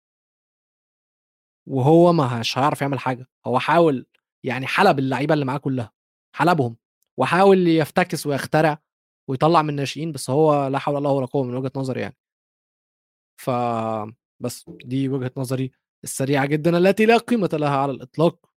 وهو 1.67 2.13
ما 2.13 2.39
مش 2.39 2.57
هيعرف 2.57 2.81
يعمل 2.81 2.99
حاجة 2.99 3.27
هو 3.47 3.59
حاول 3.59 4.05
يعني 4.43 4.67
حلب 4.67 4.99
اللعيبة 4.99 5.33
اللي 5.33 5.45
معاه 5.45 5.57
كلها 5.57 5.91
حلبهم 6.35 6.77
وحاول 7.17 7.67
يفتكس 7.67 8.25
ويخترع 8.27 8.79
ويطلع 9.29 9.61
من 9.61 9.69
الناشئين 9.69 10.11
بس 10.11 10.29
هو 10.29 10.67
لا 10.67 10.79
حول 10.79 10.97
الله 10.97 11.11
ولا 11.11 11.25
قوة 11.25 11.43
من 11.43 11.55
وجهة 11.55 11.71
نظري 11.75 12.01
يعني. 12.01 12.17
ف 13.37 13.49
بس 14.39 14.65
دي 14.85 15.09
وجهة 15.09 15.31
نظري 15.37 15.71
السريعة 16.03 16.45
جدا 16.45 16.77
التي 16.77 17.05
لا 17.05 17.17
قيمة 17.17 17.49
لها 17.53 17.77
على 17.77 17.91
الإطلاق 17.91 18.51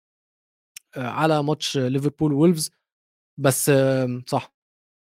آه، 0.97 1.07
على 1.09 1.43
ماتش 1.43 1.77
ليفربول 1.79 2.33
وولفز. 2.33 2.71
بس 3.39 3.73
صح 4.29 4.55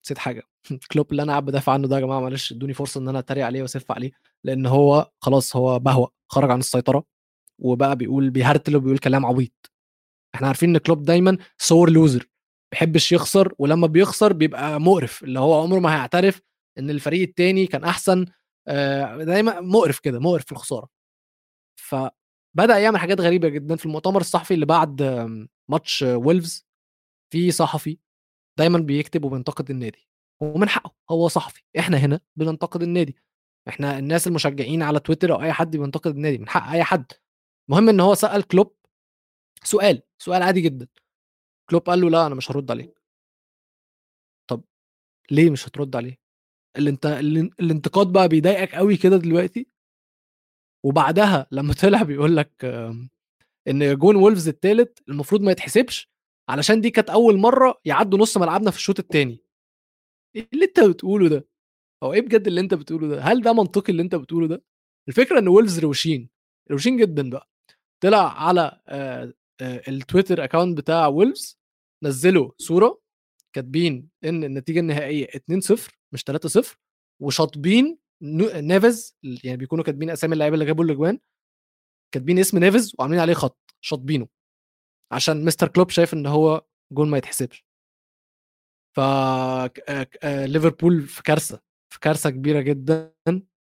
نسيت 0.05 0.17
حاجة. 0.17 0.43
كلوب 0.93 1.11
اللي 1.11 1.23
أنا 1.23 1.31
قاعد 1.31 1.45
بدافع 1.45 1.73
عنه 1.73 1.87
ده 1.87 1.95
يا 1.95 2.01
جماعة 2.01 2.19
معلش 2.21 2.51
إدوني 2.53 2.73
فرصة 2.73 2.99
إن 3.01 3.07
أنا 3.09 3.19
أتريق 3.19 3.45
عليه 3.45 3.61
وأسف 3.61 3.91
عليه. 3.91 4.11
لأن 4.43 4.65
هو 4.65 5.11
خلاص 5.21 5.55
هو 5.55 5.79
بهوى 5.79 6.07
خرج 6.29 6.51
عن 6.51 6.59
السيطرة 6.59 7.05
وبقى 7.59 7.95
بيقول 7.95 8.29
بيهرتل 8.29 8.75
وبيقول 8.75 8.97
كلام 8.97 9.25
عبيط. 9.25 9.72
إحنا 10.35 10.47
عارفين 10.47 10.69
إن 10.69 10.77
كلوب 10.77 11.03
دايما 11.03 11.37
sore 11.57 11.89
loser 11.89 12.29
بيحبش 12.71 13.11
يخسر 13.11 13.53
ولما 13.59 13.87
بيخسر 13.87 14.33
بيبقى 14.33 14.79
مقرف 14.81 15.23
اللي 15.23 15.39
هو 15.39 15.61
عمره 15.61 15.79
ما 15.79 15.95
هيعترف 15.95 16.41
إن 16.77 16.89
الفريق 16.89 17.21
التاني 17.21 17.67
كان 17.67 17.83
أحسن 17.83 18.25
آه، 18.67 19.23
دايما 19.23 19.61
مقرف 19.61 19.99
كده 19.99 20.19
مقرف 20.19 20.45
في 20.45 20.51
الخسارة. 20.51 20.89
فبدأ 21.79 22.77
يعمل 22.79 22.97
حاجات 22.99 23.21
غريبة 23.21 23.49
جدا 23.49 23.75
في 23.75 23.85
المؤتمر 23.85 24.21
الصحفي 24.21 24.53
اللي 24.53 24.65
بعد 24.65 25.01
ماتش 25.69 26.01
ويلفز. 26.01 26.67
في 27.33 27.51
صحفي 27.51 27.97
دايما 28.59 28.79
بيكتب 28.79 29.25
وبينتقد 29.25 29.69
النادي 29.69 30.07
ومن 30.41 30.69
حقه 30.69 30.95
هو 31.11 31.27
صحفي. 31.27 31.61
إحنا 31.79 31.97
هنا 31.97 32.19
بننتقد 32.35 32.83
النادي. 32.83 33.15
إحنا 33.67 33.99
الناس 33.99 34.27
المشجعين 34.27 34.83
على 34.83 34.99
تويتر 34.99 35.33
أو 35.33 35.41
أي 35.41 35.53
حد 35.53 35.77
بينتقد 35.77 36.15
النادي 36.15 36.37
من 36.37 36.49
حق 36.49 36.71
أي 36.71 36.83
حد. 36.83 37.11
المهم 37.69 37.89
إن 37.89 37.99
هو 37.99 38.13
سأل 38.15 38.43
كلوب 38.47 38.75
سؤال. 39.63 40.01
سؤال 40.23 40.43
عادي 40.43 40.61
جدا. 40.61 40.87
كلوب 41.69 41.81
قال 41.81 42.01
له 42.01 42.09
لا 42.09 42.27
أنا 42.27 42.35
مش 42.35 42.51
هرد 42.51 42.71
عليك. 42.71 43.01
طب 44.49 44.63
ليه 45.31 45.49
مش 45.49 45.67
هترد 45.67 45.95
عليه؟ 45.95 46.17
اللي 46.77 46.89
انت 46.89 47.05
الانتقاد 47.59 48.11
بقى 48.13 48.27
بيضايقك 48.27 48.75
قوي 48.75 48.97
كده 48.97 49.17
دلوقتي؟ 49.17 49.67
وبعدها 50.85 51.47
لما 51.51 51.73
طلع 51.83 52.03
بيقول 52.03 52.37
لك 52.37 52.65
إن 53.67 53.95
جون 53.95 54.15
وولفز 54.15 54.47
الثالث 54.47 54.99
المفروض 55.09 55.41
ما 55.41 55.51
يتحسبش 55.51 56.09
علشان 56.49 56.81
دي 56.81 56.89
كانت 56.89 57.09
أول 57.09 57.37
مرة 57.37 57.81
يعدوا 57.85 58.19
نص 58.19 58.37
ملعبنا 58.37 58.71
في 58.71 58.77
الشوط 58.77 58.99
الثاني 58.99 59.39
إيه 60.35 60.49
اللي 60.53 60.65
انت 60.65 60.79
بتقوله 60.79 61.29
ده؟ 61.29 61.47
هو 62.03 62.13
إيه 62.13 62.21
بجد 62.21 62.47
اللي 62.47 62.61
انت 62.61 62.73
بتقوله 62.73 63.07
ده؟ 63.07 63.21
هل 63.21 63.41
ده 63.41 63.53
منطقي 63.53 63.91
اللي 63.91 64.03
انت 64.03 64.15
بتقوله 64.15 64.47
ده؟ 64.47 64.63
الفكرة 65.07 65.39
إن 65.39 65.47
وولفز 65.47 65.79
روشين 65.79 66.29
روشين 66.71 66.97
جدا 66.97 67.29
بقى. 67.29 67.49
طلع 68.03 68.43
على 68.47 68.81
آه، 68.87 69.33
ال 69.61 69.71
Twitter 69.71 70.43
account 70.43 70.77
بتاع 70.77 71.07
وولفز 71.07 71.59
نزلوا 72.03 72.51
صورة 72.57 73.01
كاتبين 73.55 74.09
إن 74.23 74.43
النتيجة 74.43 74.79
النهائية 74.79 75.27
2-0 75.27 75.91
مش 76.13 76.23
3-0 76.23 76.77
وشاطبين 77.21 77.97
نيفز 78.55 79.17
يعني 79.43 79.57
بيكونوا 79.57 79.83
كاتبين 79.83 80.09
أسامي 80.09 80.33
اللعيبة 80.33 80.53
اللي 80.53 80.65
جابوا 80.65 80.83
الأجوان 80.83 81.19
كاتبين 82.13 82.39
اسم 82.39 82.57
نيفز 82.57 82.95
وعاملين 82.99 83.19
عليه 83.19 83.33
خط 83.33 83.75
شاطبينه 83.81 84.27
عشان 85.11 85.45
مستر 85.45 85.67
كلوب 85.67 85.89
شايف 85.89 86.13
إن 86.13 86.25
هو 86.25 86.65
جول 86.93 87.07
ما 87.07 87.17
يتحسبش. 87.17 87.65
ف 88.95 88.99
ليفربول 90.25 91.01
في 91.01 91.23
كارثة 91.23 91.61
في 91.93 91.99
كارثة 91.99 92.29
كبيرة 92.29 92.61
جدا. 92.61 93.13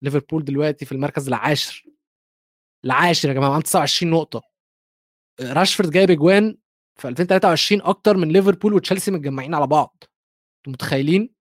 ليفربول 0.03 0.45
دلوقتي 0.45 0.85
في 0.85 0.91
المركز 0.91 1.27
العاشر. 1.27 1.85
العاشر 2.85 3.29
يا 3.29 3.33
جماعة 3.33 3.49
عنده 3.51 3.63
29 3.63 4.11
نقطة. 4.11 4.41
راشفورد 5.41 5.91
جايب 5.91 6.11
اجوان 6.11 6.57
في 6.99 7.07
2023 7.07 7.81
أكتر 7.81 8.17
من 8.17 8.31
ليفربول 8.31 8.73
وتشيلسي 8.73 9.11
متجمعين 9.11 9.53
على 9.53 9.67
بعض. 9.67 10.03
أنتوا 10.57 10.73
متخيلين؟ 10.73 11.33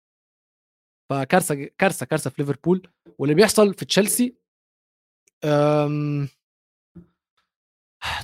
فكارثة 1.10 1.54
كارثة 1.78 2.06
كارثة 2.06 2.30
في 2.30 2.42
ليفربول. 2.42 2.88
واللي 3.18 3.34
بيحصل 3.34 3.74
في 3.74 3.84
تشيلسي 3.84 4.36
آمم 5.44 6.28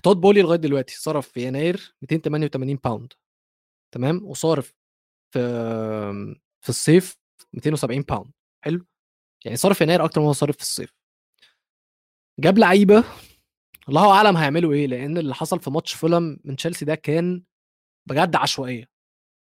تود 0.03 0.16
بولي 0.16 0.43
لغاية 0.43 0.59
دلوقتي 0.59 0.97
صرف 1.01 1.29
في 1.29 1.47
يناير 1.47 1.95
288 2.03 2.77
pound 2.76 3.12
تمام، 3.95 4.25
وصارف 4.25 4.75
في 5.35 5.41
في 6.61 6.68
الصيف 6.68 7.16
270 7.53 8.03
pound 8.03 8.32
حلو، 8.64 8.87
يعني 9.45 9.57
صارف 9.57 9.79
في 9.79 9.85
يناير 9.85 10.05
أكتر 10.05 10.20
ما 10.20 10.27
هو 10.27 10.33
صارف 10.33 10.57
في 10.57 10.62
الصيف. 10.62 10.95
جاب 12.41 12.59
لعيبة 12.59 13.05
الله 13.89 14.11
أعلم 14.12 14.37
هيعملوا 14.37 14.72
إيه، 14.72 14.87
لإن 14.87 15.18
اللي 15.18 15.35
حصل 15.35 15.61
في 15.61 15.70
ماتش 15.70 15.95
فولهام 15.95 16.39
من 16.45 16.57
تشيلسي 16.57 16.85
ده 16.85 16.95
كان 16.95 17.43
بجد 18.07 18.37
عشوائية. 18.37 18.87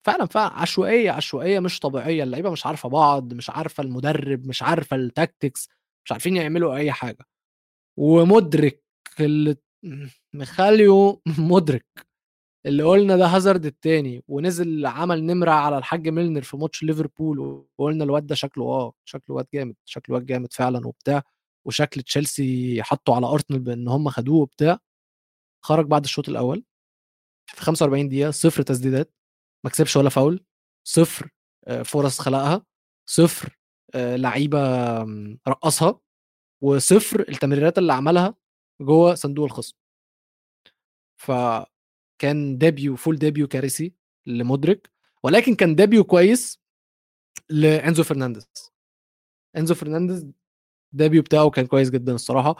فعلًا، 0.07 0.25
فعلًا 0.27 0.53
عشوائية، 0.53 1.11
عشوائية 1.11 1.59
مش 1.59 1.79
طبيعية، 1.79 2.23
اللعيبة 2.23 2.51
مش 2.51 2.65
عارفة 2.65 2.89
بعض، 2.89 3.33
مش 3.33 3.49
عارفة 3.49 3.83
المدرب، 3.83 4.47
مش 4.47 4.63
عارفة 4.63 4.97
الtactics 5.09 5.67
مش 6.05 6.11
عارفين 6.13 6.37
يعملوا 6.37 6.75
أي 6.77 6.91
حاجة. 6.91 7.25
ومُدرك 7.97 8.83
اللي 9.19 9.55
مخلّيه 10.35 11.19
مُدرك 11.39 11.85
اللي 12.65 12.83
قُلنا 12.83 13.17
ده 13.17 13.25
هازارد 13.27 13.65
التاني 13.65 14.23
ونزل 14.27 14.85
عمل 14.85 15.23
نمرة 15.25 15.51
على 15.51 15.77
الحاج 15.77 16.09
ميلنر 16.09 16.41
في 16.41 16.57
ماتش 16.57 16.83
ليفربول 16.83 17.39
وقُلنا 17.79 18.03
الواد 18.03 18.27
ده 18.27 18.35
شكله 18.35 18.63
آه، 18.65 18.93
شكله 19.05 19.35
واد 19.35 19.47
جامد، 19.53 19.75
شكله 19.85 20.15
واد 20.15 20.25
جامد 20.25 20.53
فعلًا 20.53 20.87
وبتاع، 20.87 21.23
وشكل 21.65 22.01
تشيلسي 22.01 22.83
حطّوا 22.83 23.15
على 23.15 23.27
أرسنال 23.27 23.59
بإن 23.59 23.87
هم 23.87 24.09
خدوه 24.09 24.37
وبتاع، 24.37 24.79
خرج 25.65 25.85
بعد 25.85 26.03
الشوط 26.03 26.29
الأول 26.29 26.65
في 27.49 27.61
45 27.61 28.09
دقيقة 28.09 28.31
0 28.31 28.61
تسديدات، 28.63 29.13
ما 29.65 29.69
كسبش 29.69 29.95
ولا 29.97 30.09
فاول، 30.09 30.45
0 30.87 31.29
آآ 31.67 31.83
فرص 31.83 32.19
خلقها، 32.19 32.65
0 33.09 33.57
آآ 33.95 34.17
لعيبة 34.17 34.59
آمم 35.03 35.39
رقّصها، 35.47 35.99
و0 36.65 37.19
التمريرات 37.29 37.77
اللي 37.77 37.93
عملها 37.93 38.35
جوّه 38.81 39.15
صندوق 39.15 39.45
الخصم. 39.45 39.75
فكان 41.21 42.59
debut 42.63 42.97
full 42.99 43.17
debut 43.17 43.47
كارثي 43.47 43.93
لمُدرك، 44.27 44.91
ولكن 45.23 45.55
كان 45.55 45.75
debut 45.75 46.01
كويس 46.01 46.59
لإنزو 47.49 48.03
فرنانديز. 48.03 48.47
إنزو 49.57 49.75
فرنانديز 49.75 50.31
الdebut 50.95 51.19
بتاعه 51.19 51.49
كان 51.49 51.65
كويس 51.67 51.89
جدًا 51.89 52.15
الصراحة، 52.15 52.55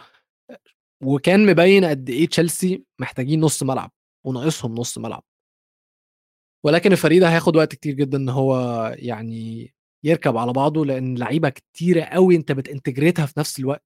وكان 1.03 1.45
مبيّن 1.45 1.85
قد 1.85 2.09
إيه 2.09 2.27
تشيلسي 2.27 2.85
محتاجين 2.99 3.39
نُص 3.41 3.63
ملعب، 3.63 3.91
وناقصهم 4.25 4.75
نُص 4.75 4.97
ملعب. 4.97 5.23
ولكن 6.63 6.91
الفريق 6.91 7.21
ده 7.21 7.29
هياخد 7.29 7.55
وقت 7.55 7.75
كتير 7.75 7.93
جدًا 7.93 8.17
إن 8.17 8.29
هو 8.29 8.55
يعني 8.99 9.73
يركب 10.03 10.37
على 10.37 10.53
بعضه، 10.53 10.85
لإن 10.85 11.17
لعيبة 11.17 11.49
كتيرة 11.49 12.01
أوي 12.03 12.35
أنت 12.35 12.51
بتintegrate 12.51 13.21
في 13.25 13.33
نفس 13.39 13.59
الوقت، 13.59 13.83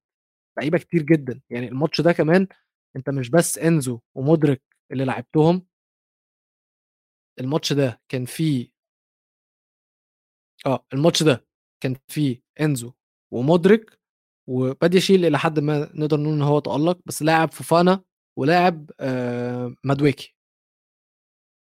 لعيبة 0.59 0.77
كتير 0.77 1.03
جدًا، 1.03 1.41
يعني 1.51 1.67
الماتش 1.69 2.01
ده 2.01 2.13
كمان 2.13 2.47
أنت 2.95 3.09
مش 3.11 3.29
بس 3.29 3.59
إنزو 3.59 3.99
ومُدرك 4.15 4.63
اللي 4.93 5.05
لعبتهم 5.05 5.65
الماتش 7.39 7.73
ده 7.73 8.01
كان 8.11 8.25
فيه 8.25 8.69
آه، 10.65 10.85
الماتش 10.93 11.23
ده 11.23 11.45
كان 11.83 11.95
فيه 12.07 12.41
إنزو 12.61 12.91
ومُدرك 13.33 13.98
وبادياشيل 14.49 15.25
إلى 15.25 15.39
حدٍ 15.39 15.59
ما 15.59 15.89
نقدر 15.95 16.21
نقول 16.21 16.33
إن 16.35 16.43
هو 16.43 16.59
تألق، 16.59 16.99
بس 17.07 17.23
لاعب 17.23 17.53
فوفانا 17.53 18.01
ولاعب 18.39 18.91
آآ 19.01 19.75
مادويكي. 19.85 20.33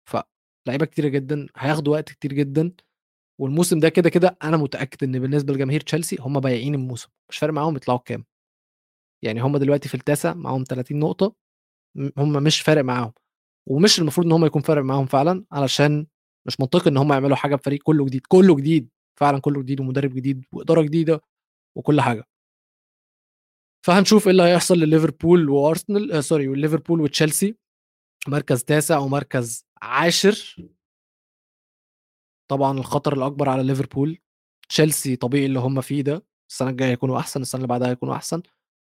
فلعيبة 0.05 0.85
كتيرة 0.85 1.07
جدًا، 1.07 1.47
هياخدوا 1.57 1.93
وقت 1.93 2.09
كتير 2.11 2.33
جدًا، 2.33 2.71
والموسم 3.41 3.79
ده 3.79 3.89
كده، 3.89 4.09
كده 4.09 4.37
أنا 4.43 4.57
متأكد 4.57 5.03
إن 5.03 5.19
بالنسبة 5.19 5.53
لجماهير 5.53 5.81
تشيلسي 5.81 6.17
هم 6.19 6.39
بايعين 6.39 6.75
الموسم، 6.75 7.09
مش 7.29 7.37
فارق 7.37 7.53
معاهم 7.53 7.75
يطلعوا 7.75 7.99
بكام. 7.99 8.25
يعني 9.23 9.41
هم 9.41 9.57
دلوقتي 9.57 9.89
في 9.89 9.95
التاسع 9.95 10.33
معاهم 10.33 10.63
30 10.63 10.99
نقطة، 10.99 11.35
م 11.95 12.09
هم 12.17 12.33
مش 12.43 12.61
فارق 12.61 12.83
معاهم، 12.83 13.13
ومش 13.69 13.99
المفروض 13.99 14.27
إن 14.27 14.33
هم 14.33 14.45
يكون 14.45 14.63
فارق 14.63 14.83
معاهم 14.83 15.05
فعلًا، 15.07 15.45
علشان 15.53 16.07
مش 16.47 16.59
منطقي 16.61 16.91
إن 16.91 16.97
هم 16.97 17.13
يعملوا 17.13 17.37
حاجة 17.37 17.55
بفريق 17.55 17.79
كلّه 17.83 18.05
جديد، 18.05 18.21
كلّه 18.29 18.55
جديد، 18.57 18.89
فعلًا 19.19 19.39
كلّه 19.41 19.61
جديد 19.63 19.81
ومدرب 19.81 20.13
جديد 20.15 20.45
وإدارة 20.53 20.81
جديدة 20.83 21.21
وكل 21.77 22.01
حاجة. 22.01 22.25
فهنشوف 23.85 24.25
إيه 24.27 24.31
اللي 24.31 24.43
هيحصل 24.43 24.75
لليفربول 24.75 25.49
وأرسنال 25.49 26.11
آآ 26.11 26.21
sorry 26.21 26.31
وليفربول 26.47 27.01
وتشيلسي، 27.01 27.55
مركز 28.27 28.63
تاسع 28.63 28.97
ومركز 28.97 29.65
عاشر. 29.81 30.55
طبعًا 32.51 32.79
الخطر 32.79 33.13
الأكبر 33.17 33.49
على 33.49 33.63
ليفربول، 33.63 34.17
تشيلسي 34.69 35.15
طبيعي 35.15 35.45
اللي 35.45 35.59
هم 35.59 35.81
فيه 35.81 36.01
ده، 36.01 36.25
السنة 36.49 36.69
الجاية 36.69 36.89
هيكونوا 36.91 37.19
أحسن، 37.19 37.41
السنة 37.41 37.59
اللي 37.59 37.67
بعدها 37.67 37.89
هيكونوا 37.89 38.15
أحسن، 38.15 38.41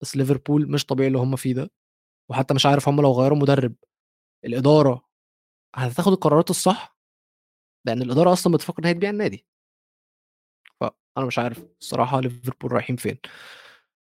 بس 0.02 0.16
ليفربول 0.16 0.70
مش 0.70 0.86
طبيعي 0.86 1.08
اللي 1.08 1.18
هم 1.18 1.36
فيه 1.36 1.54
ده، 1.54 1.70
وحتى 2.30 2.54
مش 2.54 2.66
عارف 2.66 2.88
هم 2.88 3.00
لو 3.00 3.12
غيّروا 3.12 3.38
مدرب، 3.38 3.74
الإدارة 4.44 5.08
هتاخد 5.76 6.12
القرارات 6.12 6.50
الصح؟ 6.50 6.96
لإن 7.86 8.02
الإدارة 8.02 8.32
أصلًا 8.32 8.52
بتفكر 8.52 8.82
إن 8.82 8.86
هي 8.88 8.94
تبيع 8.94 9.10
النادي. 9.10 9.46
فأنا 10.80 11.26
مش 11.26 11.38
عارف 11.38 11.64
الصراحة 11.80 12.20
ليفربول 12.20 12.72
رايحين 12.72 12.96
فين. 12.96 13.18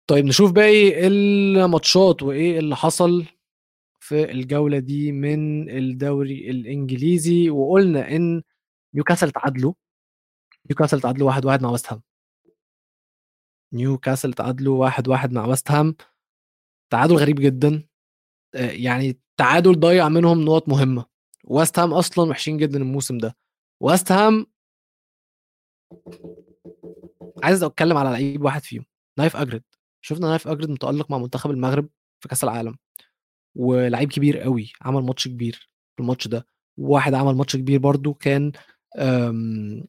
طيب 0.06 0.24
نشوف 0.24 0.52
باقي 0.52 1.06
الماتشات 1.06 2.22
وإيه 2.22 2.58
اللي 2.58 2.76
حصل 2.76 3.24
في 4.00 4.32
الجولة 4.32 4.78
دي 4.78 5.12
من 5.12 5.70
الدوري 5.70 6.50
الإنجليزي، 6.50 7.50
وقُلنا 7.50 8.16
إن 8.16 8.42
نيوكاسل 8.94 9.28
اتعادلوا، 9.28 9.74
نيوكاسل 10.70 10.98
اتعادلوا 10.98 11.28
1-1 11.28 11.62
مع 11.62 11.70
ويست 11.70 11.92
هام. 11.92 12.02
نيوكاسل 13.72 14.30
اتعادلوا 14.30 14.78
1-1 14.78 15.32
مع 15.32 15.46
ويست 15.46 15.70
هام، 15.70 15.94
تعادل 16.92 17.16
غريب 17.16 17.36
جدًا، 17.40 17.84
آآ 18.56 18.72
يعني 18.72 19.20
تعادل 19.38 19.80
ضيّع 19.80 20.08
منهم 20.08 20.42
نُقط 20.44 20.68
مهمة، 20.68 21.06
ويست 21.44 21.78
هام 21.78 21.94
أصلًا 21.94 22.30
وحشين 22.30 22.58
جدًا 22.58 22.78
الموسم 22.78 23.18
ده، 23.18 23.36
ويست 23.80 24.12
هام 24.12 24.46
عايز 27.44 27.62
أتكلم 27.62 27.96
على 27.96 28.10
لعيب 28.10 28.42
واحد 28.44 28.62
فيهم، 28.64 28.84
نايف 29.18 29.36
أجرد، 29.36 29.62
شُفنا 30.02 30.28
نايف 30.28 30.48
أجرد 30.48 30.70
متألق 30.70 31.10
مع 31.10 31.18
منتخب 31.18 31.50
المغرب 31.50 31.88
في 32.20 32.28
كأس 32.28 32.44
العالم، 32.44 32.76
ولعيب 33.56 34.10
كبير 34.12 34.44
أوي، 34.46 34.72
عمل 34.82 35.02
ماتش 35.04 35.28
كبير 35.28 35.70
في 35.96 36.02
الماتش 36.02 36.28
ده، 36.28 36.46
وواحد 36.78 37.14
عمل 37.14 37.34
ماتش 37.36 37.56
كبير 37.56 37.80
برضه 37.80 38.14
كان 38.14 38.52
آمم 38.98 39.84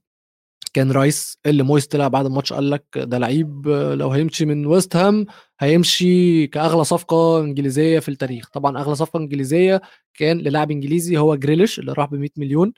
كان 0.73 0.91
رايس 0.91 1.39
اللي 1.45 1.63
مويس 1.63 1.87
طلع 1.87 2.07
بعد 2.07 2.25
الماتش 2.25 2.53
قال 2.53 2.69
لك 2.71 2.85
ده 2.97 3.17
لعيب 3.17 3.67
لو 3.69 4.11
هيمشي 4.11 4.45
من 4.45 4.65
ويست 4.67 4.95
هام 4.95 5.25
هيمشي 5.59 6.47
كأغلى 6.47 6.83
صفقة 6.85 7.39
إنجليزية 7.41 7.99
في 7.99 8.09
التاريخ، 8.09 8.49
طبعًا 8.49 8.79
أغلى 8.79 8.95
صفقة 8.95 9.17
إنجليزية 9.19 9.81
كان 10.15 10.37
للاعب 10.39 10.71
إنجليزي 10.71 11.17
هو 11.17 11.35
جريليش 11.35 11.79
اللي 11.79 11.93
راح 11.93 12.07
ب100.000.000 12.11 12.73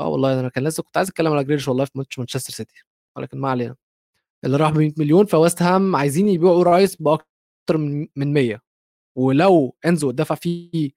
آه 0.00 0.08
والله 0.08 0.40
أنا 0.40 0.48
كان 0.48 0.64
لسه 0.64 0.82
كنت 0.82 0.96
عايز 0.96 1.08
أتكلم 1.10 1.32
على 1.32 1.44
جريليش 1.44 1.68
والله 1.68 1.84
في 1.86 1.92
ماتش 1.96 2.18
مانشستر 2.18 2.52
سيتي، 2.54 2.84
ولكن 3.16 3.38
ما 3.40 3.50
علينا، 3.50 3.76
اللي 4.44 4.56
راح 4.56 4.70
ب100.000.000 4.72 5.26
فويست 5.26 5.62
هام 5.62 5.96
عايزين 5.96 6.28
يبيعوا 6.28 6.64
رايس 6.64 6.96
بأكتر 6.96 7.26
من 7.78 8.06
من 8.16 8.32
100 8.32 8.60
ولو 9.18 9.76
إنزو 9.86 10.10
اتدفع 10.10 10.34
فيه 10.34 10.90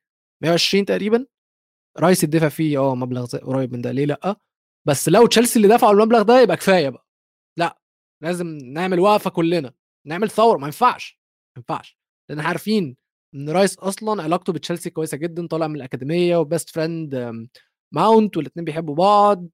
120 0.44 0.86
تقريبًا، 0.86 1.26
رايس 2.00 2.24
يتدفع 2.24 2.50
فيه 2.50 2.80
آه 2.80 2.96
مبلغ 2.96 3.26
قريب 3.38 3.74
من 3.74 3.82
ده 3.82 3.92
ليه 3.92 4.06
لأ؟ 4.06 4.38
بس 4.88 5.10
لو 5.10 5.28
تشيلسي 5.28 5.58
اللي 5.60 5.68
دفعوا 5.76 5.94
المبلغ 5.94 6.22
ده 6.24 6.42
يبقى 6.42 6.58
كفاية 6.58 6.90
بقى، 6.90 7.08
لأ 7.60 7.80
لازم 8.24 8.48
نعمل 8.60 9.00
وقفة 9.02 9.30
كلنا، 9.32 9.74
نعمل 10.08 10.30
ثورة 10.32 10.58
ما 10.60 10.66
ينفعش، 10.68 11.20
ما 11.58 11.62
ينفعش، 11.62 11.98
إحنا 12.32 12.44
عارفين 12.44 12.98
إن 13.36 13.50
رايس 13.52 13.80
أصلًا 13.80 14.24
علاقته 14.24 14.54
بتشيلسي 14.54 14.90
كويسة 14.92 15.18
جدًا، 15.18 15.48
طالع 15.48 15.68
من 15.68 15.76
الأكاديمية 15.78 16.44
وbest 16.46 16.72
friend 16.78 17.16
ماونت 17.96 18.38
والاتنين 18.38 18.66
بيحبوا 18.66 18.96
بعض 18.96 19.48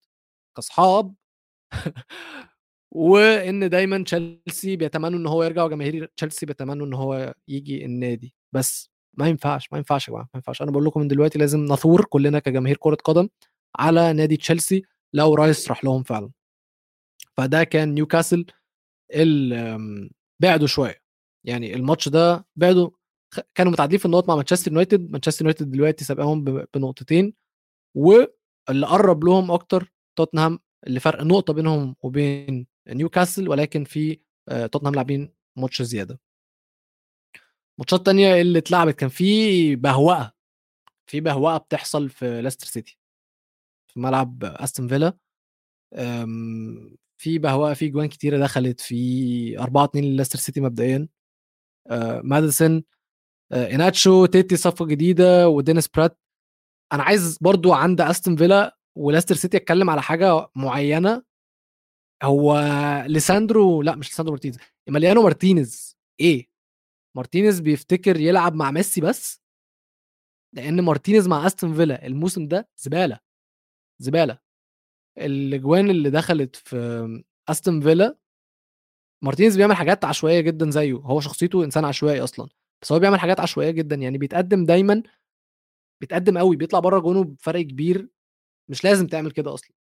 كأصحاب 0.57 1.15
وإن 2.91 3.69
دايمًا 3.69 4.03
تشيلسي 4.03 4.75
بيتمنوا 4.75 5.19
إن 5.19 5.27
هو 5.27 5.43
يرجع 5.43 5.63
وجماهير 5.63 6.11
تشيلسي 6.17 6.45
بيتمنوا 6.45 6.85
إن 6.87 6.93
هو 6.93 7.33
ييجي 7.47 7.85
النادي، 7.85 8.35
بس 8.53 8.91
ما 9.17 9.27
ينفعش، 9.27 9.67
ما 9.71 9.77
ينفعش 9.77 10.07
يا 10.07 10.13
جماعة، 10.13 10.23
ما 10.23 10.37
ينفعش، 10.37 10.61
أنا 10.61 10.71
باقول 10.71 10.85
لكم 10.85 10.99
من 10.99 11.07
دلوقتي 11.07 11.39
لازم 11.39 11.65
نثور 11.65 12.05
كلنا 12.05 12.39
كجماهير 12.39 12.77
كرة 12.77 12.95
قدم 12.95 13.29
على 13.79 14.13
نادي 14.13 14.37
تشيلسي 14.37 14.83
لو 15.13 15.35
رايس 15.35 15.69
راح 15.69 15.83
لهم 15.85 16.03
فعلًا. 16.03 16.31
فده 17.37 17.63
كان 17.63 17.93
نيوكاسل 17.93 18.45
بعدوا 20.41 20.67
شوية، 20.67 21.01
يعني 21.45 21.75
الماتش 21.75 22.09
ده 22.09 22.45
بعدوا 22.55 22.89
كانوا 23.55 23.71
متعادلين 23.71 23.99
في 23.99 24.05
النقط 24.05 24.27
مع 24.29 24.35
مانشستر 24.35 24.71
يونايتد، 24.71 25.11
مانشستر 25.11 25.45
يونايتد 25.45 25.71
دلوقتي 25.71 26.05
سابقاهم 26.05 26.43
بنقطتين، 26.73 27.33
واللي 27.97 28.87
قرّب 28.87 29.23
لهم 29.25 29.51
أكتر 29.51 29.91
توتنهام 30.17 30.59
اللي 30.87 30.99
فرق 30.99 31.23
نقطة 31.23 31.53
بينهم 31.53 31.95
وبين 32.03 32.67
نيوكاسل 32.93 33.49
ولكن 33.49 33.83
في 33.83 34.19
آآ 34.49 34.67
توتنهام 34.67 34.93
لاعبين 34.95 35.33
ماتش 35.57 35.81
زيادة. 35.81 36.19
ماتشات 37.79 38.05
تانية 38.05 38.41
اللي 38.41 38.59
اتلعبت 38.59 38.95
كان 38.95 39.09
في 39.09 39.75
بهوقة، 39.75 40.33
في 41.07 41.21
بهوقة 41.21 41.57
بتحصل 41.57 42.09
في 42.09 42.41
ليستر 42.41 42.67
سيتي، 42.67 42.99
في 43.87 43.99
ملعب 43.99 44.43
أستون 44.43 44.87
فيلا. 44.87 45.17
آمم 45.95 46.97
في 47.17 47.39
بهوقة، 47.39 47.73
في 47.73 47.85
أجوان 47.85 48.07
كتيرة 48.09 48.37
دخلت، 48.39 48.79
في 48.81 49.59
4-2 49.59 50.03
لليستر 50.05 50.39
سيتي 50.39 50.61
مبدئيًا، 50.61 51.07
آه 51.91 52.21
ماديسون 52.23 52.83
آه 53.51 53.75
إيهيناتشو 53.75 54.25
تيتي 54.25 54.57
صفقة 54.57 54.85
جديدة 54.85 55.49
ودينيس 55.49 55.87
برات. 55.87 56.19
أنا 56.93 57.03
عايز 57.03 57.37
برضو 57.41 57.73
عند 57.73 58.01
أستون 58.01 58.35
فيلا 58.35 58.77
وليستر 58.97 59.35
سيتي 59.35 59.57
أتكلم 59.57 59.89
على 59.89 60.01
حاجة 60.01 60.49
معينة. 60.55 61.23
هو 62.23 62.59
ليساندرو 63.07 63.81
لأ 63.81 63.95
مش 63.95 64.09
ليساندرو 64.09 64.33
مارتينيز 64.33 64.57
إميليانو 64.89 65.23
مارتينيز. 65.23 65.97
إيه؟ 66.19 66.49
مارتينيز 67.17 67.59
بيفتكر 67.59 68.19
يلعب 68.19 68.55
مع 68.55 68.71
ميسي 68.71 69.01
بس؟ 69.01 69.41
لأن 70.55 70.81
مارتينيز 70.81 71.27
مع 71.27 71.47
أستون 71.47 71.73
فيلا 71.73 72.05
الموسم 72.05 72.47
ده 72.47 72.69
زبالة 72.77 73.19
زبالة. 74.01 74.39
الأجوان 75.17 75.89
اللي 75.89 76.09
دخلت 76.09 76.55
في 76.55 77.23
أستون 77.49 77.81
فيلا 77.81 78.17
مارتينيز 79.23 79.57
بيعمل 79.57 79.75
حاجات 79.75 80.05
عشوائية 80.05 80.41
جدا 80.41 80.69
زيه. 80.71 80.93
هو 80.93 81.19
شخصيته 81.19 81.63
إنسان 81.63 81.85
عشوائي 81.85 82.23
أصلا. 82.23 82.49
بس 82.81 82.91
هو 82.91 82.99
بيعمل 82.99 83.19
حاجات 83.19 83.39
عشوائية 83.39 83.71
جدا. 83.71 83.95
يعني 83.95 84.17
بيتقدم 84.17 84.65
دايما 84.65 85.03
بيتقدم 86.01 86.37
قوي 86.37 86.55
بيطلع 86.55 86.79
بره 86.79 86.99
جونه 86.99 87.23
بفرق 87.23 87.61
كبير. 87.61 88.09
مش 88.69 88.83
لازم 88.83 89.07
تعمل 89.07 89.31
كده 89.31 89.53
أصلا. 89.53 89.78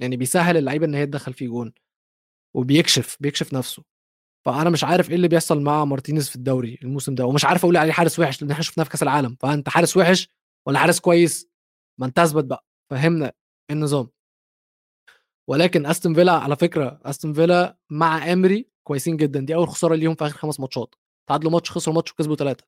يعني 0.00 0.16
بيسهل 0.16 0.56
اللعيبة 0.56 0.86
إن 0.86 0.94
هي 0.94 1.06
تدخل 1.06 1.32
فيه 1.32 1.48
جون 1.48 1.72
وبيكشف 2.56 3.16
بيكشف 3.20 3.54
نفسه. 3.54 3.84
فأنا 4.46 4.70
مش 4.70 4.84
عارف 4.84 5.10
إيه 5.10 5.16
اللي 5.16 5.28
بيحصل 5.28 5.60
مع 5.62 5.84
مارتينيز 5.84 6.28
في 6.28 6.36
الدوري 6.36 6.78
الموسم 6.82 7.14
ده 7.14 7.26
ومش 7.26 7.44
عارف 7.44 7.64
أقول 7.64 7.76
عليه 7.76 7.92
حارس 7.92 8.18
وحش 8.18 8.42
لأن 8.42 8.50
إحنا 8.50 8.62
شفناه 8.62 8.84
في 8.84 8.90
كأس 8.90 9.02
العالم. 9.02 9.36
فأنت 9.40 9.68
حارس 9.68 9.96
وحش 9.96 10.28
ولا 10.66 10.78
حارس 10.78 11.00
كويس؟ 11.00 11.48
ما 12.00 12.06
أنت 12.06 12.18
أثبت 12.18 12.44
بقى 12.44 12.66
فهمنا 12.90 13.32
النظام. 13.70 14.08
ولكن 15.48 15.86
أستون 15.86 16.14
فيلا 16.14 16.32
على 16.32 16.56
فكرة 16.56 17.00
أستون 17.04 17.32
فيلا 17.32 17.78
مع 17.90 18.32
امري 18.32 18.68
كويسين 18.84 19.16
جدا. 19.16 19.40
دي 19.40 19.54
أول 19.54 19.68
خسارة 19.68 19.94
ليهم 19.94 20.14
في 20.14 20.26
آخر 20.26 20.38
خمس 20.38 20.60
ماتشات. 20.60 20.94
تعادلوا 21.28 21.52
ماتش 21.52 21.70
خسروا 21.70 21.94
ماتش 21.96 22.12
وكسبوا 22.12 22.36
ثلاثة 22.36 22.64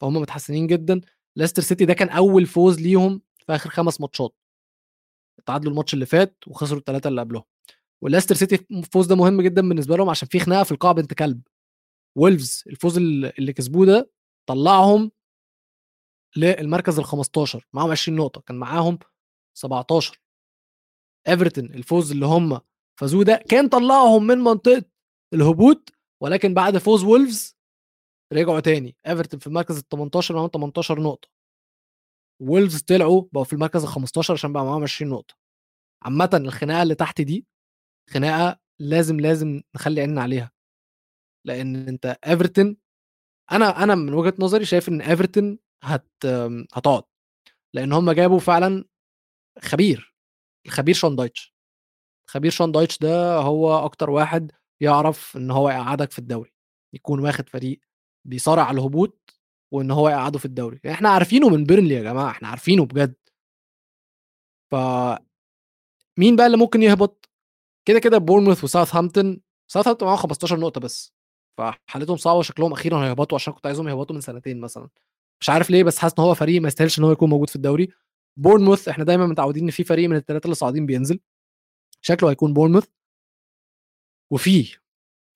فهم 0.00 0.14
متحسنين 0.16 0.66
جدا. 0.66 1.00
ليستر 1.36 1.62
سيتي 1.62 1.84
ده 1.84 1.94
كان 1.94 2.08
أول 2.08 2.46
فوز 2.46 2.80
ليهم 2.80 3.22
في 3.46 3.54
آخر 3.54 3.70
خمس 3.70 4.00
ماتشات. 4.00 4.34
تعادلوا 5.46 5.70
الماتش 5.72 5.94
اللي 5.94 6.06
فات 6.06 6.36
وخسروا 6.46 6.78
الثلاثه 6.80 7.08
اللي 7.08 7.20
قبلهم. 7.20 7.42
وليستر 8.02 8.34
سيتي 8.34 8.66
الفوز 8.70 9.06
ده 9.06 9.16
مهم 9.16 9.40
جدا 9.42 9.68
بالنسبة 9.68 9.96
لهم 9.96 10.08
عشان 10.10 10.28
في 10.28 10.40
خناقة 10.40 10.62
في 10.64 10.72
القاع 10.72 10.92
بنت 10.92 11.14
كلب. 11.14 11.42
وولفز 12.18 12.64
الفوز 12.66 12.96
اللي 12.98 13.52
كسبوه 13.52 13.86
ده 13.86 14.10
طلعهم 14.48 15.10
للمركز 16.36 16.98
ال 16.98 17.04
15 17.04 17.66
معاهم 17.72 17.90
20 17.90 18.18
نقطة 18.18 18.40
كان 18.40 18.56
معاهم 18.56 18.98
17 19.58 20.20
إيفرتون 21.28 21.64
الفوز 21.64 22.12
اللي 22.12 22.26
هم 22.26 22.60
فازوه 23.00 23.24
ده 23.24 23.42
كان 23.48 23.68
طلعهم 23.68 24.26
من 24.26 24.38
منطقة 24.38 24.84
الهبوط 25.34 25.92
ولكن 26.22 26.54
بعد 26.54 26.78
فوز 26.78 27.04
وولفز 27.04 27.56
رجعوا 28.32 28.60
تاني. 28.60 28.96
إيفرتون 29.06 29.40
في 29.40 29.46
المركز 29.46 29.78
ال 29.78 29.88
18 29.88 30.34
معاهم 30.34 30.48
18 30.48 31.00
نقطة. 31.00 31.28
وولفز 32.40 32.82
طلعوا 32.82 33.22
بقوا 33.32 33.44
في 33.44 33.52
المركز 33.52 33.82
ال 33.82 33.88
15 33.88 34.34
عشان 34.34 34.52
بقى 34.52 34.64
معاهم 34.64 34.82
20 34.82 35.10
نقطة. 35.10 35.34
عامه 36.02 36.30
الخناقة 36.34 36.82
اللي 36.82 36.94
تحت 36.94 37.20
دي 37.20 37.46
خناقة 38.10 38.60
لازم 38.80 39.20
لازم 39.20 39.62
نخلي 39.76 40.00
عيننا 40.00 40.22
عليها. 40.22 40.52
لأن 41.46 41.76
أنت 41.76 42.06
ايفرتون 42.26 42.76
أنا 43.52 43.82
أنا 43.82 43.94
من 43.94 44.14
وجهة 44.14 44.34
نظري 44.38 44.64
شايف 44.64 44.88
إن 44.88 45.00
ايفرتون 45.00 45.58
هت 45.84 46.08
هتقعد. 46.74 47.02
لأن 47.74 47.92
هم 47.92 48.10
جابوا 48.12 48.38
فعلا 48.40 48.84
خبير 49.62 50.16
الخبير 50.66 50.94
شون 50.94 51.16
دايش. 51.16 51.54
خبير 52.30 52.50
شون 52.50 52.72
دايش 52.72 52.98
ده 52.98 53.36
هو 53.36 53.78
أكتر 53.84 54.10
واحد 54.10 54.52
يعرف 54.82 55.36
إن 55.36 55.50
هو 55.50 55.70
يقعدك 55.70 56.10
في 56.10 56.18
الدوري. 56.18 56.52
يكون 56.94 57.20
واخد 57.20 57.48
فريق 57.48 57.80
بيصارع 58.26 58.62
على 58.64 58.78
الهبوط 58.78 59.35
وإن 59.72 59.90
هو 59.90 60.08
يقعده 60.08 60.38
في 60.38 60.44
الدوري. 60.44 60.80
يعني 60.84 60.96
إحنا 60.96 61.08
عارفينه 61.08 61.48
من 61.48 61.64
بيرنلي 61.64 61.94
يا 61.94 62.02
جماعة 62.02 62.30
إحنا 62.30 62.48
عارفينه 62.48 62.84
بجد. 62.86 63.14
ف 64.70 64.74
مين 66.18 66.36
بقى 66.36 66.46
اللي 66.46 66.56
ممكن 66.56 66.82
يهبط؟ 66.82 67.28
كده 67.88 67.98
كده 68.00 68.18
بورنموث 68.18 68.64
وساوثهامبتون. 68.64 69.40
ساوثهامبتون 69.70 70.06
معاهم 70.08 70.18
15 70.18 70.60
نقطة 70.60 70.80
بس. 70.80 71.14
فحالتهم 71.58 72.16
صعبة 72.16 72.42
شكلهم 72.42 72.72
أخيرا 72.72 73.04
هيهبطوا 73.06 73.38
عشان 73.38 73.52
كنت 73.52 73.66
عايزهم 73.66 73.88
يهبطوا 73.88 74.14
من 74.14 74.20
سنتين 74.20 74.60
مثلا. 74.60 74.88
مش 75.40 75.48
عارف 75.50 75.70
ليه 75.70 75.84
بس 75.84 75.98
حاسس 75.98 76.14
إن 76.18 76.24
هو 76.24 76.34
فريق 76.34 76.60
ما 76.62 76.68
يستاهلش 76.68 76.98
إن 76.98 77.04
هو 77.04 77.12
يكون 77.12 77.30
موجود 77.30 77.50
في 77.50 77.56
الدوري. 77.56 77.88
بورنموث 78.38 78.88
إحنا 78.88 79.04
دايما 79.04 79.26
متعودين 79.26 79.62
إن 79.64 79.70
في 79.70 79.84
فريق 79.84 80.08
من 80.10 80.16
الثلاثه 80.16 80.44
اللي 80.44 80.54
صاعدين 80.54 80.86
بينزل. 80.86 81.20
شكله 82.00 82.30
هيكون 82.30 82.52
بورنموث. 82.54 82.88
وفي 84.32 84.76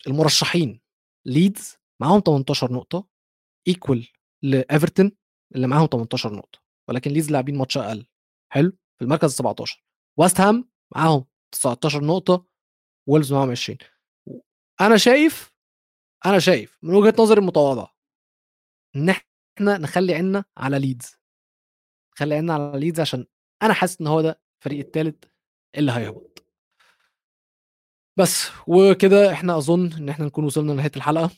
المرشحين 0.06 0.80
ليدز 1.26 1.76
معاهم 2.00 2.20
18 2.20 2.72
نقطة. 2.72 3.06
equal 3.68 4.08
لإيفرتون 4.42 5.12
اللي 5.54 5.66
معاهم 5.66 5.86
18 5.86 6.32
نقطة 6.34 6.58
ولكن 6.88 7.10
ليدز 7.10 7.30
لاعبين 7.30 7.58
ماتش 7.58 7.78
أقل. 7.78 8.06
حلو؟ 8.52 8.70
في 8.98 9.04
المركز 9.04 9.30
17 9.34 9.84
ويست 10.18 10.40
هام 10.40 10.70
معاهم 10.96 11.24
19 11.52 12.04
نقطة 12.04 12.46
وولفز 13.08 13.32
معاهم 13.32 13.50
20 13.50 13.78
أنا 14.80 14.96
شايف 14.96 15.52
أنا 16.26 16.38
شايف 16.38 16.78
من 16.82 16.94
وجهة 16.94 17.14
نظري 17.18 17.40
المتواضعة 17.40 17.94
إن 18.96 19.08
إحنا 19.08 19.78
نخلي 19.78 20.14
عيننا 20.14 20.44
على 20.56 20.78
ليدز. 20.78 21.16
نخلي 22.16 22.34
عيننا 22.34 22.54
على 22.54 22.80
ليدز 22.80 23.00
عشان 23.00 23.26
أنا 23.62 23.74
حاسس 23.74 24.00
إن 24.00 24.06
هو 24.06 24.20
ده 24.20 24.40
الفريق 24.58 24.84
الثالث 24.86 25.24
اللي 25.76 25.92
هيهبط. 25.92 26.44
بس 28.18 28.46
وكده 28.66 29.32
إحنا 29.32 29.56
أظن 29.58 29.92
إن 29.92 30.08
إحنا 30.08 30.26
نكون 30.26 30.44
وصلنا 30.44 30.72
لنهاية 30.72 30.92
الحلقة. 30.96 31.30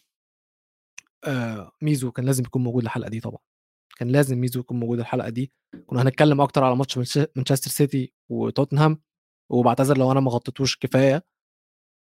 آه 1.24 1.72
ميزو 1.82 2.12
كان 2.12 2.24
لازم 2.26 2.44
يكون 2.44 2.62
موجود 2.62 2.82
الحلقة 2.82 3.10
دي 3.10 3.20
طبعا. 3.20 3.38
كان 3.98 4.08
لازم 4.08 4.38
ميزو 4.38 4.60
يكون 4.60 4.80
موجود 4.80 4.98
الحلقة 4.98 5.28
دي. 5.28 5.52
كنا 5.86 6.02
هنتكلم 6.02 6.40
أكتر 6.40 6.64
على 6.64 6.76
ماتش 6.76 6.98
مانشستر 7.36 7.70
سيتي 7.70 8.12
وتوتنهام 8.28 9.00
وبعتذر 9.50 9.98
لو 9.98 10.12
أنا 10.12 10.20
ما 10.20 10.30
غطيتوش 10.30 10.76
كفاية. 10.76 11.24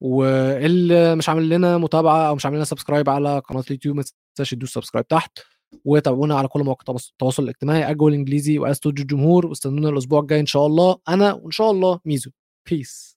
واللي 0.03 1.15
مش 1.15 1.29
عامل 1.29 1.49
لنا 1.49 1.77
متابعة 1.77 2.27
أو 2.27 2.35
مش 2.35 2.45
عامل 2.45 2.55
لنا 2.55 2.65
subscribe 2.65 3.09
على 3.09 3.39
قناة 3.39 3.63
اليوتيوب 3.67 3.95
ما 3.95 4.03
تنساش 4.35 4.51
تدوس 4.51 4.73
subscribe 4.73 5.07
تحت 5.07 5.39
وتابعونا 5.85 6.35
على 6.35 6.47
كل 6.47 6.63
مواقع 6.63 6.95
التواصل 6.95 7.43
الاجتماعي 7.43 7.91
اجو 7.91 8.07
الانجليزي 8.07 8.59
واستوديو 8.59 9.01
الجمهور. 9.01 9.45
واستنونا 9.45 9.89
الأسبوع 9.89 10.19
الجاي 10.21 10.39
إن 10.39 10.45
شاء 10.45 10.65
الله. 10.67 10.97
أنا 11.09 11.33
وإن 11.33 11.51
شاء 11.51 11.71
الله 11.71 11.99
ميزو. 12.05 12.31
بيس 12.69 13.10